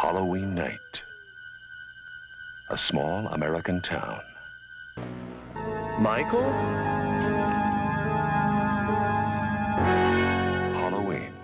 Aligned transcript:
Halloween 0.00 0.54
night. 0.54 1.02
A 2.70 2.78
small 2.78 3.26
American 3.28 3.82
town. 3.82 4.22
Michael? 6.00 6.50
Halloween. 10.80 11.34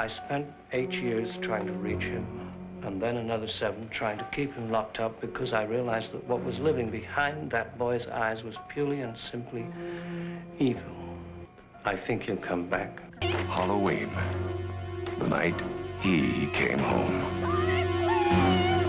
I 0.00 0.08
spent 0.08 0.48
eight 0.72 0.90
years 0.90 1.30
trying 1.42 1.66
to 1.68 1.72
reach 1.74 2.02
him, 2.02 2.26
and 2.82 3.00
then 3.00 3.18
another 3.18 3.46
seven 3.46 3.88
trying 3.88 4.18
to 4.18 4.26
keep 4.34 4.52
him 4.54 4.72
locked 4.72 4.98
up 4.98 5.20
because 5.20 5.52
I 5.52 5.62
realized 5.62 6.10
that 6.12 6.26
what 6.26 6.42
was 6.44 6.58
living 6.58 6.90
behind 6.90 7.52
that 7.52 7.78
boy's 7.78 8.08
eyes 8.08 8.42
was 8.42 8.56
purely 8.68 9.02
and 9.02 9.16
simply 9.30 9.64
evil. 10.58 10.82
I 11.84 11.96
think 12.04 12.22
he'll 12.22 12.36
come 12.36 12.68
back. 12.68 12.98
Halloween. 13.22 14.10
The 15.20 15.28
night 15.28 15.54
he 16.04 16.50
came 16.52 16.80
home. 16.80 17.43
All 18.34 18.83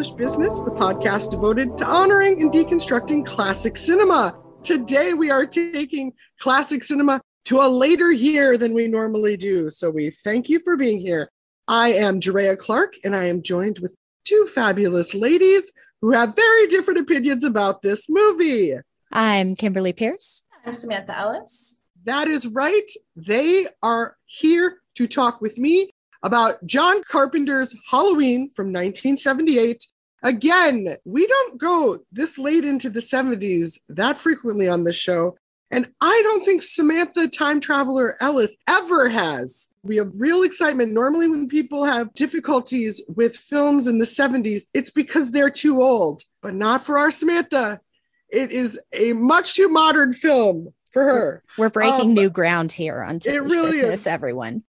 back 0.00 0.16
Business, 0.16 0.58
the 0.60 0.70
podcast 0.70 1.30
devoted 1.30 1.76
to 1.76 1.84
honoring 1.84 2.40
and 2.40 2.50
deconstructing 2.50 3.26
classic 3.26 3.76
cinema. 3.76 4.34
Today 4.62 5.12
we 5.12 5.30
are 5.30 5.44
taking 5.44 6.14
classic 6.38 6.82
cinema 6.82 7.20
to 7.44 7.60
a 7.60 7.68
later 7.68 8.10
year 8.10 8.56
than 8.56 8.72
we 8.72 8.88
normally 8.88 9.36
do. 9.36 9.68
So 9.68 9.90
we 9.90 10.08
thank 10.08 10.48
you 10.48 10.58
for 10.60 10.76
being 10.76 11.00
here. 11.00 11.30
I 11.68 11.92
am 11.92 12.18
Drea 12.18 12.56
Clark, 12.56 12.94
and 13.04 13.14
I 13.14 13.26
am 13.26 13.42
joined 13.42 13.80
with 13.80 13.94
two 14.24 14.46
fabulous 14.46 15.12
ladies 15.14 15.70
who 16.00 16.12
have 16.12 16.34
very 16.34 16.66
different 16.68 17.00
opinions 17.00 17.44
about 17.44 17.82
this 17.82 18.06
movie. 18.08 18.76
I'm 19.12 19.54
Kimberly 19.54 19.92
Pierce. 19.92 20.44
I'm 20.64 20.72
Samantha 20.72 21.18
Ellis. 21.18 21.84
That 22.04 22.26
is 22.26 22.46
right. 22.46 22.90
They 23.16 23.66
are 23.82 24.16
here 24.24 24.78
to 24.94 25.06
talk 25.06 25.42
with 25.42 25.58
me 25.58 25.90
about 26.22 26.64
John 26.66 27.02
Carpenter's 27.02 27.74
Halloween 27.90 28.50
from 28.50 28.66
1978. 28.66 29.84
Again, 30.22 30.96
we 31.04 31.26
don't 31.26 31.58
go 31.58 31.98
this 32.12 32.38
late 32.38 32.64
into 32.64 32.90
the 32.90 33.00
70s 33.00 33.78
that 33.88 34.16
frequently 34.16 34.68
on 34.68 34.84
this 34.84 34.96
show. 34.96 35.36
And 35.72 35.88
I 36.00 36.20
don't 36.24 36.44
think 36.44 36.62
Samantha 36.62 37.28
Time 37.28 37.60
Traveler 37.60 38.16
Ellis 38.20 38.56
ever 38.68 39.08
has. 39.08 39.68
We 39.84 39.96
have 39.96 40.10
real 40.16 40.42
excitement. 40.42 40.92
Normally, 40.92 41.28
when 41.28 41.46
people 41.48 41.84
have 41.84 42.12
difficulties 42.14 43.00
with 43.08 43.36
films 43.36 43.86
in 43.86 43.98
the 43.98 44.04
70s, 44.04 44.62
it's 44.74 44.90
because 44.90 45.30
they're 45.30 45.48
too 45.48 45.80
old, 45.80 46.22
but 46.42 46.54
not 46.54 46.84
for 46.84 46.98
our 46.98 47.12
Samantha. 47.12 47.80
It 48.28 48.50
is 48.50 48.80
a 48.92 49.12
much 49.12 49.54
too 49.54 49.68
modern 49.68 50.12
film 50.12 50.74
for 50.92 51.04
her. 51.04 51.44
We're 51.56 51.70
breaking 51.70 52.00
Um, 52.10 52.14
new 52.14 52.30
ground 52.30 52.72
here 52.72 53.00
on 53.00 53.20
Ticklish 53.20 53.50
really 53.52 53.70
Business, 53.70 54.00
is. 54.00 54.06
everyone. 54.08 54.64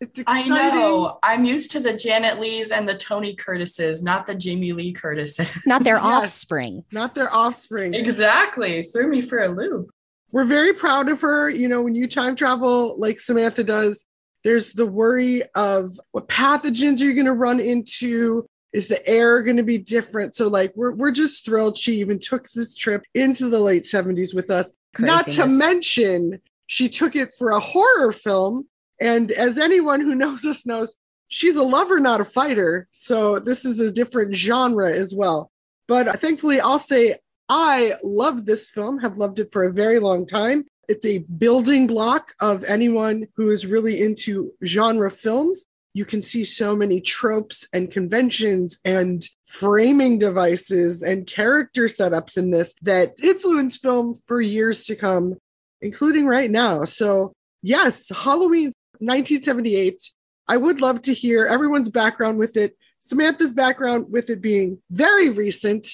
It's 0.00 0.20
I 0.26 0.46
know. 0.48 1.18
I'm 1.22 1.44
used 1.44 1.70
to 1.72 1.80
the 1.80 1.92
Janet 1.94 2.40
Leighs 2.40 2.70
and 2.72 2.86
the 2.88 2.94
Tony 2.96 3.34
Curtises, 3.34 4.02
not 4.02 4.26
the 4.26 4.34
Jamie 4.34 4.72
Lee 4.72 4.92
Curtises. 4.92 5.48
Not 5.66 5.84
their 5.84 5.94
Yes. 6.02 6.04
offspring. 6.04 6.84
Not 6.92 7.14
their 7.14 7.32
offspring. 7.32 7.94
exactly. 7.94 8.82
Threw 8.82 9.06
me 9.08 9.20
for 9.20 9.42
a 9.42 9.48
loop. 9.48 9.90
we're 10.32 10.44
very 10.44 10.72
proud 10.72 11.08
of 11.08 11.20
her. 11.20 11.48
You 11.48 11.68
know, 11.68 11.80
when 11.82 11.94
you 11.94 12.08
time 12.08 12.34
travel 12.36 12.96
like 12.98 13.20
Samantha 13.20 13.62
does, 13.64 14.04
there's 14.42 14.72
the 14.72 14.84
worry 14.86 15.42
of 15.54 15.98
what 16.12 16.28
pathogens 16.28 17.00
are 17.00 17.04
you 17.04 17.14
going 17.14 17.26
to 17.26 17.32
run 17.32 17.60
into? 17.60 18.46
Is 18.74 18.88
the 18.88 19.06
air 19.08 19.40
going 19.42 19.56
to 19.58 19.62
be 19.62 19.78
different? 19.78 20.34
So, 20.34 20.48
like, 20.48 20.72
we're, 20.74 20.92
we're 20.92 21.12
just 21.12 21.44
thrilled 21.44 21.78
she 21.78 22.00
even 22.00 22.18
took 22.18 22.50
this 22.50 22.74
trip 22.74 23.04
into 23.14 23.48
the 23.48 23.60
late 23.60 23.84
70s 23.84 24.34
with 24.34 24.50
us. 24.50 24.72
Not 24.98 25.26
to 25.28 25.46
mention, 25.48 26.40
she 26.66 26.88
took 26.88 27.14
it 27.14 27.32
for 27.38 27.52
a 27.52 27.60
horror 27.60 28.12
film. 28.12 28.66
And 29.00 29.30
as 29.30 29.58
anyone 29.58 30.00
who 30.00 30.14
knows 30.14 30.44
us 30.44 30.66
knows, 30.66 30.94
she's 31.28 31.56
a 31.56 31.62
lover, 31.62 32.00
not 32.00 32.20
a 32.20 32.24
fighter. 32.24 32.88
So, 32.90 33.38
this 33.38 33.64
is 33.64 33.80
a 33.80 33.92
different 33.92 34.34
genre 34.34 34.92
as 34.92 35.14
well. 35.14 35.50
But 35.86 36.08
uh, 36.08 36.12
thankfully, 36.14 36.60
I'll 36.60 36.78
say 36.78 37.16
I 37.48 37.94
love 38.02 38.46
this 38.46 38.70
film, 38.70 38.98
have 39.00 39.18
loved 39.18 39.38
it 39.38 39.52
for 39.52 39.64
a 39.64 39.72
very 39.72 39.98
long 39.98 40.26
time. 40.26 40.64
It's 40.88 41.04
a 41.04 41.18
building 41.18 41.86
block 41.86 42.32
of 42.40 42.64
anyone 42.64 43.26
who 43.36 43.50
is 43.50 43.66
really 43.66 44.02
into 44.02 44.52
genre 44.64 45.10
films. 45.10 45.64
You 45.92 46.04
can 46.04 46.22
see 46.22 46.44
so 46.44 46.74
many 46.74 47.00
tropes 47.00 47.66
and 47.72 47.90
conventions 47.90 48.78
and 48.84 49.24
framing 49.44 50.18
devices 50.18 51.02
and 51.02 51.26
character 51.26 51.84
setups 51.84 52.36
in 52.36 52.50
this 52.50 52.74
that 52.82 53.14
influence 53.22 53.76
film 53.76 54.14
for 54.26 54.40
years 54.40 54.84
to 54.86 54.96
come, 54.96 55.36
including 55.80 56.26
right 56.26 56.50
now. 56.50 56.84
So, 56.84 57.32
yes, 57.62 58.08
Halloween 58.08 58.72
1978. 59.06 60.10
I 60.48 60.56
would 60.56 60.80
love 60.80 61.02
to 61.02 61.14
hear 61.14 61.46
everyone's 61.46 61.88
background 61.88 62.38
with 62.38 62.56
it. 62.56 62.76
Samantha's 63.00 63.52
background 63.52 64.06
with 64.10 64.30
it 64.30 64.40
being 64.40 64.78
very 64.90 65.28
recent. 65.30 65.86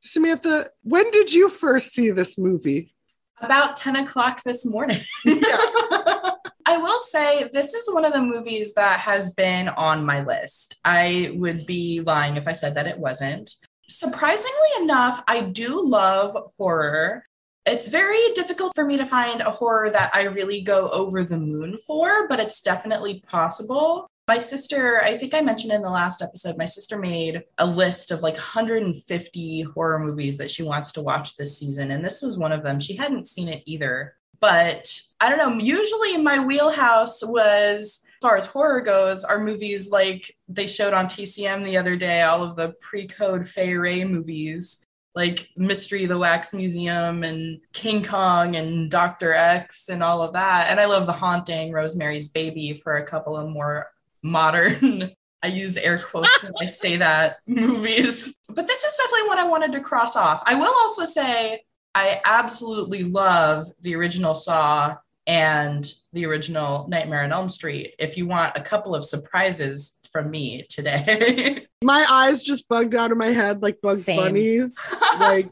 Samantha, 0.00 0.70
when 0.82 1.10
did 1.10 1.32
you 1.32 1.48
first 1.48 1.92
see 1.92 2.10
this 2.10 2.38
movie? 2.38 2.94
About 3.40 3.76
10 3.76 3.96
o'clock 3.96 4.42
this 4.44 4.64
morning. 4.64 5.02
Yeah. 5.24 5.36
I 6.68 6.78
will 6.78 6.98
say 6.98 7.48
this 7.52 7.74
is 7.74 7.92
one 7.92 8.04
of 8.04 8.12
the 8.12 8.22
movies 8.22 8.74
that 8.74 8.98
has 9.00 9.34
been 9.34 9.68
on 9.68 10.04
my 10.04 10.24
list. 10.24 10.80
I 10.84 11.32
would 11.34 11.64
be 11.64 12.00
lying 12.00 12.36
if 12.36 12.48
I 12.48 12.54
said 12.54 12.74
that 12.74 12.88
it 12.88 12.98
wasn't. 12.98 13.54
Surprisingly 13.88 14.82
enough, 14.82 15.22
I 15.28 15.42
do 15.42 15.80
love 15.86 16.36
horror. 16.58 17.24
It's 17.68 17.88
very 17.88 18.32
difficult 18.34 18.76
for 18.76 18.84
me 18.84 18.96
to 18.96 19.04
find 19.04 19.40
a 19.40 19.50
horror 19.50 19.90
that 19.90 20.12
I 20.14 20.26
really 20.26 20.60
go 20.60 20.88
over 20.90 21.24
the 21.24 21.38
moon 21.38 21.78
for, 21.84 22.28
but 22.28 22.38
it's 22.38 22.60
definitely 22.60 23.24
possible. 23.26 24.06
My 24.28 24.38
sister, 24.38 25.02
I 25.02 25.16
think 25.16 25.34
I 25.34 25.40
mentioned 25.40 25.72
in 25.72 25.82
the 25.82 25.90
last 25.90 26.22
episode, 26.22 26.56
my 26.56 26.66
sister 26.66 26.96
made 26.96 27.42
a 27.58 27.66
list 27.66 28.12
of 28.12 28.22
like 28.22 28.34
150 28.34 29.62
horror 29.62 29.98
movies 29.98 30.38
that 30.38 30.50
she 30.50 30.62
wants 30.62 30.92
to 30.92 31.02
watch 31.02 31.36
this 31.36 31.58
season. 31.58 31.90
And 31.90 32.04
this 32.04 32.22
was 32.22 32.38
one 32.38 32.52
of 32.52 32.62
them. 32.62 32.78
She 32.78 32.94
hadn't 32.94 33.26
seen 33.26 33.48
it 33.48 33.64
either. 33.66 34.14
But 34.38 34.88
I 35.20 35.28
don't 35.28 35.38
know, 35.38 35.58
usually 35.58 36.18
my 36.18 36.38
wheelhouse 36.38 37.24
was, 37.24 38.00
as 38.04 38.18
far 38.20 38.36
as 38.36 38.46
horror 38.46 38.80
goes, 38.80 39.24
are 39.24 39.42
movies 39.42 39.90
like 39.90 40.36
they 40.46 40.68
showed 40.68 40.92
on 40.92 41.06
TCM 41.06 41.64
the 41.64 41.78
other 41.78 41.96
day, 41.96 42.22
all 42.22 42.44
of 42.44 42.54
the 42.54 42.74
pre 42.80 43.08
code 43.08 43.48
Fay 43.48 43.74
Wray 43.74 44.04
movies 44.04 44.85
like 45.16 45.48
Mystery 45.56 46.04
of 46.04 46.10
the 46.10 46.18
Wax 46.18 46.52
Museum 46.52 47.24
and 47.24 47.58
King 47.72 48.04
Kong 48.04 48.54
and 48.54 48.90
Dr. 48.90 49.32
X 49.32 49.88
and 49.88 50.02
all 50.02 50.22
of 50.22 50.34
that. 50.34 50.68
And 50.70 50.78
I 50.78 50.84
love 50.84 51.06
The 51.06 51.12
Haunting, 51.12 51.72
Rosemary's 51.72 52.28
Baby 52.28 52.74
for 52.74 52.98
a 52.98 53.06
couple 53.06 53.36
of 53.36 53.48
more 53.48 53.90
modern, 54.22 55.12
I 55.42 55.48
use 55.48 55.76
air 55.76 55.98
quotes 55.98 56.42
when 56.42 56.52
I 56.60 56.66
say 56.66 56.96
that, 56.96 57.38
movies. 57.46 58.38
But 58.48 58.66
this 58.66 58.82
is 58.82 58.96
definitely 58.96 59.28
one 59.28 59.38
I 59.38 59.48
wanted 59.48 59.72
to 59.72 59.80
cross 59.80 60.16
off. 60.16 60.42
I 60.44 60.54
will 60.54 60.74
also 60.78 61.04
say 61.04 61.62
I 61.94 62.20
absolutely 62.24 63.04
love 63.04 63.66
the 63.80 63.94
original 63.94 64.34
Saw 64.34 64.96
and 65.26 65.90
the 66.12 66.26
original 66.26 66.86
Nightmare 66.88 67.22
on 67.22 67.32
Elm 67.32 67.48
Street. 67.48 67.94
If 67.98 68.16
you 68.16 68.26
want 68.26 68.56
a 68.56 68.60
couple 68.60 68.94
of 68.94 69.04
surprises 69.04 69.98
from 70.16 70.30
me 70.30 70.64
today. 70.70 71.66
My 71.84 72.06
eyes 72.08 72.42
just 72.42 72.70
bugged 72.70 72.94
out 72.94 73.12
of 73.12 73.18
my 73.18 73.32
head 73.32 73.62
like 73.62 73.82
Bugs 73.82 74.04
Same. 74.04 74.16
Bunnies. 74.16 74.74
Like, 75.18 75.50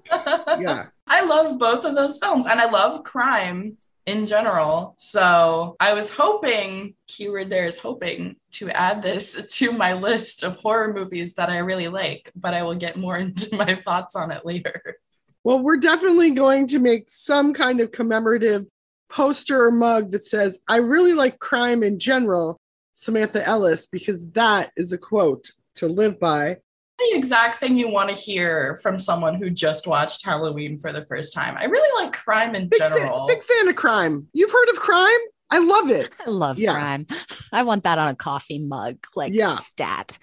yeah. 0.60 0.86
I 1.06 1.24
love 1.24 1.58
both 1.58 1.86
of 1.86 1.94
those 1.94 2.18
films 2.18 2.44
and 2.46 2.60
I 2.60 2.70
love 2.70 3.02
crime 3.02 3.78
in 4.04 4.26
general. 4.26 4.94
So 4.98 5.76
I 5.80 5.94
was 5.94 6.10
hoping, 6.10 6.94
keyword 7.08 7.48
there 7.48 7.66
is 7.66 7.78
hoping, 7.78 8.36
to 8.52 8.70
add 8.70 9.02
this 9.02 9.48
to 9.58 9.72
my 9.72 9.94
list 9.94 10.42
of 10.42 10.58
horror 10.58 10.92
movies 10.92 11.34
that 11.34 11.48
I 11.48 11.58
really 11.58 11.88
like, 11.88 12.30
but 12.36 12.52
I 12.52 12.62
will 12.62 12.74
get 12.74 12.98
more 12.98 13.16
into 13.16 13.56
my 13.56 13.74
thoughts 13.74 14.14
on 14.16 14.30
it 14.30 14.44
later. 14.44 14.98
Well, 15.44 15.60
we're 15.60 15.78
definitely 15.78 16.30
going 16.30 16.66
to 16.68 16.78
make 16.78 17.04
some 17.08 17.54
kind 17.54 17.80
of 17.80 17.90
commemorative 17.90 18.66
poster 19.08 19.66
or 19.66 19.70
mug 19.70 20.10
that 20.10 20.24
says, 20.24 20.58
I 20.68 20.76
really 20.76 21.14
like 21.14 21.38
crime 21.38 21.82
in 21.82 21.98
general, 21.98 22.58
Samantha 22.94 23.46
Ellis, 23.46 23.86
because 23.86 24.30
that 24.30 24.70
is 24.76 24.92
a 24.92 24.98
quote 24.98 25.50
to 25.76 25.88
live 25.88 26.18
by. 26.20 26.56
the 26.98 27.10
exact 27.18 27.56
thing 27.56 27.76
you 27.76 27.90
want 27.90 28.08
to 28.08 28.14
hear 28.14 28.76
from 28.82 28.98
someone 28.98 29.34
who 29.34 29.50
just 29.50 29.86
watched 29.88 30.24
Halloween 30.24 30.78
for 30.78 30.92
the 30.92 31.04
first 31.06 31.32
time. 31.34 31.56
I 31.58 31.64
really 31.64 32.04
like 32.04 32.12
crime 32.14 32.54
in 32.54 32.68
Big 32.68 32.78
general. 32.78 33.26
fan, 33.26 33.36
big 33.36 33.42
fan 33.44 33.68
of 33.68 33.74
crime. 33.74 34.28
You've 34.32 34.52
heard 34.52 34.68
of 34.70 34.76
crime? 34.76 35.18
I 35.50 35.58
love 35.58 35.90
it. 35.90 36.10
I 36.24 36.30
love 36.30 36.56
Yeah. 36.58 36.72
crime. 36.72 37.06
I 37.52 37.64
want 37.64 37.82
that 37.82 37.98
on 37.98 38.08
a 38.08 38.14
coffee 38.14 38.60
mug, 38.60 38.96
like 39.16 39.32
Yeah. 39.34 39.56
stat. 39.56 40.18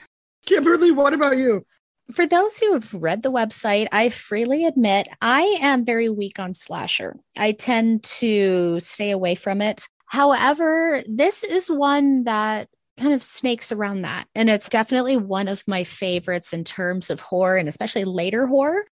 Kimberly, 0.46 0.92
what 0.92 1.14
about 1.14 1.38
you? 1.38 1.66
For 2.14 2.26
those 2.26 2.58
who 2.58 2.74
have 2.74 2.94
read 2.94 3.22
the 3.22 3.32
website, 3.32 3.88
I 3.92 4.10
freely 4.10 4.66
admit 4.66 5.08
I 5.22 5.42
am 5.62 5.86
very 5.86 6.10
weak 6.10 6.40
on 6.40 6.54
slasher. 6.54 7.16
I 7.38 7.52
tend 7.52 8.04
to 8.20 8.80
stay 8.80 9.12
away 9.12 9.36
from 9.36 9.62
it. 9.62 9.88
However, 10.12 11.02
this 11.08 11.46
is 11.46 11.72
one 11.72 12.26
that 12.26 12.68
kind 13.00 13.14
of 13.14 13.24
snakes 13.24 13.72
around 13.72 14.02
that. 14.02 14.28
And 14.36 14.50
it's 14.50 14.68
definitely 14.68 15.16
one 15.16 15.48
of 15.48 15.64
my 15.68 15.86
favorites 15.86 16.52
in 16.52 16.66
terms 16.66 17.10
of 17.10 17.22
horror 17.22 17.56
and 17.56 17.70
especially 17.70 18.04
later 18.04 18.46
horror. 18.46 18.84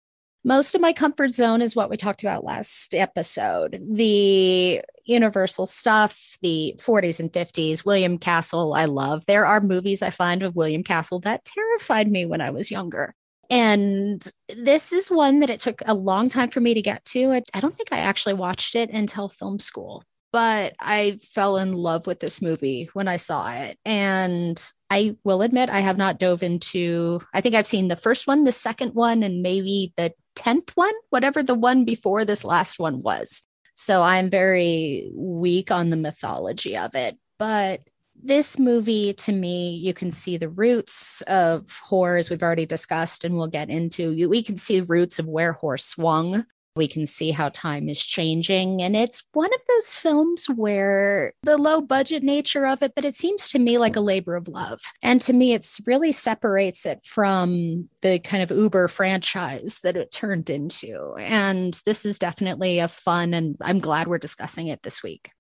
Most 0.46 0.76
of 0.76 0.82
my 0.82 0.94
comfort 0.94 1.32
zone 1.32 1.62
is 1.62 1.76
what 1.76 1.90
we 1.90 1.98
talked 1.98 2.24
about 2.24 2.46
last 2.46 2.96
episode 2.96 3.78
the 3.92 4.82
Universal 5.04 5.66
stuff, 5.66 6.38
the 6.42 6.76
40s 6.78 7.20
and 7.20 7.34
50s. 7.34 7.84
William 7.84 8.18
Castle, 8.18 8.74
I 8.74 8.86
love. 8.86 9.26
There 9.26 9.46
are 9.46 9.60
movies 9.60 10.02
I 10.02 10.12
find 10.12 10.42
of 10.42 10.56
William 10.56 10.84
Castle 10.84 11.20
that 11.22 11.44
terrified 11.44 12.10
me 12.10 12.26
when 12.26 12.40
I 12.40 12.52
was 12.52 12.72
younger. 12.72 13.14
And 13.50 14.26
this 14.48 14.94
is 14.94 15.12
one 15.12 15.42
that 15.42 15.50
it 15.50 15.60
took 15.60 15.82
a 15.86 15.96
long 15.96 16.30
time 16.30 16.50
for 16.50 16.62
me 16.62 16.76
to 16.76 16.82
get 16.82 17.04
to. 17.06 17.34
I, 17.54 17.60
don't 17.60 17.76
think 17.76 17.92
I 17.92 17.98
actually 17.98 18.36
watched 18.36 18.76
it 18.76 18.90
until 18.92 19.28
film 19.28 19.60
school, 19.60 20.04
but 20.32 20.74
I 20.80 21.18
fell 21.22 21.58
in 21.58 21.74
love 21.74 22.08
with 22.08 22.20
this 22.20 22.42
movie 22.42 22.90
when 22.94 23.08
I 23.08 23.16
saw 23.16 23.52
it. 23.52 23.78
And 23.86 24.62
I 24.90 25.16
will 25.24 25.42
admit, 25.42 25.70
I 25.70 25.80
have 25.80 25.98
not 25.98 26.20
dove 26.20 26.44
into, 26.44 27.20
I 27.34 27.42
think 27.42 27.56
I've 27.56 27.68
seen 27.68 27.88
the 27.88 27.96
first 27.96 28.28
one, 28.28 28.44
the 28.44 28.52
second 28.52 28.94
one, 28.94 29.24
and 29.24 29.42
maybe 29.42 29.94
the 29.98 30.14
10th 30.36 30.72
one, 30.76 30.94
whatever 31.10 31.44
the 31.44 31.56
one 31.56 31.86
before 31.86 32.26
this 32.26 32.46
last 32.46 32.80
one 32.80 33.02
was. 33.02 33.44
So 33.76 34.04
I'm 34.04 34.30
very 34.30 35.10
weak 35.14 35.72
on 35.72 35.90
the 35.90 35.98
mythology 35.98 36.78
of 36.78 36.96
it. 36.96 37.18
But 37.38 37.82
this 38.22 38.60
movie, 38.60 39.14
to 39.14 39.32
me, 39.32 39.76
you 39.76 39.94
can 39.94 40.12
see 40.12 40.36
the 40.36 40.50
roots 40.50 41.22
of 41.22 41.80
horror, 41.84 42.18
as 42.18 42.30
we've 42.30 42.44
already 42.44 42.66
discussed, 42.66 43.24
and 43.24 43.36
we'll 43.36 43.48
get 43.48 43.70
into. 43.70 44.28
We 44.28 44.44
can 44.44 44.58
see 44.58 44.82
roots 44.82 45.20
of 45.20 45.28
where 45.28 45.54
horror 45.54 45.78
swung. 45.78 46.46
We 46.80 46.88
can 46.88 47.06
see 47.06 47.32
how 47.32 47.50
time 47.50 47.90
is 47.90 48.04
changing. 48.06 48.82
And 48.82 48.96
it's 48.96 49.22
one 49.34 49.54
of 49.54 49.60
those 49.68 49.96
films 49.96 50.46
where 50.46 51.34
the 51.44 51.58
low 51.58 51.82
budget 51.82 52.24
nature 52.24 52.66
of 52.66 52.82
it, 52.82 52.94
but 52.96 53.04
it 53.04 53.16
seems 53.16 53.50
to 53.50 53.60
me 53.60 53.78
like 53.78 53.98
a 53.98 54.02
labor 54.02 54.38
of 54.38 54.48
love. 54.48 54.80
And 55.04 55.20
to 55.24 55.34
me, 55.34 55.52
it's 55.52 55.82
really 55.86 56.14
separates 56.14 56.86
it 56.86 57.04
from 57.04 57.90
the 58.02 58.20
kind 58.20 58.42
of 58.42 58.58
Uber 58.58 58.88
franchise 58.88 59.80
that 59.84 59.98
it 59.98 60.10
turned 60.10 60.50
into. 60.50 61.16
And 61.20 61.80
this 61.86 62.06
is 62.06 62.18
definitely 62.18 62.80
a 62.80 62.88
fun, 62.88 63.34
and 63.34 63.58
I'm 63.60 63.80
glad 63.80 64.08
we're 64.08 64.18
discussing 64.18 64.68
it 64.68 64.82
this 64.84 65.04
week. 65.04 65.32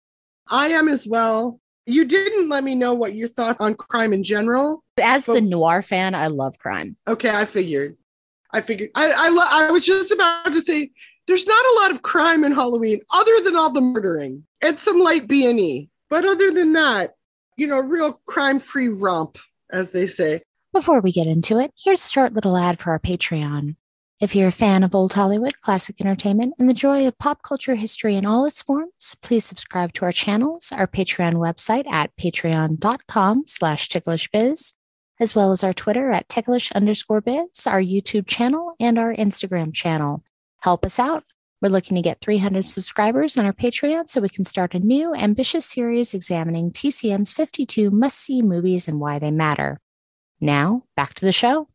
I 0.49 0.67
am 0.69 0.89
as 0.89 1.07
well. 1.07 1.61
You 1.85 2.03
didn't 2.03 2.49
let 2.49 2.65
me 2.65 2.75
know 2.75 2.93
what 2.93 3.15
your 3.15 3.29
thought 3.29 3.55
on 3.61 3.75
crime 3.75 4.11
in 4.11 4.23
general. 4.23 4.83
As 5.01 5.25
the 5.25 5.39
noir 5.39 5.81
fan, 5.81 6.15
I 6.15 6.27
love 6.27 6.59
crime. 6.59 6.97
Okay, 7.07 7.29
I 7.29 7.45
figured. 7.45 7.95
I 8.51 8.61
figured. 8.61 8.89
I 8.95 9.11
I, 9.15 9.29
lo- 9.29 9.43
I 9.47 9.71
was 9.71 9.85
just 9.85 10.11
about 10.11 10.47
to 10.47 10.61
say 10.61 10.91
there's 11.29 11.45
not 11.45 11.65
a 11.65 11.79
lot 11.81 11.91
of 11.91 12.01
crime 12.01 12.43
in 12.43 12.51
Halloween 12.51 13.01
other 13.13 13.41
than 13.43 13.55
all 13.55 13.71
the 13.71 13.81
murdering 13.81 14.43
and 14.61 14.79
some 14.79 14.99
light 14.99 15.27
B 15.27 15.47
and 15.47 15.59
E. 15.59 15.87
But 16.09 16.25
other 16.25 16.49
than 16.51 16.73
that, 16.73 17.13
you 17.55 17.67
know, 17.67 17.79
real 17.79 18.19
crime-free 18.25 18.87
romp, 18.87 19.37
as 19.71 19.91
they 19.91 20.07
say. 20.07 20.41
Before 20.73 21.01
we 21.01 21.11
get 21.11 21.27
into 21.27 21.59
it, 21.59 21.71
here's 21.77 22.03
a 22.03 22.09
short 22.09 22.33
little 22.33 22.57
ad 22.57 22.79
for 22.79 22.89
our 22.91 22.99
Patreon. 22.99 23.75
If 24.19 24.35
you're 24.35 24.47
a 24.47 24.51
fan 24.51 24.83
of 24.83 24.95
old 24.95 25.13
Hollywood, 25.13 25.53
classic 25.61 26.01
entertainment, 26.01 26.55
and 26.57 26.67
the 26.67 26.73
joy 26.73 27.07
of 27.07 27.19
pop 27.19 27.43
culture 27.43 27.75
history 27.75 28.15
in 28.15 28.25
all 28.25 28.45
its 28.45 28.63
forms, 28.63 29.15
please 29.21 29.45
subscribe 29.45 29.93
to 29.93 30.05
our 30.05 30.11
channels, 30.11 30.71
our 30.75 30.87
Patreon 30.87 31.35
website 31.35 31.85
at 31.91 32.15
patreon.com 32.17 33.43
slash 33.45 33.87
ticklishbiz, 33.87 34.73
as 35.19 35.35
well 35.35 35.51
as 35.51 35.63
our 35.63 35.73
Twitter 35.73 36.09
at 36.09 36.27
ticklish 36.27 36.71
underscore 36.71 37.21
biz, 37.21 37.67
our 37.67 37.81
YouTube 37.81 38.25
channel, 38.25 38.73
and 38.79 38.97
our 38.97 39.13
Instagram 39.13 39.73
channel. 39.73 40.23
Help 40.61 40.85
us 40.85 40.99
out. 40.99 41.23
We're 41.61 41.69
looking 41.69 41.95
to 41.95 42.01
get 42.01 42.21
300 42.21 42.69
subscribers 42.69 43.37
on 43.37 43.45
our 43.45 43.53
Patreon 43.53 44.07
so 44.07 44.21
we 44.21 44.29
can 44.29 44.43
start 44.43 44.73
a 44.73 44.79
new, 44.79 45.13
ambitious 45.13 45.65
series 45.65 46.13
examining 46.13 46.71
TCM's 46.71 47.33
52 47.33 47.91
must-see 47.91 48.41
movies 48.41 48.87
and 48.87 48.99
why 48.99 49.19
they 49.19 49.31
matter. 49.31 49.79
Now, 50.39 50.83
back 50.95 51.13
to 51.15 51.25
the 51.25 51.31
show. 51.31 51.67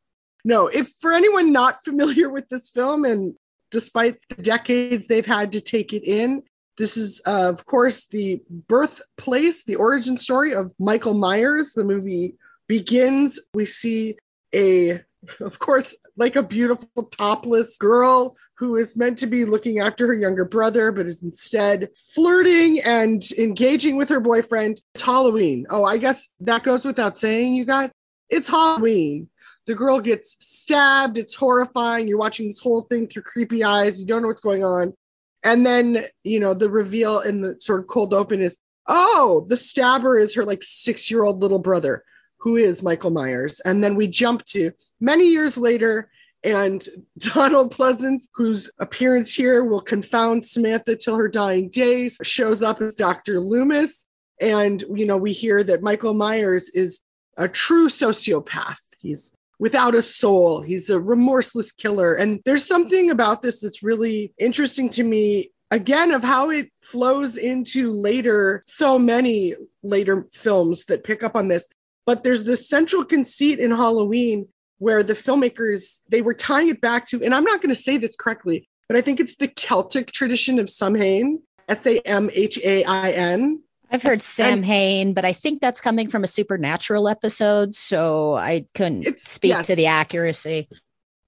No, 0.44 0.66
if 0.68 0.88
for 1.00 1.12
anyone 1.12 1.52
not 1.52 1.84
familiar 1.84 2.30
with 2.30 2.48
this 2.48 2.70
film, 2.70 3.04
and 3.04 3.34
despite 3.70 4.16
the 4.28 4.42
decades 4.42 5.06
they've 5.06 5.26
had 5.26 5.52
to 5.52 5.60
take 5.60 5.92
it 5.92 6.04
in, 6.04 6.42
this 6.76 6.96
is, 6.96 7.22
uh, 7.26 7.50
of 7.50 7.66
course, 7.66 8.06
the 8.06 8.42
birthplace, 8.50 9.64
the 9.64 9.76
origin 9.76 10.18
story 10.18 10.54
of 10.54 10.72
Michael 10.78 11.14
Myers. 11.14 11.72
The 11.72 11.84
movie 11.84 12.34
begins. 12.66 13.38
We 13.54 13.64
see 13.64 14.16
a, 14.54 15.02
of 15.40 15.58
course, 15.58 15.94
like 16.16 16.36
a 16.36 16.42
beautiful 16.42 17.04
topless 17.04 17.76
girl 17.76 18.36
who 18.56 18.76
is 18.76 18.96
meant 18.96 19.18
to 19.18 19.26
be 19.26 19.44
looking 19.44 19.80
after 19.80 20.06
her 20.06 20.14
younger 20.14 20.44
brother, 20.44 20.92
but 20.92 21.06
is 21.06 21.22
instead 21.22 21.88
flirting 22.14 22.80
and 22.80 23.22
engaging 23.38 23.96
with 23.96 24.08
her 24.08 24.20
boyfriend. 24.20 24.80
It's 24.94 25.02
Halloween. 25.02 25.66
Oh, 25.70 25.84
I 25.84 25.98
guess 25.98 26.28
that 26.40 26.62
goes 26.62 26.84
without 26.84 27.18
saying, 27.18 27.54
you 27.54 27.64
guys. 27.64 27.90
It's 28.30 28.48
Halloween 28.48 29.28
the 29.66 29.74
girl 29.74 30.00
gets 30.00 30.36
stabbed. 30.40 31.18
It's 31.18 31.34
horrifying. 31.34 32.08
You're 32.08 32.18
watching 32.18 32.48
this 32.48 32.60
whole 32.60 32.82
thing 32.82 33.06
through 33.06 33.22
creepy 33.22 33.64
eyes. 33.64 34.00
You 34.00 34.06
don't 34.06 34.22
know 34.22 34.28
what's 34.28 34.40
going 34.40 34.64
on. 34.64 34.94
And 35.42 35.64
then, 35.64 36.04
you 36.22 36.40
know, 36.40 36.54
the 36.54 36.70
reveal 36.70 37.20
in 37.20 37.40
the 37.40 37.56
sort 37.60 37.80
of 37.80 37.86
cold 37.86 38.14
open 38.14 38.40
is 38.40 38.56
oh, 38.86 39.46
the 39.48 39.56
stabber 39.56 40.18
is 40.18 40.34
her 40.34 40.44
like 40.44 40.62
six 40.62 41.10
year 41.10 41.24
old 41.24 41.40
little 41.40 41.58
brother, 41.58 42.04
who 42.38 42.56
is 42.56 42.82
Michael 42.82 43.10
Myers. 43.10 43.60
And 43.60 43.82
then 43.82 43.94
we 43.94 44.06
jump 44.06 44.44
to 44.46 44.72
many 45.00 45.28
years 45.28 45.56
later, 45.56 46.10
and 46.44 46.86
Donald 47.18 47.74
Pleasence, 47.74 48.28
whose 48.34 48.70
appearance 48.78 49.34
here 49.34 49.64
will 49.64 49.80
confound 49.80 50.46
Samantha 50.46 50.94
till 50.94 51.16
her 51.16 51.28
dying 51.28 51.70
days, 51.70 52.18
shows 52.22 52.62
up 52.62 52.82
as 52.82 52.94
Dr. 52.94 53.40
Loomis. 53.40 54.06
And, 54.40 54.84
you 54.94 55.06
know, 55.06 55.16
we 55.16 55.32
hear 55.32 55.64
that 55.64 55.82
Michael 55.82 56.12
Myers 56.12 56.68
is 56.68 57.00
a 57.38 57.48
true 57.48 57.88
sociopath. 57.88 58.76
He's 59.00 59.32
without 59.58 59.94
a 59.94 60.02
soul. 60.02 60.60
He's 60.60 60.90
a 60.90 61.00
remorseless 61.00 61.72
killer. 61.72 62.14
And 62.14 62.40
there's 62.44 62.66
something 62.66 63.10
about 63.10 63.42
this 63.42 63.60
that's 63.60 63.82
really 63.82 64.34
interesting 64.38 64.90
to 64.90 65.04
me, 65.04 65.52
again, 65.70 66.10
of 66.10 66.22
how 66.22 66.50
it 66.50 66.70
flows 66.80 67.36
into 67.36 67.92
later, 67.92 68.64
so 68.66 68.98
many 68.98 69.54
later 69.82 70.26
films 70.32 70.84
that 70.86 71.04
pick 71.04 71.22
up 71.22 71.36
on 71.36 71.48
this. 71.48 71.68
But 72.04 72.22
there's 72.22 72.44
this 72.44 72.68
central 72.68 73.04
conceit 73.04 73.58
in 73.58 73.70
Halloween 73.70 74.48
where 74.78 75.02
the 75.02 75.14
filmmakers 75.14 76.00
they 76.08 76.22
were 76.22 76.34
tying 76.34 76.68
it 76.68 76.80
back 76.80 77.08
to, 77.08 77.22
and 77.22 77.34
I'm 77.34 77.44
not 77.44 77.60
going 77.62 77.74
to 77.74 77.80
say 77.80 77.96
this 77.96 78.16
correctly, 78.16 78.68
but 78.88 78.96
I 78.96 79.00
think 79.00 79.20
it's 79.20 79.36
the 79.36 79.48
Celtic 79.48 80.12
tradition 80.12 80.58
of 80.58 80.68
Samhain, 80.68 81.42
S 81.68 81.86
A 81.86 81.98
M 82.00 82.30
H 82.32 82.58
A 82.62 82.84
I 82.84 83.10
N. 83.10 83.62
I've 83.90 84.02
heard 84.02 84.22
Sam 84.22 84.54
And- 84.58 84.66
Hain, 84.66 85.12
but 85.14 85.24
I 85.24 85.32
think 85.32 85.60
that's 85.60 85.80
coming 85.80 86.08
from 86.08 86.24
a 86.24 86.26
supernatural 86.26 87.08
episode, 87.08 87.74
so 87.74 88.34
I 88.34 88.66
couldn't 88.74 89.18
speak 89.20 89.50
yes. 89.50 89.66
to 89.68 89.76
the 89.76 89.86
accuracy. 89.86 90.68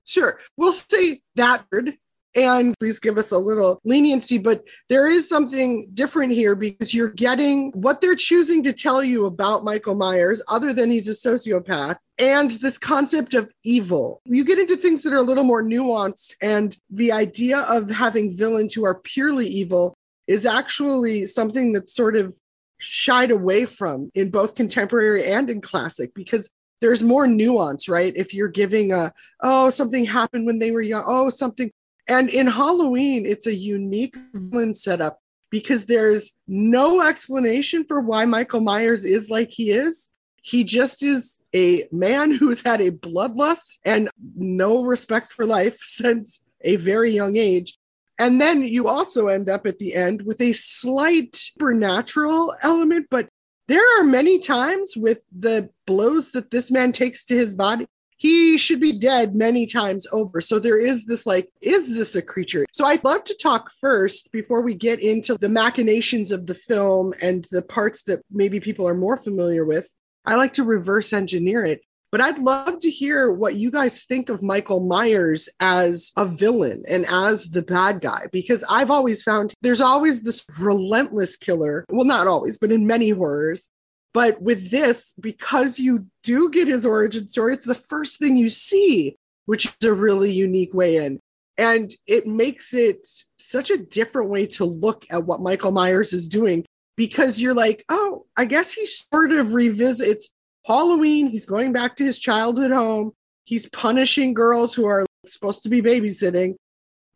Sure, 0.05 0.39
we'll 0.57 0.73
say 0.73 1.21
that 1.37 1.65
word. 1.71 1.97
And 2.37 2.75
please 2.79 2.99
give 2.99 3.17
us 3.17 3.33
a 3.33 3.39
little 3.39 3.81
leniency, 3.85 4.37
but 4.37 4.63
there 4.91 5.11
is 5.11 5.27
something 5.27 5.89
different 5.95 6.33
here 6.33 6.55
because 6.55 6.93
you're 6.93 7.09
getting 7.09 7.73
what 7.73 8.01
they're 8.01 8.15
choosing 8.15 8.63
to 8.65 8.75
tell 8.75 9.03
you 9.03 9.25
about 9.25 9.65
Michael 9.65 9.95
Myers, 9.95 10.43
other 10.49 10.75
than 10.75 10.91
he's 10.91 11.09
a 11.09 11.13
sociopath, 11.13 11.97
and 12.19 12.51
this 12.51 12.77
concept 12.77 13.33
of 13.33 13.53
evil. 13.65 14.21
You 14.27 14.45
get 14.45 14.59
into 14.59 14.77
things 14.77 15.03
that 15.03 15.15
are 15.15 15.19
a 15.19 15.23
little 15.23 15.45
more 15.45 15.63
nuanced, 15.63 16.35
and 16.43 16.77
the 16.91 17.13
idea 17.13 17.61
of 17.61 17.89
having 17.89 18.37
villains 18.37 18.75
who 18.75 18.85
are 18.85 19.01
purely 19.01 19.47
evil 19.47 19.97
is 20.27 20.45
actually 20.45 21.25
something 21.25 21.73
that's 21.73 21.95
sort 21.95 22.17
of 22.17 22.37
shied 22.79 23.31
away 23.31 23.65
from 23.65 24.11
in 24.15 24.31
both 24.31 24.55
contemporary 24.55 25.25
and 25.25 25.49
in 25.49 25.61
classic 25.63 26.13
because 26.15 26.51
there's 26.81 27.03
more 27.03 27.27
nuance, 27.27 27.89
right? 27.89 28.13
If 28.15 28.35
you're 28.35 28.49
giving 28.49 28.93
a, 28.93 29.13
oh, 29.43 29.71
something 29.71 30.05
happened 30.05 30.47
when 30.47 30.59
they 30.59 30.71
were 30.71 30.83
young, 30.83 31.05
oh, 31.07 31.31
something. 31.31 31.71
And 32.09 32.29
in 32.29 32.47
Halloween, 32.47 33.27
it's 33.27 33.47
a 33.47 33.55
unique 33.55 34.17
villain 34.33 34.75
setup 34.75 35.21
because 35.51 35.87
there's 35.87 36.33
no 36.47 37.03
explanation 37.03 37.85
for 37.85 38.01
why 38.01 38.25
Michael 38.25 38.61
Myers 38.61 39.05
is 39.05 39.31
like 39.31 39.51
he 39.51 39.71
is. 39.71 40.11
He 40.43 40.63
just 40.63 41.03
is 41.03 41.41
a 41.55 41.89
man 41.91 42.31
who's 42.31 42.61
had 42.61 42.81
a 42.81 42.93
bloodlust 42.93 43.79
and 43.85 44.09
no 44.37 44.85
respect 44.85 45.29
for 45.29 45.47
life 45.47 45.79
since 45.83 46.41
a 46.63 46.77
very 46.77 47.11
young 47.11 47.37
age. 47.37 47.79
And 48.19 48.41
then 48.41 48.63
you 48.63 48.89
also 48.89 49.27
end 49.27 49.49
up 49.49 49.67
at 49.67 49.79
the 49.79 49.95
end 49.95 50.23
with 50.23 50.41
a 50.41 50.53
slight 50.53 51.37
supernatural 51.37 52.55
element, 52.63 53.09
but 53.11 53.29
there 53.69 53.85
are 53.99 54.05
many 54.05 54.39
times 54.39 54.97
with 54.97 55.23
the 55.37 55.71
blows 55.87 56.31
that 56.31 56.51
this 56.51 56.71
man 56.71 56.93
takes 56.93 57.25
to 57.27 57.37
his 57.37 57.55
body, 57.55 57.87
he 58.17 58.57
should 58.59 58.81
be 58.81 58.99
dead 58.99 59.35
many 59.35 59.67
times 59.67 60.07
over. 60.13 60.41
So 60.41 60.59
there 60.59 60.79
is 60.79 61.07
this 61.07 61.27
like, 61.27 61.49
is 61.61 61.95
this 61.95 62.15
a 62.15 62.23
creature? 62.23 62.65
So 62.73 62.85
I'd 62.85 63.05
love 63.05 63.25
to 63.25 63.35
talk 63.35 63.71
first 63.81 64.31
before 64.33 64.63
we 64.63 64.75
get 64.75 65.01
into 65.01 65.37
the 65.37 65.49
machinations 65.49 66.33
of 66.33 66.47
the 66.47 66.55
film 66.55 67.13
and 67.21 67.47
the 67.51 67.63
parts 67.63 68.03
that 68.05 68.23
maybe 68.31 68.61
people 68.61 68.89
are 68.89 68.95
more 68.95 69.17
familiar 69.17 69.65
with. 69.65 69.91
I 70.25 70.37
like 70.37 70.55
to 70.55 70.65
reverse 70.65 71.13
engineer 71.13 71.65
it. 71.65 71.83
But 72.13 72.21
I'd 72.21 72.39
love 72.39 72.79
to 72.79 72.91
hear 72.91 73.33
what 73.33 73.57
you 73.57 73.71
guys 73.71 74.05
think 74.05 74.29
of 74.29 74.43
Michael 74.43 74.81
Myers 74.81 75.49
as 75.59 76.13
a 76.17 76.25
villain 76.25 76.85
and 76.89 77.05
as 77.11 77.51
the 77.51 77.63
bad 77.63 78.01
guy, 78.01 78.27
because 78.33 78.65
I've 78.71 78.93
always 78.93 79.25
found 79.25 79.53
there's 79.61 79.81
always 79.81 80.23
this 80.23 80.45
relentless 80.59 81.37
killer. 81.37 81.85
Well, 81.91 82.07
not 82.07 82.29
always, 82.29 82.59
but 82.59 82.71
in 82.71 82.87
many 82.87 83.11
horrors. 83.11 83.69
But 84.13 84.41
with 84.41 84.71
this, 84.71 85.13
because 85.21 85.79
you 85.79 86.07
do 86.23 86.51
get 86.51 86.69
his 86.69 86.87
origin 86.87 87.29
story, 87.29 87.53
it's 87.53 87.65
the 87.65 87.75
first 87.75 88.19
thing 88.19 88.37
you 88.37 88.49
see, 88.49 89.17
which 89.45 89.67
is 89.67 89.89
a 89.89 89.93
really 89.93 90.31
unique 90.31 90.73
way 90.73 90.97
in. 90.97 91.21
And 91.59 91.91
it 92.07 92.27
makes 92.27 92.75
it 92.75 93.07
such 93.39 93.71
a 93.71 93.79
different 93.79 94.31
way 94.31 94.47
to 94.47 94.65
look 94.65 95.07
at 95.11 95.25
what 95.25 95.41
Michael 95.41 95.73
Myers 95.73 96.13
is 96.13 96.29
doing 96.29 96.65
because 96.97 97.41
you're 97.41 97.55
like, 97.55 97.85
oh, 97.89 98.25
I 98.37 98.47
guess 98.47 98.73
he 98.73 98.87
sort 98.87 99.33
of 99.33 99.55
revisits 99.55 100.31
Halloween, 100.67 101.29
he's 101.29 101.47
going 101.47 101.73
back 101.73 101.95
to 101.97 102.05
his 102.05 102.19
childhood 102.19 102.73
home. 102.73 103.13
He's 103.45 103.69
punishing 103.69 104.35
girls 104.35 104.75
who 104.75 104.85
are 104.87 105.07
supposed 105.25 105.63
to 105.63 105.69
be 105.69 105.81
babysitting. 105.81 106.57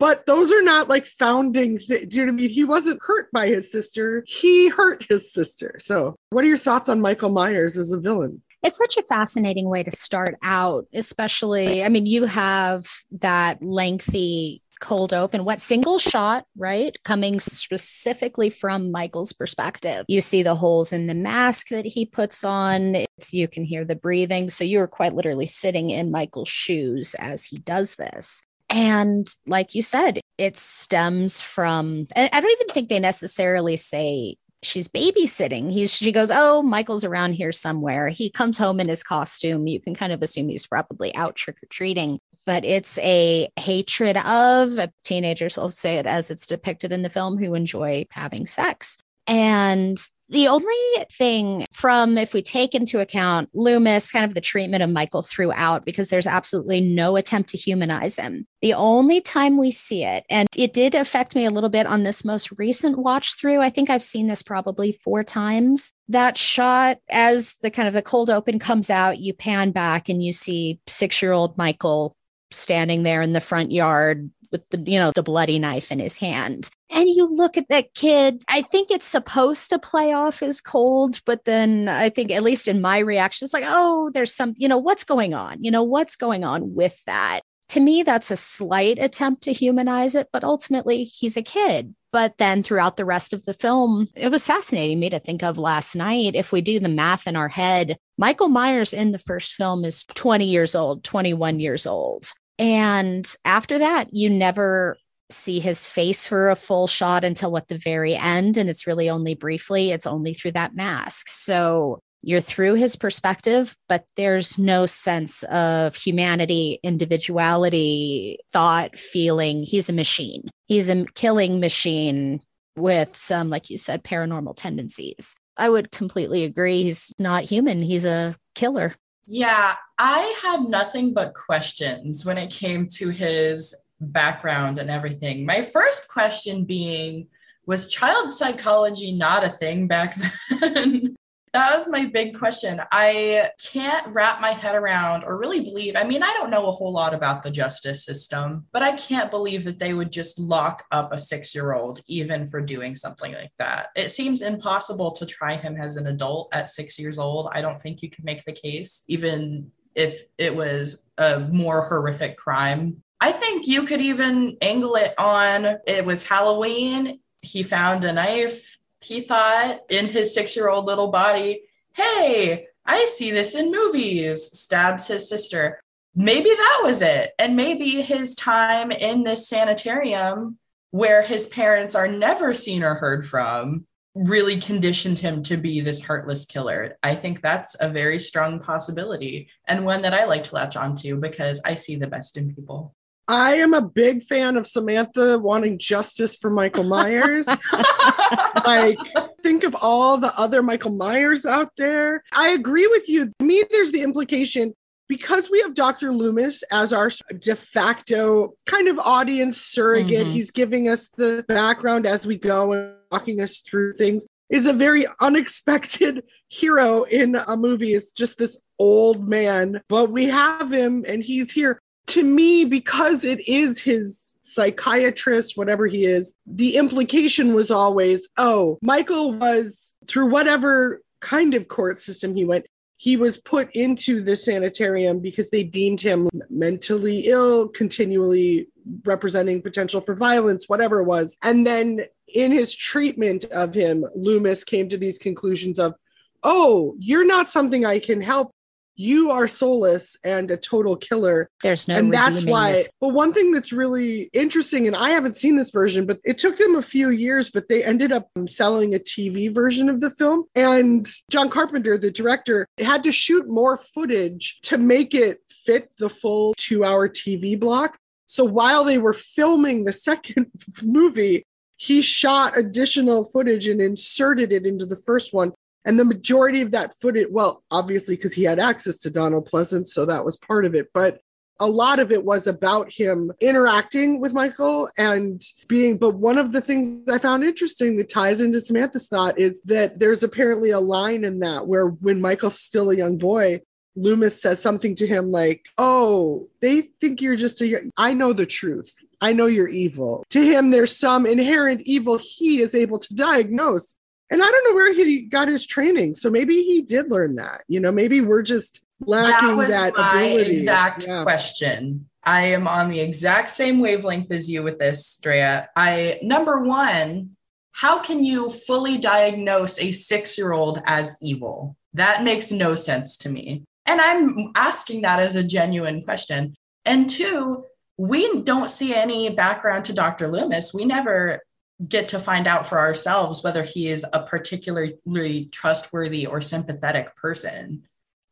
But 0.00 0.26
those 0.26 0.50
are 0.50 0.62
not 0.62 0.88
like 0.88 1.06
founding. 1.06 1.78
Th- 1.78 2.08
do 2.08 2.16
you 2.16 2.26
know 2.26 2.32
what 2.32 2.38
I 2.38 2.42
mean? 2.42 2.50
He 2.50 2.64
wasn't 2.64 3.00
hurt 3.02 3.30
by 3.32 3.46
his 3.46 3.70
sister. 3.70 4.24
He 4.26 4.70
hurt 4.70 5.06
his 5.08 5.30
sister. 5.30 5.76
So, 5.78 6.16
what 6.30 6.42
are 6.42 6.48
your 6.48 6.58
thoughts 6.58 6.88
on 6.88 7.00
Michael 7.02 7.28
Myers 7.28 7.76
as 7.76 7.92
a 7.92 8.00
villain? 8.00 8.42
It's 8.62 8.78
such 8.78 8.96
a 8.96 9.02
fascinating 9.02 9.68
way 9.68 9.82
to 9.82 9.90
start 9.90 10.36
out, 10.42 10.86
especially. 10.94 11.84
I 11.84 11.88
mean, 11.90 12.06
you 12.06 12.24
have 12.24 12.86
that 13.20 13.62
lengthy 13.62 14.62
cold 14.80 15.12
open, 15.12 15.44
what 15.44 15.60
single 15.60 15.98
shot, 15.98 16.46
right? 16.56 16.96
Coming 17.04 17.38
specifically 17.38 18.48
from 18.48 18.90
Michael's 18.90 19.34
perspective. 19.34 20.06
You 20.08 20.22
see 20.22 20.42
the 20.42 20.54
holes 20.54 20.92
in 20.92 21.06
the 21.06 21.14
mask 21.14 21.68
that 21.68 21.84
he 21.84 22.06
puts 22.06 22.42
on. 22.42 22.94
It's, 22.94 23.34
you 23.34 23.46
can 23.46 23.64
hear 23.64 23.84
the 23.84 23.96
breathing. 23.96 24.48
So 24.48 24.64
you 24.64 24.80
are 24.80 24.88
quite 24.88 25.14
literally 25.14 25.46
sitting 25.46 25.90
in 25.90 26.10
Michael's 26.10 26.48
shoes 26.48 27.14
as 27.18 27.44
he 27.44 27.56
does 27.58 27.96
this. 27.96 28.42
And 28.70 29.26
like 29.46 29.74
you 29.74 29.82
said, 29.82 30.20
it 30.38 30.56
stems 30.56 31.40
from, 31.40 32.06
I 32.16 32.28
don't 32.28 32.60
even 32.62 32.68
think 32.68 32.88
they 32.88 33.00
necessarily 33.00 33.76
say 33.76 34.36
she's 34.62 34.88
babysitting. 34.88 35.72
He's 35.72 35.94
she 35.94 36.12
goes, 36.12 36.30
"Oh, 36.32 36.62
Michael's 36.62 37.04
around 37.04 37.32
here 37.32 37.50
somewhere." 37.50 38.08
He 38.08 38.30
comes 38.30 38.58
home 38.58 38.78
in 38.78 38.88
his 38.88 39.02
costume. 39.02 39.66
You 39.66 39.80
can 39.80 39.94
kind 39.94 40.12
of 40.12 40.22
assume 40.22 40.48
he's 40.48 40.66
probably 40.66 41.14
out 41.16 41.34
trick 41.34 41.56
or 41.62 41.66
treating 41.66 42.20
but 42.46 42.64
it's 42.64 42.98
a 42.98 43.48
hatred 43.58 44.16
of 44.16 44.78
teenagers, 45.04 45.58
I'll 45.58 45.68
say 45.68 45.96
it 45.96 46.06
as 46.06 46.30
it's 46.30 46.46
depicted 46.46 46.92
in 46.92 47.02
the 47.02 47.10
film, 47.10 47.38
who 47.38 47.54
enjoy 47.54 48.06
having 48.10 48.46
sex. 48.46 48.98
And 49.26 49.98
the 50.30 50.46
only 50.46 51.04
thing 51.10 51.66
from, 51.72 52.16
if 52.16 52.32
we 52.32 52.40
take 52.40 52.74
into 52.74 53.00
account 53.00 53.50
Loomis, 53.52 54.12
kind 54.12 54.24
of 54.24 54.34
the 54.34 54.40
treatment 54.40 54.82
of 54.82 54.90
Michael 54.90 55.22
throughout, 55.22 55.84
because 55.84 56.08
there's 56.08 56.26
absolutely 56.26 56.80
no 56.80 57.16
attempt 57.16 57.50
to 57.50 57.58
humanize 57.58 58.16
him. 58.16 58.46
The 58.62 58.74
only 58.74 59.20
time 59.20 59.58
we 59.58 59.72
see 59.72 60.04
it, 60.04 60.24
and 60.30 60.48
it 60.56 60.72
did 60.72 60.94
affect 60.94 61.34
me 61.34 61.44
a 61.44 61.50
little 61.50 61.68
bit 61.68 61.86
on 61.86 62.04
this 62.04 62.24
most 62.24 62.52
recent 62.58 62.96
watch 62.98 63.34
through. 63.34 63.60
I 63.60 63.70
think 63.70 63.90
I've 63.90 64.02
seen 64.02 64.28
this 64.28 64.42
probably 64.42 64.92
four 64.92 65.24
times. 65.24 65.92
That 66.08 66.36
shot, 66.36 66.98
as 67.10 67.56
the 67.62 67.70
kind 67.70 67.88
of 67.88 67.94
the 67.94 68.02
cold 68.02 68.30
open 68.30 68.58
comes 68.58 68.88
out, 68.88 69.18
you 69.18 69.34
pan 69.34 69.72
back 69.72 70.08
and 70.08 70.22
you 70.22 70.32
see 70.32 70.80
six 70.86 71.20
year 71.20 71.32
old 71.32 71.58
Michael 71.58 72.14
standing 72.52 73.02
there 73.02 73.22
in 73.22 73.32
the 73.32 73.40
front 73.40 73.72
yard 73.72 74.30
with 74.52 74.68
the 74.70 74.78
you 74.90 74.98
know 74.98 75.12
the 75.12 75.22
bloody 75.22 75.58
knife 75.58 75.92
in 75.92 75.98
his 75.98 76.18
hand. 76.18 76.70
And 76.90 77.08
you 77.08 77.26
look 77.26 77.56
at 77.56 77.68
that 77.68 77.94
kid. 77.94 78.42
I 78.48 78.62
think 78.62 78.90
it's 78.90 79.06
supposed 79.06 79.70
to 79.70 79.78
play 79.78 80.12
off 80.12 80.42
as 80.42 80.60
cold 80.60 81.20
but 81.24 81.44
then 81.44 81.88
i 81.88 82.08
think 82.08 82.30
at 82.30 82.42
least 82.42 82.68
in 82.68 82.80
my 82.80 82.98
reaction 82.98 83.44
it's 83.44 83.54
like 83.54 83.64
oh 83.66 84.10
there's 84.12 84.32
some 84.32 84.54
you 84.56 84.68
know 84.68 84.78
what's 84.78 85.04
going 85.04 85.34
on? 85.34 85.62
You 85.62 85.70
know 85.70 85.82
what's 85.82 86.16
going 86.16 86.44
on 86.44 86.74
with 86.74 87.02
that? 87.06 87.40
To 87.70 87.80
me 87.80 88.02
that's 88.02 88.30
a 88.30 88.36
slight 88.36 88.98
attempt 88.98 89.42
to 89.44 89.52
humanize 89.52 90.14
it 90.14 90.28
but 90.32 90.44
ultimately 90.44 91.04
he's 91.04 91.36
a 91.36 91.42
kid. 91.42 91.94
But 92.12 92.38
then 92.38 92.64
throughout 92.64 92.96
the 92.96 93.04
rest 93.04 93.32
of 93.32 93.44
the 93.44 93.54
film 93.54 94.08
it 94.16 94.30
was 94.30 94.46
fascinating 94.46 94.98
me 94.98 95.10
to 95.10 95.20
think 95.20 95.42
of 95.42 95.58
last 95.58 95.94
night. 95.94 96.34
If 96.34 96.50
we 96.50 96.60
do 96.60 96.80
the 96.80 96.88
math 96.88 97.26
in 97.26 97.36
our 97.36 97.48
head 97.48 97.96
michael 98.18 98.48
myers 98.48 98.92
in 98.92 99.12
the 99.12 99.18
first 99.18 99.54
film 99.54 99.84
is 99.84 100.04
20 100.04 100.44
years 100.44 100.74
old 100.74 101.02
21 101.04 101.58
years 101.58 101.86
old 101.86 102.32
and 102.60 103.26
after 103.46 103.78
that, 103.78 104.12
you 104.12 104.28
never 104.28 104.98
see 105.30 105.60
his 105.60 105.86
face 105.86 106.26
for 106.26 106.50
a 106.50 106.56
full 106.56 106.86
shot 106.86 107.24
until 107.24 107.50
what 107.50 107.68
the 107.68 107.78
very 107.78 108.14
end. 108.14 108.58
And 108.58 108.68
it's 108.68 108.86
really 108.86 109.08
only 109.08 109.34
briefly, 109.34 109.92
it's 109.92 110.06
only 110.06 110.34
through 110.34 110.52
that 110.52 110.74
mask. 110.74 111.28
So 111.30 112.00
you're 112.22 112.40
through 112.42 112.74
his 112.74 112.96
perspective, 112.96 113.74
but 113.88 114.04
there's 114.16 114.58
no 114.58 114.84
sense 114.84 115.42
of 115.44 115.96
humanity, 115.96 116.78
individuality, 116.82 118.38
thought, 118.52 118.94
feeling. 118.94 119.62
He's 119.62 119.88
a 119.88 119.94
machine. 119.94 120.50
He's 120.66 120.90
a 120.90 121.06
killing 121.14 121.60
machine 121.60 122.42
with 122.76 123.16
some, 123.16 123.48
like 123.48 123.70
you 123.70 123.78
said, 123.78 124.04
paranormal 124.04 124.56
tendencies. 124.56 125.34
I 125.56 125.70
would 125.70 125.92
completely 125.92 126.44
agree. 126.44 126.82
He's 126.82 127.14
not 127.18 127.44
human. 127.44 127.80
He's 127.80 128.04
a 128.04 128.36
killer. 128.54 128.94
Yeah, 129.32 129.76
I 129.96 130.34
had 130.42 130.68
nothing 130.68 131.14
but 131.14 131.34
questions 131.34 132.26
when 132.26 132.36
it 132.36 132.50
came 132.50 132.88
to 132.94 133.10
his 133.10 133.76
background 134.00 134.80
and 134.80 134.90
everything. 134.90 135.46
My 135.46 135.62
first 135.62 136.08
question 136.08 136.64
being, 136.64 137.28
was 137.64 137.88
child 137.88 138.32
psychology 138.32 139.12
not 139.12 139.44
a 139.44 139.48
thing 139.48 139.86
back 139.86 140.16
then? 140.60 141.14
That 141.52 141.76
was 141.76 141.88
my 141.88 142.06
big 142.06 142.38
question. 142.38 142.80
I 142.92 143.50
can't 143.72 144.06
wrap 144.14 144.40
my 144.40 144.50
head 144.50 144.76
around 144.76 145.24
or 145.24 145.36
really 145.36 145.60
believe. 145.60 145.96
I 145.96 146.04
mean, 146.04 146.22
I 146.22 146.32
don't 146.38 146.50
know 146.50 146.68
a 146.68 146.72
whole 146.72 146.92
lot 146.92 147.12
about 147.12 147.42
the 147.42 147.50
justice 147.50 148.04
system, 148.04 148.66
but 148.72 148.82
I 148.82 148.92
can't 148.92 149.30
believe 149.30 149.64
that 149.64 149.78
they 149.80 149.92
would 149.92 150.12
just 150.12 150.38
lock 150.38 150.84
up 150.92 151.12
a 151.12 151.18
six 151.18 151.54
year 151.54 151.72
old 151.72 152.02
even 152.06 152.46
for 152.46 152.60
doing 152.60 152.94
something 152.94 153.32
like 153.32 153.52
that. 153.58 153.88
It 153.96 154.10
seems 154.10 154.42
impossible 154.42 155.10
to 155.12 155.26
try 155.26 155.56
him 155.56 155.76
as 155.76 155.96
an 155.96 156.06
adult 156.06 156.50
at 156.52 156.68
six 156.68 156.98
years 156.98 157.18
old. 157.18 157.48
I 157.52 157.62
don't 157.62 157.80
think 157.80 158.02
you 158.02 158.10
can 158.10 158.24
make 158.24 158.44
the 158.44 158.52
case, 158.52 159.04
even 159.08 159.72
if 159.94 160.22
it 160.38 160.54
was 160.54 161.06
a 161.18 161.40
more 161.40 161.84
horrific 161.84 162.36
crime. 162.36 163.02
I 163.20 163.32
think 163.32 163.66
you 163.66 163.84
could 163.86 164.00
even 164.00 164.56
angle 164.62 164.94
it 164.94 165.14
on 165.18 165.78
it 165.86 166.06
was 166.06 166.26
Halloween. 166.26 167.20
He 167.42 167.62
found 167.62 168.04
a 168.04 168.12
knife 168.12 168.78
he 169.02 169.20
thought 169.20 169.80
in 169.88 170.06
his 170.06 170.34
six 170.34 170.56
year 170.56 170.68
old 170.68 170.86
little 170.86 171.10
body, 171.10 171.62
hey, 171.94 172.66
I 172.84 173.04
see 173.06 173.30
this 173.30 173.54
in 173.54 173.70
movies, 173.70 174.58
stabs 174.58 175.08
his 175.08 175.28
sister. 175.28 175.80
Maybe 176.14 176.50
that 176.50 176.80
was 176.82 177.02
it. 177.02 177.32
And 177.38 177.56
maybe 177.56 178.02
his 178.02 178.34
time 178.34 178.90
in 178.90 179.22
this 179.22 179.48
sanitarium 179.48 180.58
where 180.90 181.22
his 181.22 181.46
parents 181.46 181.94
are 181.94 182.08
never 182.08 182.52
seen 182.52 182.82
or 182.82 182.94
heard 182.94 183.26
from 183.26 183.86
really 184.14 184.60
conditioned 184.60 185.20
him 185.20 185.42
to 185.44 185.56
be 185.56 185.80
this 185.80 186.04
heartless 186.04 186.44
killer. 186.44 186.96
I 187.02 187.14
think 187.14 187.40
that's 187.40 187.76
a 187.80 187.88
very 187.88 188.18
strong 188.18 188.58
possibility 188.58 189.48
and 189.66 189.84
one 189.84 190.02
that 190.02 190.14
I 190.14 190.24
like 190.24 190.44
to 190.44 190.54
latch 190.56 190.76
onto 190.76 191.16
because 191.16 191.60
I 191.64 191.76
see 191.76 191.94
the 191.94 192.08
best 192.08 192.36
in 192.36 192.52
people. 192.52 192.94
I 193.30 193.54
am 193.54 193.74
a 193.74 193.80
big 193.80 194.22
fan 194.24 194.56
of 194.56 194.66
Samantha 194.66 195.38
wanting 195.38 195.78
justice 195.78 196.34
for 196.34 196.50
Michael 196.50 196.82
Myers. 196.82 197.46
like, 198.66 198.98
think 199.40 199.62
of 199.62 199.76
all 199.80 200.18
the 200.18 200.32
other 200.36 200.64
Michael 200.64 200.96
Myers 200.96 201.46
out 201.46 201.70
there. 201.76 202.24
I 202.34 202.48
agree 202.48 202.88
with 202.88 203.08
you. 203.08 203.26
To 203.38 203.44
me, 203.44 203.62
there's 203.70 203.92
the 203.92 204.02
implication 204.02 204.74
because 205.08 205.48
we 205.48 205.60
have 205.60 205.74
Dr. 205.74 206.12
Loomis 206.12 206.64
as 206.72 206.92
our 206.92 207.08
de 207.38 207.54
facto 207.54 208.54
kind 208.66 208.88
of 208.88 208.98
audience 208.98 209.60
surrogate, 209.60 210.22
mm-hmm. 210.22 210.32
he's 210.32 210.50
giving 210.50 210.88
us 210.88 211.08
the 211.10 211.44
background 211.46 212.06
as 212.08 212.26
we 212.26 212.36
go 212.36 212.72
and 212.72 212.94
walking 213.12 213.40
us 213.40 213.58
through 213.58 213.92
things. 213.92 214.26
Is 214.48 214.66
a 214.66 214.72
very 214.72 215.06
unexpected 215.20 216.24
hero 216.48 217.04
in 217.04 217.36
a 217.36 217.56
movie. 217.56 217.92
It's 217.92 218.10
just 218.10 218.38
this 218.38 218.60
old 218.80 219.28
man, 219.28 219.80
but 219.88 220.10
we 220.10 220.24
have 220.24 220.72
him 220.72 221.04
and 221.06 221.22
he's 221.22 221.52
here 221.52 221.80
to 222.10 222.22
me, 222.22 222.64
because 222.64 223.24
it 223.24 223.46
is 223.48 223.80
his 223.80 224.34
psychiatrist, 224.42 225.56
whatever 225.56 225.86
he 225.86 226.04
is, 226.04 226.34
the 226.46 226.76
implication 226.76 227.54
was 227.54 227.70
always, 227.70 228.28
oh, 228.36 228.78
Michael 228.82 229.32
was 229.32 229.94
through 230.06 230.26
whatever 230.26 231.02
kind 231.20 231.54
of 231.54 231.68
court 231.68 231.98
system 231.98 232.34
he 232.34 232.44
went, 232.44 232.66
he 232.96 233.16
was 233.16 233.38
put 233.38 233.70
into 233.74 234.22
the 234.22 234.36
sanitarium 234.36 235.20
because 235.20 235.50
they 235.50 235.62
deemed 235.62 236.00
him 236.00 236.28
mentally 236.50 237.28
ill, 237.28 237.68
continually 237.68 238.66
representing 239.04 239.62
potential 239.62 240.00
for 240.00 240.14
violence, 240.14 240.68
whatever 240.68 241.00
it 241.00 241.06
was. 241.06 241.36
And 241.42 241.66
then 241.66 242.02
in 242.28 242.52
his 242.52 242.74
treatment 242.74 243.44
of 243.46 243.72
him, 243.72 244.04
Loomis 244.14 244.64
came 244.64 244.88
to 244.88 244.98
these 244.98 245.16
conclusions 245.16 245.78
of, 245.78 245.94
oh, 246.42 246.94
you're 246.98 247.26
not 247.26 247.48
something 247.48 247.86
I 247.86 248.00
can 248.00 248.20
help 248.20 248.52
you 248.96 249.30
are 249.30 249.48
soulless 249.48 250.16
and 250.24 250.50
a 250.50 250.56
total 250.56 250.96
killer. 250.96 251.48
There's 251.62 251.88
no 251.88 251.96
and 251.96 252.12
that's 252.12 252.44
why. 252.44 252.72
this. 252.72 252.90
But 253.00 253.10
one 253.10 253.32
thing 253.32 253.52
that's 253.52 253.72
really 253.72 254.28
interesting, 254.32 254.86
and 254.86 254.94
I 254.94 255.10
haven't 255.10 255.36
seen 255.36 255.56
this 255.56 255.70
version, 255.70 256.06
but 256.06 256.18
it 256.24 256.38
took 256.38 256.58
them 256.58 256.74
a 256.74 256.82
few 256.82 257.10
years, 257.10 257.50
but 257.50 257.68
they 257.68 257.82
ended 257.82 258.12
up 258.12 258.28
selling 258.46 258.94
a 258.94 258.98
TV 258.98 259.52
version 259.52 259.88
of 259.88 260.00
the 260.00 260.10
film. 260.10 260.44
And 260.54 261.08
John 261.30 261.48
Carpenter, 261.48 261.96
the 261.96 262.10
director, 262.10 262.66
had 262.78 263.02
to 263.04 263.12
shoot 263.12 263.48
more 263.48 263.78
footage 263.78 264.58
to 264.62 264.78
make 264.78 265.14
it 265.14 265.38
fit 265.48 265.90
the 265.98 266.10
full 266.10 266.54
two 266.56 266.84
hour 266.84 267.08
TV 267.08 267.58
block. 267.58 267.98
So 268.26 268.44
while 268.44 268.84
they 268.84 268.98
were 268.98 269.12
filming 269.12 269.84
the 269.84 269.92
second 270.10 270.46
movie, 270.82 271.44
he 271.76 272.02
shot 272.02 272.58
additional 272.58 273.24
footage 273.24 273.66
and 273.66 273.80
inserted 273.80 274.52
it 274.52 274.66
into 274.66 274.84
the 274.84 274.96
first 274.96 275.32
one. 275.32 275.52
And 275.84 275.98
the 275.98 276.04
majority 276.04 276.60
of 276.60 276.72
that 276.72 276.94
footage, 277.00 277.28
well, 277.30 277.62
obviously, 277.70 278.16
because 278.16 278.34
he 278.34 278.44
had 278.44 278.58
access 278.58 278.98
to 278.98 279.10
Donald 279.10 279.48
Pleasence, 279.48 279.88
so 279.88 280.04
that 280.06 280.24
was 280.24 280.36
part 280.36 280.64
of 280.64 280.74
it. 280.74 280.88
But 280.92 281.20
a 281.60 281.66
lot 281.66 281.98
of 281.98 282.10
it 282.10 282.24
was 282.24 282.46
about 282.46 282.90
him 282.90 283.30
interacting 283.40 284.18
with 284.18 284.32
Michael 284.32 284.88
and 284.96 285.42
being. 285.68 285.98
But 285.98 286.14
one 286.14 286.38
of 286.38 286.52
the 286.52 286.62
things 286.62 287.06
I 287.08 287.18
found 287.18 287.44
interesting 287.44 287.98
that 287.98 288.08
ties 288.08 288.40
into 288.40 288.60
Samantha's 288.60 289.08
thought 289.08 289.38
is 289.38 289.60
that 289.66 289.98
there's 289.98 290.22
apparently 290.22 290.70
a 290.70 290.80
line 290.80 291.22
in 291.22 291.40
that 291.40 291.66
where 291.66 291.88
when 291.88 292.20
Michael's 292.20 292.58
still 292.58 292.90
a 292.90 292.96
young 292.96 293.18
boy, 293.18 293.60
Loomis 293.94 294.40
says 294.40 294.62
something 294.62 294.94
to 294.96 295.06
him 295.06 295.30
like, 295.30 295.66
Oh, 295.76 296.48
they 296.60 296.82
think 297.00 297.20
you're 297.20 297.36
just 297.36 297.60
a, 297.60 297.78
I 297.96 298.14
know 298.14 298.32
the 298.32 298.46
truth. 298.46 298.96
I 299.20 299.34
know 299.34 299.46
you're 299.46 299.68
evil. 299.68 300.24
To 300.30 300.42
him, 300.42 300.70
there's 300.70 300.96
some 300.96 301.26
inherent 301.26 301.82
evil 301.84 302.18
he 302.18 302.60
is 302.60 302.74
able 302.74 302.98
to 303.00 303.14
diagnose. 303.14 303.96
And 304.30 304.42
I 304.42 304.46
don't 304.46 304.64
know 304.68 304.74
where 304.74 304.94
he 304.94 305.22
got 305.22 305.48
his 305.48 305.66
training. 305.66 306.14
So 306.14 306.30
maybe 306.30 306.62
he 306.62 306.82
did 306.82 307.10
learn 307.10 307.36
that. 307.36 307.64
You 307.68 307.80
know, 307.80 307.90
maybe 307.90 308.20
we're 308.20 308.42
just 308.42 308.80
lacking 309.04 309.56
that 309.56 309.94
that 309.94 309.96
my 309.96 310.22
ability. 310.22 310.58
exact 310.58 311.06
Yeah. 311.06 311.22
question. 311.22 312.06
I 312.22 312.42
am 312.42 312.68
on 312.68 312.90
the 312.90 313.00
exact 313.00 313.50
same 313.50 313.80
wavelength 313.80 314.30
as 314.30 314.48
you 314.48 314.62
with 314.62 314.78
this, 314.78 315.18
Drea. 315.22 315.68
I 315.74 316.18
number 316.22 316.62
one, 316.62 317.36
how 317.72 318.00
can 318.00 318.22
you 318.22 318.50
fully 318.50 318.98
diagnose 318.98 319.80
a 319.80 319.90
six-year-old 319.90 320.82
as 320.84 321.16
evil? 321.22 321.76
That 321.94 322.22
makes 322.22 322.52
no 322.52 322.74
sense 322.74 323.16
to 323.18 323.30
me. 323.30 323.64
And 323.86 324.00
I'm 324.00 324.52
asking 324.54 325.02
that 325.02 325.18
as 325.18 325.34
a 325.34 325.42
genuine 325.42 326.02
question. 326.02 326.54
And 326.84 327.08
two, 327.08 327.64
we 327.96 328.42
don't 328.42 328.70
see 328.70 328.94
any 328.94 329.28
background 329.30 329.84
to 329.86 329.92
Dr. 329.92 330.28
Loomis. 330.28 330.72
We 330.74 330.84
never 330.84 331.40
get 331.88 332.08
to 332.08 332.18
find 332.18 332.46
out 332.46 332.66
for 332.66 332.78
ourselves 332.78 333.42
whether 333.42 333.62
he 333.62 333.88
is 333.88 334.04
a 334.12 334.22
particularly 334.22 335.48
trustworthy 335.52 336.26
or 336.26 336.40
sympathetic 336.40 337.16
person. 337.16 337.82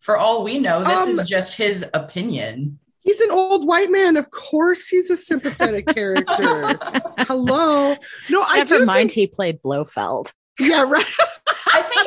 For 0.01 0.17
all 0.17 0.45
we 0.45 0.59
know, 0.59 0.83
this 0.85 1.03
Um, 1.03 1.11
is 1.11 1.29
just 1.29 1.57
his 1.57 1.85
opinion. 1.95 2.79
He's 3.01 3.21
an 3.21 3.31
old 3.31 3.67
white 3.67 3.91
man. 3.91 4.17
Of 4.17 4.31
course, 4.31 4.87
he's 4.89 5.09
a 5.11 5.17
sympathetic 5.17 5.87
character. 5.95 6.79
Hello. 7.27 7.97
No, 8.31 8.45
I 8.47 8.59
Never 8.59 8.79
do 8.79 8.85
mind, 8.87 9.11
think- 9.11 9.13
he 9.13 9.27
played 9.27 9.63
Blofeld. 9.63 10.33
yeah, 10.61 10.83
right. 10.83 11.05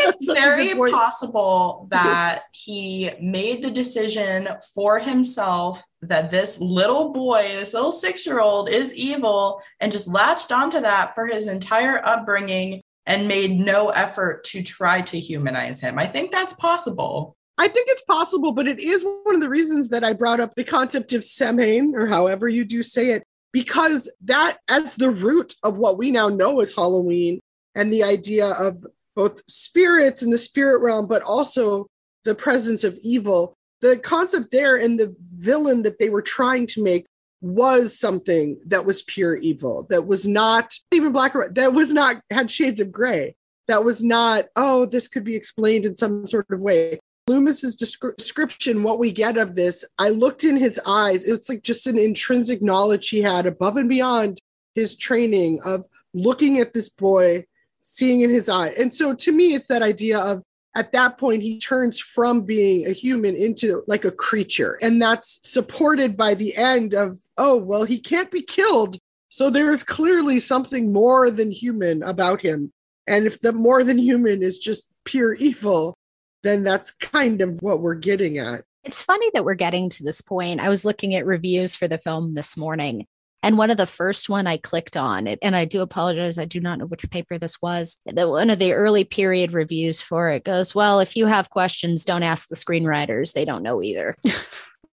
It's 0.02 0.26
Such 0.26 0.38
a 0.38 0.42
good 0.42 0.76
very 0.76 0.92
possible 0.92 1.88
that 1.92 2.44
he 2.52 3.12
made 3.22 3.62
the 3.62 3.72
decision 3.72 4.50
for 4.74 5.00
himself 5.00 5.84
that 6.02 6.32
this 6.32 6.60
little 6.60 7.12
boy, 7.12 7.44
this 7.54 7.74
little 7.74 7.92
six 7.92 8.26
year 8.26 8.40
old, 8.40 8.70
is 8.70 8.96
evil 8.96 9.62
and 9.80 9.92
just 9.92 10.08
latched 10.08 10.52
onto 10.52 10.82
that 10.82 11.14
for 11.16 11.28
his 11.28 11.48
entire 11.48 12.06
upbringing 12.06 12.82
and 13.06 13.28
made 13.28 13.60
no 13.60 13.90
effort 13.90 14.44
to 14.46 14.62
try 14.62 15.02
to 15.02 15.20
humanize 15.20 15.80
him. 15.80 15.98
I 15.98 16.06
think 16.06 16.32
that's 16.32 16.54
possible. 16.54 17.36
I 17.58 17.68
think 17.68 17.88
it's 17.90 18.04
possible, 18.04 18.54
but 18.54 18.68
it 18.68 18.80
is 18.80 19.04
one 19.04 19.36
of 19.36 19.42
the 19.42 19.50
reasons 19.50 19.90
that 19.90 20.04
I 20.04 20.14
brought 20.14 20.40
up 20.40 20.56
the 20.56 20.64
concept 20.64 21.14
of 21.14 21.24
Samhain, 21.24 21.94
or 21.96 22.08
however 22.08 22.48
you 22.48 22.66
do 22.66 22.82
say 22.82 23.12
it, 23.12 23.24
because 23.52 24.12
that, 24.22 24.58
as 24.68 24.96
the 24.96 25.12
root 25.12 25.56
of 25.62 25.78
what 25.78 25.98
we 25.98 26.12
now 26.12 26.30
know 26.30 26.60
as 26.60 26.72
Halloween, 26.72 27.40
and 27.76 27.92
the 27.92 28.04
idea 28.04 28.48
of 28.48 28.86
both 29.16 29.42
spirits 29.50 30.24
in 30.24 30.30
the 30.30 30.38
spirit 30.38 30.82
realm, 30.82 31.08
but 31.08 31.22
also 31.22 31.88
the 32.24 32.36
presence 32.36 32.84
of 32.84 32.98
evil, 33.02 33.54
the 33.82 33.98
concept 33.98 34.52
there 34.52 34.78
and 34.78 35.00
the 35.00 35.16
villain 35.34 35.84
that 35.84 36.00
they 36.00 36.10
were 36.10 36.22
trying 36.22 36.68
to 36.68 36.84
make 36.84 37.06
was 37.42 37.98
something 37.98 38.60
that 38.66 38.86
was 38.86 39.02
pure 39.04 39.36
evil, 39.38 39.88
that 39.90 40.06
was 40.06 40.28
not 40.28 40.74
even 40.92 41.12
black 41.12 41.36
or 41.36 41.50
that 41.50 41.74
was 41.74 41.92
not 41.92 42.22
had 42.30 42.52
shades 42.52 42.80
of 42.80 42.92
gray, 42.92 43.36
that 43.68 43.84
was 43.84 44.04
not, 44.04 44.46
oh, 44.56 44.86
this 44.86 45.08
could 45.08 45.24
be 45.24 45.36
explained 45.36 45.86
in 45.86 45.96
some 45.96 46.28
sort 46.28 46.46
of 46.52 46.62
way. 46.62 47.00
Loomis's 47.28 47.76
descri- 47.76 48.16
description, 48.18 48.84
what 48.84 49.00
we 49.00 49.12
get 49.12 49.38
of 49.38 49.56
this, 49.56 49.86
I 49.98 50.10
looked 50.10 50.44
in 50.44 50.58
his 50.58 50.80
eyes. 50.86 51.24
It's 51.24 51.50
like 51.50 51.64
just 51.64 51.88
an 51.88 51.98
intrinsic 51.98 52.62
knowledge 52.62 53.10
he 53.10 53.22
had 53.22 53.46
above 53.46 53.78
and 53.78 53.90
beyond 53.90 54.40
his 54.76 54.96
training 54.96 55.60
of 55.64 55.86
looking 56.14 56.60
at 56.60 56.74
this 56.74 56.90
boy, 56.90 57.46
seeing 57.82 58.22
in 58.22 58.30
his 58.30 58.48
eye. 58.48 58.70
And 58.80 58.94
so 58.94 59.14
to 59.14 59.32
me, 59.32 59.54
it's 59.54 59.68
that 59.68 59.82
idea 59.82 60.20
of 60.20 60.42
at 60.76 60.94
that 60.94 61.18
point, 61.18 61.42
he 61.42 61.60
turns 61.60 62.00
from 62.00 62.42
being 62.42 62.86
a 62.86 62.92
human 62.92 63.36
into 63.36 63.84
like 63.88 64.06
a 64.06 64.12
creature. 64.12 64.80
And 64.82 65.02
that's 65.02 65.42
supported 65.44 66.16
by 66.16 66.34
the 66.34 66.56
end 66.56 66.94
of, 66.94 67.20
oh, 67.38 67.58
well, 67.58 67.84
he 67.84 68.00
can't 68.00 68.32
be 68.32 68.42
killed. 68.42 68.98
So 69.28 69.50
there 69.50 69.72
is 69.72 69.84
clearly 69.84 70.40
something 70.40 70.94
more 70.94 71.30
than 71.30 71.52
human 71.52 72.04
about 72.04 72.42
him. 72.42 72.72
And 73.06 73.26
if 73.26 73.42
the 73.42 73.52
more 73.52 73.84
than 73.84 73.98
human 73.98 74.42
is 74.42 74.60
just 74.60 74.88
pure 75.04 75.34
evil, 75.34 75.98
then 76.44 76.64
that's 76.64 76.92
kind 76.92 77.42
of 77.42 77.62
what 77.62 77.82
we're 77.82 77.96
getting 77.96 78.38
at. 78.38 78.64
It's 78.84 79.04
funny 79.04 79.30
that 79.34 79.46
we're 79.46 79.54
getting 79.56 79.90
to 79.90 80.04
this 80.04 80.22
point. 80.22 80.60
I 80.60 80.70
was 80.70 80.86
looking 80.86 81.16
at 81.16 81.26
reviews 81.26 81.76
for 81.76 81.88
the 81.88 81.98
film 81.98 82.34
this 82.34 82.56
morning, 82.58 83.08
and 83.44 83.58
one 83.58 83.70
of 83.72 83.78
the 83.78 83.86
first 83.86 84.30
one 84.30 84.48
I 84.48 84.58
clicked 84.58 84.98
on, 84.98 85.28
and 85.28 85.56
I 85.56 85.66
do 85.66 85.82
apologize, 85.82 86.38
I 86.38 86.46
do 86.46 86.60
not 86.60 86.80
know 86.80 86.86
which 86.86 87.10
paper 87.10 87.38
this 87.38 87.62
was. 87.62 87.98
The, 88.06 88.30
one 88.30 88.50
of 88.50 88.60
the 88.60 88.74
early 88.74 89.04
period 89.04 89.54
reviews 89.54 90.02
for 90.02 90.30
it 90.30 90.44
goes, 90.44 90.76
"Well, 90.76 91.00
if 91.00 91.16
you 91.16 91.26
have 91.26 91.50
questions, 91.50 92.06
don't 92.06 92.24
ask 92.24 92.48
the 92.48 92.56
screenwriters; 92.56 93.34
they 93.34 93.46
don't 93.46 93.64
know 93.64 93.82
either." 93.82 94.16